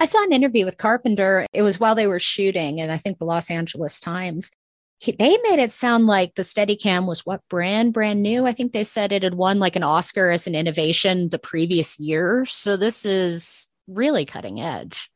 I 0.00 0.04
saw 0.04 0.22
an 0.24 0.32
interview 0.32 0.64
with 0.64 0.78
Carpenter. 0.78 1.46
It 1.52 1.62
was 1.62 1.78
while 1.78 1.94
they 1.94 2.08
were 2.08 2.18
shooting, 2.18 2.80
and 2.80 2.90
I 2.90 2.96
think 2.96 3.18
the 3.18 3.24
Los 3.24 3.50
Angeles 3.50 4.00
Times. 4.00 4.50
He, 4.98 5.12
they 5.12 5.36
made 5.44 5.60
it 5.60 5.70
sound 5.70 6.08
like 6.08 6.34
the 6.34 6.42
Steadicam 6.42 7.06
was 7.06 7.24
what 7.24 7.40
brand, 7.48 7.92
brand 7.92 8.20
new. 8.20 8.44
I 8.44 8.52
think 8.52 8.72
they 8.72 8.82
said 8.82 9.12
it 9.12 9.22
had 9.22 9.34
won 9.34 9.60
like 9.60 9.76
an 9.76 9.84
Oscar 9.84 10.30
as 10.30 10.48
an 10.48 10.56
innovation 10.56 11.28
the 11.28 11.38
previous 11.38 12.00
year. 12.00 12.44
So 12.46 12.76
this 12.76 13.04
is 13.04 13.68
really 13.86 14.24
cutting 14.24 14.60
edge. 14.60 15.08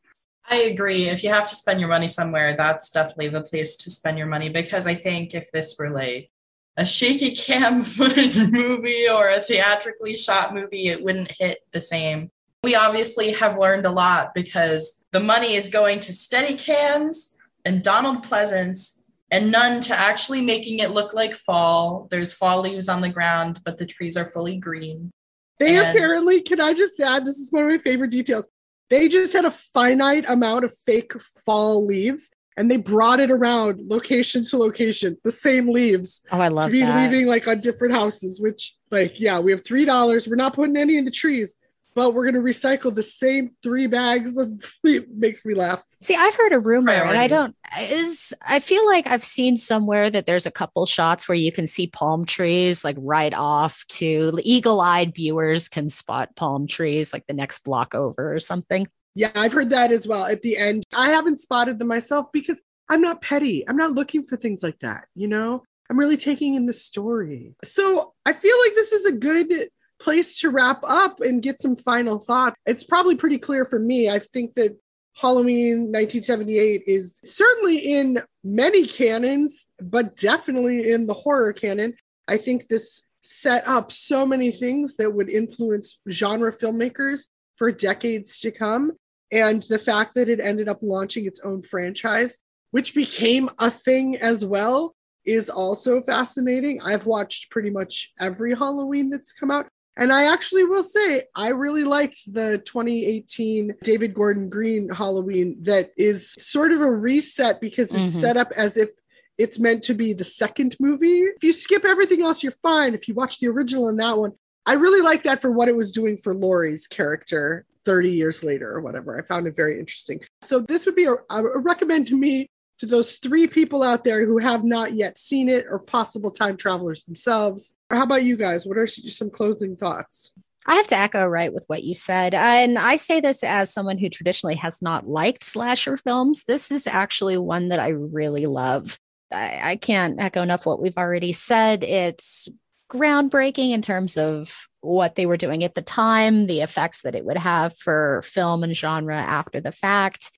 I 0.49 0.57
agree. 0.57 1.09
If 1.09 1.25
you 1.25 1.31
have 1.31 1.49
to 1.49 1.57
spend 1.57 1.81
your 1.81 1.89
money 1.89 2.09
somewhere, 2.09 2.57
that's 2.57 2.91
definitely 2.91 3.29
the 3.29 3.43
place 3.43 3.77
to 3.77 3.91
spend 3.91 4.17
your 4.17 4.29
money 4.29 4.49
because 4.49 4.87
I 4.87 4.95
think 4.95 5.35
if 5.35 5.51
this 5.51 5.77
were 5.79 5.91
like 5.91 6.31
a 6.77 6.87
shaky 6.87 7.31
cam 7.37 7.83
footage 7.83 8.39
movie 8.51 9.09
or 9.09 9.29
a 9.29 9.41
theatrically 9.41 10.17
shot 10.17 10.55
movie, 10.55 10.89
it 10.89 11.03
wouldn't 11.03 11.33
hit 11.39 11.59
the 11.73 11.81
same. 11.81 12.31
We 12.63 12.75
obviously 12.75 13.33
have 13.33 13.59
learned 13.59 13.87
a 13.87 13.91
lot 13.91 14.35
because 14.35 15.05
the 15.13 15.21
money 15.21 15.55
is 15.55 15.69
going 15.69 16.01
to 16.01 16.13
Steadicams 16.13 17.35
and 17.65 17.83
Donald 17.83 18.25
Pleasence 18.25 19.01
and 19.31 19.51
none 19.51 19.81
to 19.83 19.95
actually 19.95 20.43
making 20.43 20.79
it 20.79 20.93
look 20.93 21.13
like 21.13 21.35
fall. 21.35 22.07
There's 22.11 22.33
fall 22.33 22.61
leaves 22.61 22.89
on 22.89 23.01
the 23.01 23.09
ground, 23.09 23.61
but 23.65 23.79
the 23.79 23.87
trees 23.87 24.17
are 24.17 24.25
fully 24.25 24.57
green. 24.57 25.11
They 25.59 25.77
and 25.77 25.89
apparently, 25.89 26.43
can 26.43 26.61
I 26.61 26.75
just 26.75 27.01
add, 27.01 27.25
this 27.25 27.37
is 27.39 27.51
one 27.51 27.65
of 27.65 27.71
my 27.71 27.79
favorite 27.79 28.11
details. 28.11 28.49
They 28.91 29.09
just 29.09 29.33
had 29.33 29.45
a 29.45 29.51
finite 29.51 30.29
amount 30.29 30.65
of 30.65 30.75
fake 30.77 31.13
fall 31.45 31.85
leaves 31.85 32.31
and 32.57 32.71
they 32.71 32.77
brought 32.77 33.21
it 33.21 33.31
around 33.31 33.81
location 33.89 34.45
to 34.45 34.57
location, 34.57 35.19
the 35.25 35.33
same 35.33 35.69
leaves 35.69 36.23
Oh, 36.33 36.39
I 36.39 36.49
love 36.49 36.67
to 36.67 36.73
be 36.73 36.81
that. 36.81 37.11
leaving 37.11 37.27
like 37.27 37.47
on 37.49 37.61
different 37.61 37.95
houses, 37.95 38.41
which 38.41 38.75
like, 38.91 39.21
yeah, 39.21 39.39
we 39.41 39.51
have 39.53 39.65
three 39.65 39.85
dollars. 39.85 40.27
We're 40.29 40.37
not 40.37 40.55
putting 40.55 40.77
any 40.77 40.97
in 40.97 41.05
the 41.05 41.11
trees, 41.11 41.55
but 41.97 42.13
we're 42.13 42.27
gonna 42.27 42.45
recycle 42.45 42.95
the 42.95 43.03
same 43.03 43.53
three 43.63 43.87
bags 43.87 44.37
of 44.37 44.51
it 44.85 45.09
makes 45.17 45.45
me 45.45 45.55
laugh. 45.55 45.83
See, 46.01 46.15
I've 46.15 46.35
heard 46.35 46.53
a 46.53 46.61
rumor, 46.61 46.93
and 46.93 47.19
I 47.19 47.27
don't. 47.27 47.57
Is 47.81 48.33
I 48.47 48.61
feel 48.61 48.87
like 48.87 49.09
I've 49.09 49.25
seen 49.25 49.57
somewhere 49.57 50.11
that 50.11 50.27
there's 50.27 50.47
a 50.47 50.51
couple 50.51 50.85
shots 50.87 51.29
where 51.29 51.37
you 51.37 51.51
can 51.51 51.67
see 51.67 51.89
palm 51.89 52.27
trees 52.27 52.85
like 52.85 52.97
right 53.01 53.35
off 53.35 53.85
to 53.89 54.39
eagle-eyed 54.45 55.15
viewers 55.15 55.69
can 55.69 55.89
spot 55.89 56.37
palm 56.37 56.67
trees 56.67 57.13
like 57.13 57.27
the 57.27 57.35
next 57.35 57.65
block 57.65 57.95
over 57.95 58.33
or 58.33 58.39
something. 58.39 58.87
Yeah, 59.15 59.33
I've 59.35 59.55
heard 59.55 59.71
that 59.71 59.91
as 59.91 60.07
well 60.07 60.27
at 60.27 60.43
the 60.43 60.59
end. 60.59 60.85
I 60.95 61.09
haven't 61.09 61.41
spotted 61.41 61.79
them 61.79 61.89
myself 61.89 62.27
because 62.31 62.61
I'm 62.91 63.01
not 63.01 63.23
petty. 63.23 63.67
I'm 63.67 63.79
not 63.79 63.93
looking 63.93 64.25
for 64.25 64.37
things 64.37 64.63
like 64.63 64.79
that, 64.81 65.07
you 65.15 65.27
know? 65.27 65.65
I'm 65.89 65.99
really 65.99 66.17
taking 66.17 66.55
in 66.55 66.67
the 66.67 66.73
story. 66.73 67.55
So 67.65 68.15
I 68.27 68.33
feel 68.33 68.57
like 68.65 68.75
this 68.75 68.93
is 68.93 69.07
a 69.07 69.17
good 69.17 69.71
place 69.99 70.39
to 70.41 70.51
wrap 70.51 70.81
up 70.83 71.21
and 71.21 71.43
get 71.43 71.61
some 71.61 71.77
final 71.77 72.19
thoughts. 72.19 72.57
It's 72.67 72.85
probably 72.85 73.17
pretty 73.17 73.39
clear 73.39 73.65
for 73.65 73.79
me. 73.79 74.09
I 74.09 74.19
think 74.19 74.55
that 74.55 74.79
Halloween 75.15 75.93
1978 75.93 76.83
is 76.87 77.21
certainly 77.25 77.79
in 77.79 78.23
many 78.45 78.87
canons, 78.87 79.67
but 79.81 80.17
definitely 80.17 80.91
in 80.91 81.07
the 81.07 81.15
horror 81.15 81.53
canon. 81.55 81.95
I 82.29 82.37
think 82.37 82.69
this 82.69 83.05
set 83.23 83.67
up 83.67 83.91
so 83.91 84.27
many 84.27 84.51
things 84.51 84.97
that 84.97 85.13
would 85.13 85.31
influence 85.31 85.99
genre 86.09 86.53
filmmakers 86.53 87.23
for 87.57 87.73
decades 87.73 88.41
to 88.41 88.51
come. 88.51 88.93
And 89.33 89.63
the 89.63 89.79
fact 89.79 90.15
that 90.15 90.29
it 90.29 90.39
ended 90.39 90.69
up 90.69 90.79
launching 90.83 91.27
its 91.27 91.41
own 91.41 91.63
franchise, 91.63 92.39
which 92.71 92.95
became 92.95 93.49
a 93.59 93.71
thing 93.71 94.17
as 94.19 94.45
well, 94.45 94.95
is 95.25 95.51
also 95.51 96.01
fascinating. 96.01 96.81
I've 96.83 97.07
watched 97.07 97.51
pretty 97.51 97.71
much 97.71 98.13
every 98.21 98.55
Halloween 98.55 99.11
that's 99.11 99.33
come 99.33 99.51
out. 99.51 99.67
And 99.97 100.13
I 100.13 100.31
actually 100.33 100.65
will 100.65 100.83
say, 100.83 101.23
I 101.35 101.49
really 101.51 101.85
liked 101.85 102.33
the 102.33 102.59
2018 102.59 103.77
David 103.83 104.13
Gordon 104.15 104.49
Green 104.49 104.89
Halloween 104.91 105.57
that 105.63 105.91
is 105.97 106.35
sort 106.39 106.73
of 106.73 106.81
a 106.81 106.91
reset 106.91 107.61
because 107.61 107.95
it's 107.95 108.15
Mhm. 108.15 108.21
set 108.21 108.37
up 108.37 108.53
as 108.55 108.77
if 108.77 108.91
it's 109.39 109.59
meant 109.59 109.83
to 109.85 109.95
be 109.95 110.13
the 110.13 110.25
second 110.25 110.77
movie. 110.81 111.21
If 111.37 111.43
you 111.45 111.53
skip 111.53 111.85
everything 111.85 112.23
else, 112.23 112.43
you're 112.43 112.53
fine. 112.63 112.95
If 112.95 113.09
you 113.09 113.15
watch 113.15 113.39
the 113.39 113.49
original 113.49 113.89
and 113.89 113.99
that 114.01 114.19
one, 114.19 114.33
I 114.67 114.75
really 114.75 115.01
like 115.03 115.23
that 115.25 115.41
for 115.41 115.51
what 115.51 115.69
it 115.69 115.77
was 115.77 115.93
doing 115.93 116.17
for 116.17 116.35
Laurie's 116.35 116.87
character 116.87 117.65
30 117.85 118.11
years 118.11 118.43
later 118.43 118.71
or 118.71 118.81
whatever. 118.81 119.17
I 119.19 119.23
found 119.23 119.47
it 119.47 119.55
very 119.57 119.79
interesting. 119.79 120.21
So 120.43 120.61
this 120.61 120.85
would 120.87 120.97
be 120.97 121.05
a, 121.05 121.15
a 121.31 121.61
recommend 121.61 122.09
to 122.09 122.17
me 122.17 122.51
to 122.79 122.87
those 122.87 123.17
three 123.17 123.47
people 123.47 123.83
out 123.83 124.05
there 124.05 124.27
who 124.27 124.39
have 124.39 124.65
not 124.65 124.93
yet 124.93 125.19
seen 125.19 125.49
it 125.49 125.67
or 125.69 125.79
possible 125.79 126.31
time 126.31 126.57
travelers 126.57 127.05
themselves. 127.05 127.75
How 127.91 128.03
about 128.03 128.25
you 128.25 128.37
guys? 128.37 128.67
What 128.67 128.79
are 128.79 128.87
some 128.87 129.31
closing 129.31 129.77
thoughts? 129.77 130.33
I 130.67 130.75
have 130.75 130.89
to 130.89 130.97
echo 130.97 131.27
right 131.27 131.53
with 131.53 131.65
what 131.69 131.85
you 131.85 131.95
said. 131.95 132.35
Uh, 132.35 132.39
and 132.39 132.79
I 132.79 132.97
say 132.97 133.21
this 133.21 133.45
as 133.45 133.73
someone 133.73 133.99
who 133.99 134.09
traditionally 134.09 134.57
has 134.57 134.83
not 134.83 135.09
liked 135.09 135.45
slasher 135.45 135.97
films. 135.97 136.45
This 136.45 136.73
is 136.73 136.87
actually 136.87 137.39
one 137.39 137.69
that 137.69 137.79
I 137.79 137.91
really 137.91 138.47
love. 138.47 138.99
I, 139.33 139.61
I 139.63 139.77
can't 139.77 140.21
echo 140.21 140.43
enough 140.43 140.67
what 140.67 140.83
we've 140.83 140.99
already 140.99 141.33
said. 141.33 141.85
It's 141.85 142.49
groundbreaking 142.91 143.71
in 143.71 143.83
terms 143.83 144.17
of 144.17 144.69
what 144.81 145.15
they 145.15 145.27
were 145.27 145.37
doing 145.37 145.65
at 145.65 145.75
the 145.75 145.83
time, 145.83 146.47
the 146.47 146.61
effects 146.61 147.03
that 147.03 147.15
it 147.15 147.25
would 147.25 147.39
have 147.39 147.77
for 147.77 148.23
film 148.25 148.63
and 148.63 148.77
genre 148.77 149.17
after 149.17 149.61
the 149.61 149.73
fact. 149.73 150.33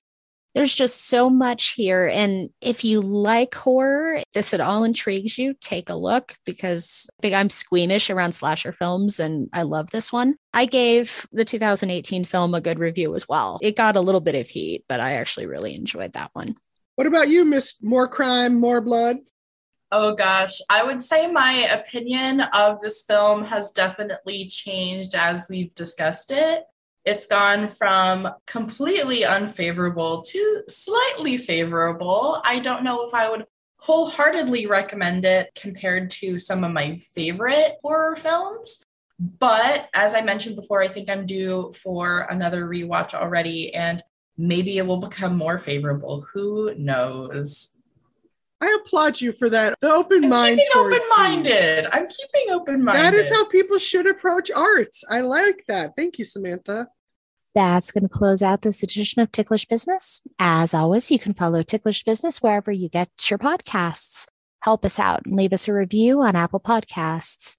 There's 0.59 0.75
just 0.75 1.05
so 1.05 1.29
much 1.29 1.75
here. 1.75 2.05
And 2.07 2.49
if 2.59 2.83
you 2.83 2.99
like 2.99 3.55
horror, 3.55 4.15
if 4.15 4.25
this 4.33 4.53
at 4.53 4.59
all 4.59 4.83
intrigues 4.83 5.37
you, 5.37 5.53
take 5.61 5.89
a 5.89 5.95
look 5.95 6.35
because 6.45 7.09
I 7.17 7.21
think 7.21 7.33
I'm 7.33 7.49
squeamish 7.49 8.09
around 8.09 8.33
slasher 8.33 8.73
films 8.73 9.21
and 9.21 9.47
I 9.53 9.61
love 9.61 9.91
this 9.91 10.11
one. 10.11 10.35
I 10.53 10.65
gave 10.65 11.25
the 11.31 11.45
2018 11.45 12.25
film 12.25 12.53
a 12.53 12.59
good 12.59 12.77
review 12.77 13.15
as 13.15 13.25
well. 13.25 13.57
It 13.61 13.77
got 13.77 13.95
a 13.95 14.01
little 14.01 14.19
bit 14.19 14.35
of 14.35 14.49
heat, 14.49 14.83
but 14.89 14.99
I 14.99 15.13
actually 15.13 15.45
really 15.45 15.75
enjoyed 15.75 16.11
that 16.11 16.31
one. 16.33 16.57
What 16.95 17.07
about 17.07 17.29
you, 17.29 17.45
Miss 17.45 17.75
More 17.81 18.09
Crime, 18.09 18.59
More 18.59 18.81
Blood? 18.81 19.19
Oh 19.93 20.13
gosh, 20.13 20.59
I 20.69 20.83
would 20.83 21.01
say 21.01 21.31
my 21.31 21.53
opinion 21.71 22.41
of 22.41 22.81
this 22.81 23.03
film 23.03 23.45
has 23.45 23.71
definitely 23.71 24.47
changed 24.47 25.15
as 25.15 25.47
we've 25.49 25.73
discussed 25.73 26.31
it. 26.31 26.63
It's 27.05 27.25
gone 27.25 27.67
from 27.67 28.29
completely 28.45 29.25
unfavorable 29.25 30.21
to 30.23 30.63
slightly 30.67 31.37
favorable. 31.37 32.41
I 32.43 32.59
don't 32.59 32.83
know 32.83 33.05
if 33.07 33.13
I 33.13 33.29
would 33.29 33.45
wholeheartedly 33.77 34.67
recommend 34.67 35.25
it 35.25 35.49
compared 35.55 36.11
to 36.11 36.37
some 36.37 36.63
of 36.63 36.73
my 36.73 36.97
favorite 36.97 37.77
horror 37.81 38.15
films. 38.15 38.83
But 39.19 39.89
as 39.93 40.13
I 40.13 40.21
mentioned 40.21 40.55
before, 40.55 40.81
I 40.81 40.87
think 40.87 41.09
I'm 41.09 41.25
due 41.25 41.73
for 41.73 42.21
another 42.29 42.65
rewatch 42.65 43.13
already, 43.13 43.73
and 43.73 44.01
maybe 44.37 44.77
it 44.77 44.87
will 44.87 44.99
become 44.99 45.35
more 45.35 45.57
favorable. 45.57 46.25
Who 46.33 46.73
knows? 46.75 47.78
I 48.61 48.77
applaud 48.81 49.21
you 49.21 49.31
for 49.31 49.49
that. 49.49 49.75
The 49.79 49.89
open 49.89 50.25
I'm 50.25 50.29
mind. 50.29 50.59
Keeping 50.59 50.93
open-minded. 50.93 51.53
things. 51.53 51.87
I'm 51.93 52.07
keeping 52.07 52.53
open-minded. 52.53 53.03
That 53.03 53.13
is 53.13 53.29
how 53.29 53.45
people 53.45 53.79
should 53.79 54.07
approach 54.07 54.51
art. 54.51 54.95
I 55.09 55.21
like 55.21 55.63
that. 55.67 55.93
Thank 55.95 56.19
you, 56.19 56.25
Samantha. 56.25 56.89
That's 57.55 57.91
going 57.91 58.03
to 58.03 58.09
close 58.09 58.43
out 58.43 58.61
this 58.61 58.83
edition 58.83 59.21
of 59.21 59.31
Ticklish 59.31 59.65
Business. 59.65 60.21
As 60.37 60.73
always, 60.73 61.09
you 61.09 61.19
can 61.19 61.33
follow 61.33 61.63
Ticklish 61.63 62.03
Business 62.03 62.39
wherever 62.39 62.71
you 62.71 62.89
get 62.89 63.09
your 63.29 63.39
podcasts. 63.39 64.27
Help 64.61 64.83
us 64.83 64.99
out 64.99 65.25
and 65.25 65.35
leave 65.35 65.53
us 65.53 65.67
a 65.67 65.73
review 65.73 66.21
on 66.21 66.35
Apple 66.35 66.59
Podcasts. 66.59 67.55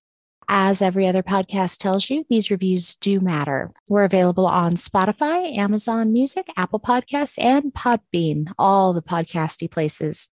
As 0.48 0.82
every 0.82 1.07
other 1.07 1.22
podcast 1.22 1.78
tells 1.78 2.11
you, 2.11 2.24
these 2.28 2.51
reviews 2.51 2.96
do 2.96 3.20
matter. 3.20 3.70
We're 3.88 4.05
available 4.05 4.46
on 4.46 4.74
Spotify, 4.74 5.57
Amazon 5.57 6.12
Music, 6.12 6.46
Apple 6.57 6.80
Podcasts, 6.80 7.42
and 7.42 7.72
Podbean, 7.72 8.53
all 8.59 8.92
the 8.92 9.03
podcasty 9.03 9.70
places. 9.70 10.28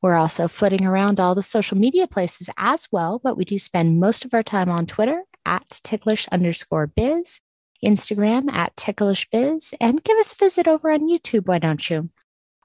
We're 0.00 0.14
also 0.14 0.46
flitting 0.46 0.86
around 0.86 1.18
all 1.18 1.34
the 1.34 1.42
social 1.42 1.76
media 1.76 2.06
places 2.06 2.48
as 2.56 2.88
well, 2.92 3.20
but 3.22 3.36
we 3.36 3.44
do 3.44 3.58
spend 3.58 3.98
most 3.98 4.24
of 4.24 4.32
our 4.32 4.44
time 4.44 4.68
on 4.68 4.86
Twitter 4.86 5.24
at 5.44 5.66
ticklish 5.82 6.28
underscore 6.28 6.86
biz, 6.86 7.40
Instagram 7.84 8.50
at 8.52 8.76
ticklish 8.76 9.28
biz, 9.30 9.74
and 9.80 10.04
give 10.04 10.16
us 10.18 10.32
a 10.32 10.36
visit 10.36 10.68
over 10.68 10.90
on 10.90 11.08
YouTube, 11.08 11.46
why 11.46 11.58
don't 11.58 11.90
you? 11.90 12.10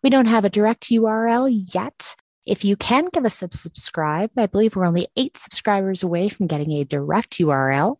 We 0.03 0.09
don't 0.09 0.27
have 0.27 0.45
a 0.45 0.49
direct 0.49 0.89
URL 0.89 1.49
yet. 1.73 2.15
If 2.45 2.65
you 2.65 2.75
can 2.75 3.07
give 3.11 3.25
us 3.25 3.41
a 3.41 3.47
subscribe, 3.51 4.31
I 4.37 4.47
believe 4.47 4.75
we're 4.75 4.85
only 4.85 5.07
eight 5.15 5.37
subscribers 5.37 6.03
away 6.03 6.29
from 6.29 6.47
getting 6.47 6.71
a 6.73 6.83
direct 6.83 7.39
URL. 7.39 7.95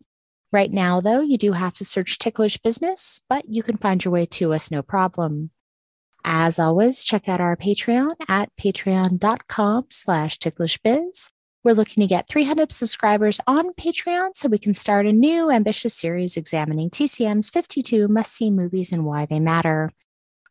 Right 0.52 0.70
now, 0.70 1.00
though, 1.00 1.22
you 1.22 1.38
do 1.38 1.52
have 1.52 1.74
to 1.78 1.84
search 1.84 2.18
Ticklish 2.18 2.58
Business, 2.58 3.22
but 3.28 3.46
you 3.48 3.62
can 3.62 3.78
find 3.78 4.04
your 4.04 4.12
way 4.12 4.26
to 4.26 4.52
us 4.52 4.70
no 4.70 4.82
problem. 4.82 5.50
As 6.24 6.58
always, 6.58 7.04
check 7.04 7.28
out 7.28 7.40
our 7.40 7.56
Patreon 7.56 8.14
at 8.28 8.48
patreon.com 8.56 9.86
slash 9.90 10.38
ticklishbiz. 10.38 11.30
We're 11.62 11.72
looking 11.72 12.02
to 12.02 12.06
get 12.06 12.28
300 12.28 12.72
subscribers 12.72 13.40
on 13.46 13.72
Patreon 13.74 14.30
so 14.34 14.48
we 14.48 14.58
can 14.58 14.74
start 14.74 15.06
a 15.06 15.12
new 15.12 15.50
ambitious 15.50 15.94
series 15.94 16.36
examining 16.36 16.90
TCM's 16.90 17.50
52 17.50 18.08
must-see 18.08 18.50
movies 18.50 18.92
and 18.92 19.04
why 19.04 19.26
they 19.26 19.40
matter. 19.40 19.90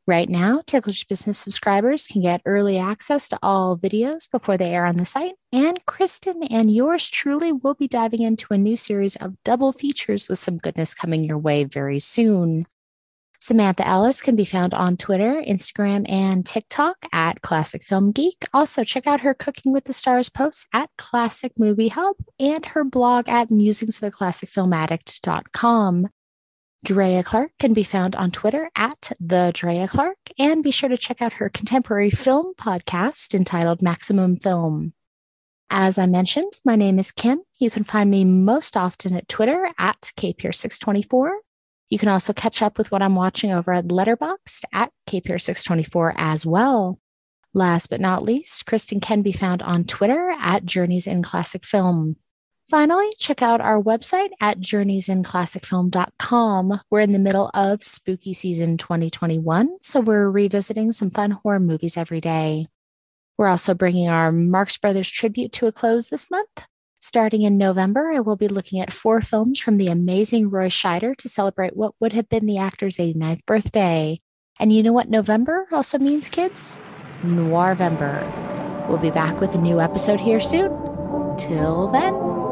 Right 0.06 0.28
now, 0.28 0.62
Ticklish 0.66 1.06
Business 1.06 1.38
subscribers 1.38 2.08
can 2.08 2.22
get 2.22 2.42
early 2.46 2.78
access 2.78 3.30
to 3.30 3.40
all 3.42 3.78
videos 3.78 4.30
before 4.30 4.58
they 4.58 4.72
air 4.72 4.86
on 4.86 4.98
the 4.98 5.06
site, 5.06 5.36
and 5.52 5.84
Kristen 5.86 6.44
and 6.44 6.74
yours 6.74 7.10
truly 7.10 7.52
will 7.52 7.74
be 7.74 7.88
diving 7.88 8.22
into 8.22 8.54
a 8.54 8.58
new 8.58 8.76
series 8.76 9.16
of 9.16 9.42
double 9.44 9.72
features 9.72 10.28
with 10.28 10.40
some 10.40 10.58
goodness 10.58 10.94
coming 10.94 11.24
your 11.24 11.38
way 11.38 11.64
very 11.64 12.00
soon. 12.00 12.66
Samantha 13.44 13.86
Ellis 13.86 14.22
can 14.22 14.38
be 14.38 14.46
found 14.46 14.74
on 14.74 14.96
Twitter, 14.96 15.44
Instagram, 15.46 16.10
and 16.10 16.46
TikTok 16.46 17.06
at 17.12 17.42
Classic 17.42 17.84
Film 17.84 18.14
Geek. 18.14 18.46
Also, 18.54 18.86
check 18.86 19.06
out 19.06 19.20
her 19.20 19.34
Cooking 19.34 19.74
with 19.74 19.84
the 19.84 19.92
Stars 19.92 20.30
posts 20.30 20.66
at 20.72 20.90
Classic 20.98 21.52
Movie 21.60 21.90
Hub 21.90 22.16
and 22.40 22.66
her 22.68 22.86
blog 22.86 23.28
at 23.28 23.50
musingsofaClassicFilmAddict.com. 23.50 26.08
Drea 26.86 27.22
Clark 27.22 27.52
can 27.60 27.74
be 27.74 27.84
found 27.84 28.16
on 28.16 28.32
Twitter 28.32 28.72
at 28.78 29.12
the 29.20 29.52
Drea 29.54 29.90
Clark, 29.90 30.20
and 30.40 30.64
be 30.64 30.72
sure 30.72 30.88
to 30.88 30.96
check 30.96 31.22
out 31.22 31.34
her 31.34 31.50
contemporary 31.50 32.12
film 32.12 32.54
podcast 32.54 33.36
entitled 33.36 33.82
Maximum 33.82 34.38
Film. 34.38 34.94
As 35.70 35.98
I 35.98 36.06
mentioned, 36.06 36.54
my 36.64 36.78
name 36.78 36.98
is 36.98 37.12
Kim. 37.12 37.42
You 37.58 37.70
can 37.70 37.84
find 37.84 38.10
me 38.10 38.24
most 38.24 38.78
often 38.78 39.14
at 39.14 39.28
Twitter 39.28 39.68
at 39.78 40.14
KPier624. 40.16 41.32
You 41.90 42.00
can 42.00 42.10
also 42.10 42.34
catch 42.34 42.62
up 42.62 42.78
with 42.78 42.92
what 42.92 43.02
I'm 43.02 43.16
watching 43.16 43.52
over 43.52 43.72
at 43.72 43.86
Letterboxd 43.86 44.66
at 44.72 44.92
KPier624 45.08 46.14
as 46.16 46.46
well. 46.46 47.00
Last 47.54 47.90
but 47.92 48.02
not 48.02 48.24
least, 48.24 48.66
Kristen 48.66 49.00
can 49.00 49.22
be 49.22 49.32
found 49.32 49.62
on 49.62 49.84
Twitter 49.84 50.34
at 50.40 50.66
Journeys 50.66 51.06
in 51.06 51.22
Classic 51.22 51.64
Film. 51.64 52.16
Finally, 52.68 53.12
check 53.20 53.44
out 53.44 53.62
our 53.62 53.80
website 53.80 54.30
at 54.42 54.60
journeysinclassicfilm.com. 54.60 56.82
We're 56.90 57.02
in 57.02 57.12
the 57.12 57.20
middle 57.20 57.52
of 57.54 57.84
spooky 57.84 58.34
season 58.34 58.78
2021, 58.78 59.76
so 59.82 60.00
we're 60.00 60.32
revisiting 60.32 60.92
some 60.92 61.12
fun 61.12 61.30
horror 61.32 61.60
movies 61.60 61.98
every 61.98 62.22
day. 62.22 62.68
We're 63.38 63.48
also 63.48 63.74
bringing 63.74 64.08
our 64.10 64.32
Marx 64.32 64.78
Brothers 64.78 65.10
tribute 65.10 65.52
to 65.54 65.66
a 65.68 65.72
close 65.72 66.08
this 66.08 66.30
month. 66.32 66.68
Starting 67.14 67.44
in 67.44 67.60
November, 67.60 68.12
I 68.12 68.22
will 68.22 68.36
be 68.36 68.48
looking 68.48 68.80
at 68.80 68.92
four 68.92 69.22
films 69.22 69.60
from 69.60 69.78
the 69.78 69.88
amazing 69.88 70.50
Roy 70.50 70.68
Scheider 70.68 71.16
to 71.18 71.30
celebrate 71.30 71.78
what 71.78 71.94
would 72.00 72.12
have 72.12 72.28
been 72.28 72.48
the 72.48 72.58
actor's 72.58 72.98
89th 72.98 73.46
birthday. 73.46 74.20
And 74.60 74.74
you 74.74 74.82
know 74.82 74.94
what 74.94 75.12
November 75.12 75.68
also 75.72 76.00
means, 76.00 76.28
kids? 76.28 76.82
Noirvember. 77.22 78.88
We'll 78.88 78.98
be 78.98 79.12
back 79.12 79.40
with 79.40 79.54
a 79.54 79.62
new 79.62 79.80
episode 79.80 80.20
here 80.20 80.40
soon. 80.40 80.72
Till 81.38 81.88
then. 81.90 82.43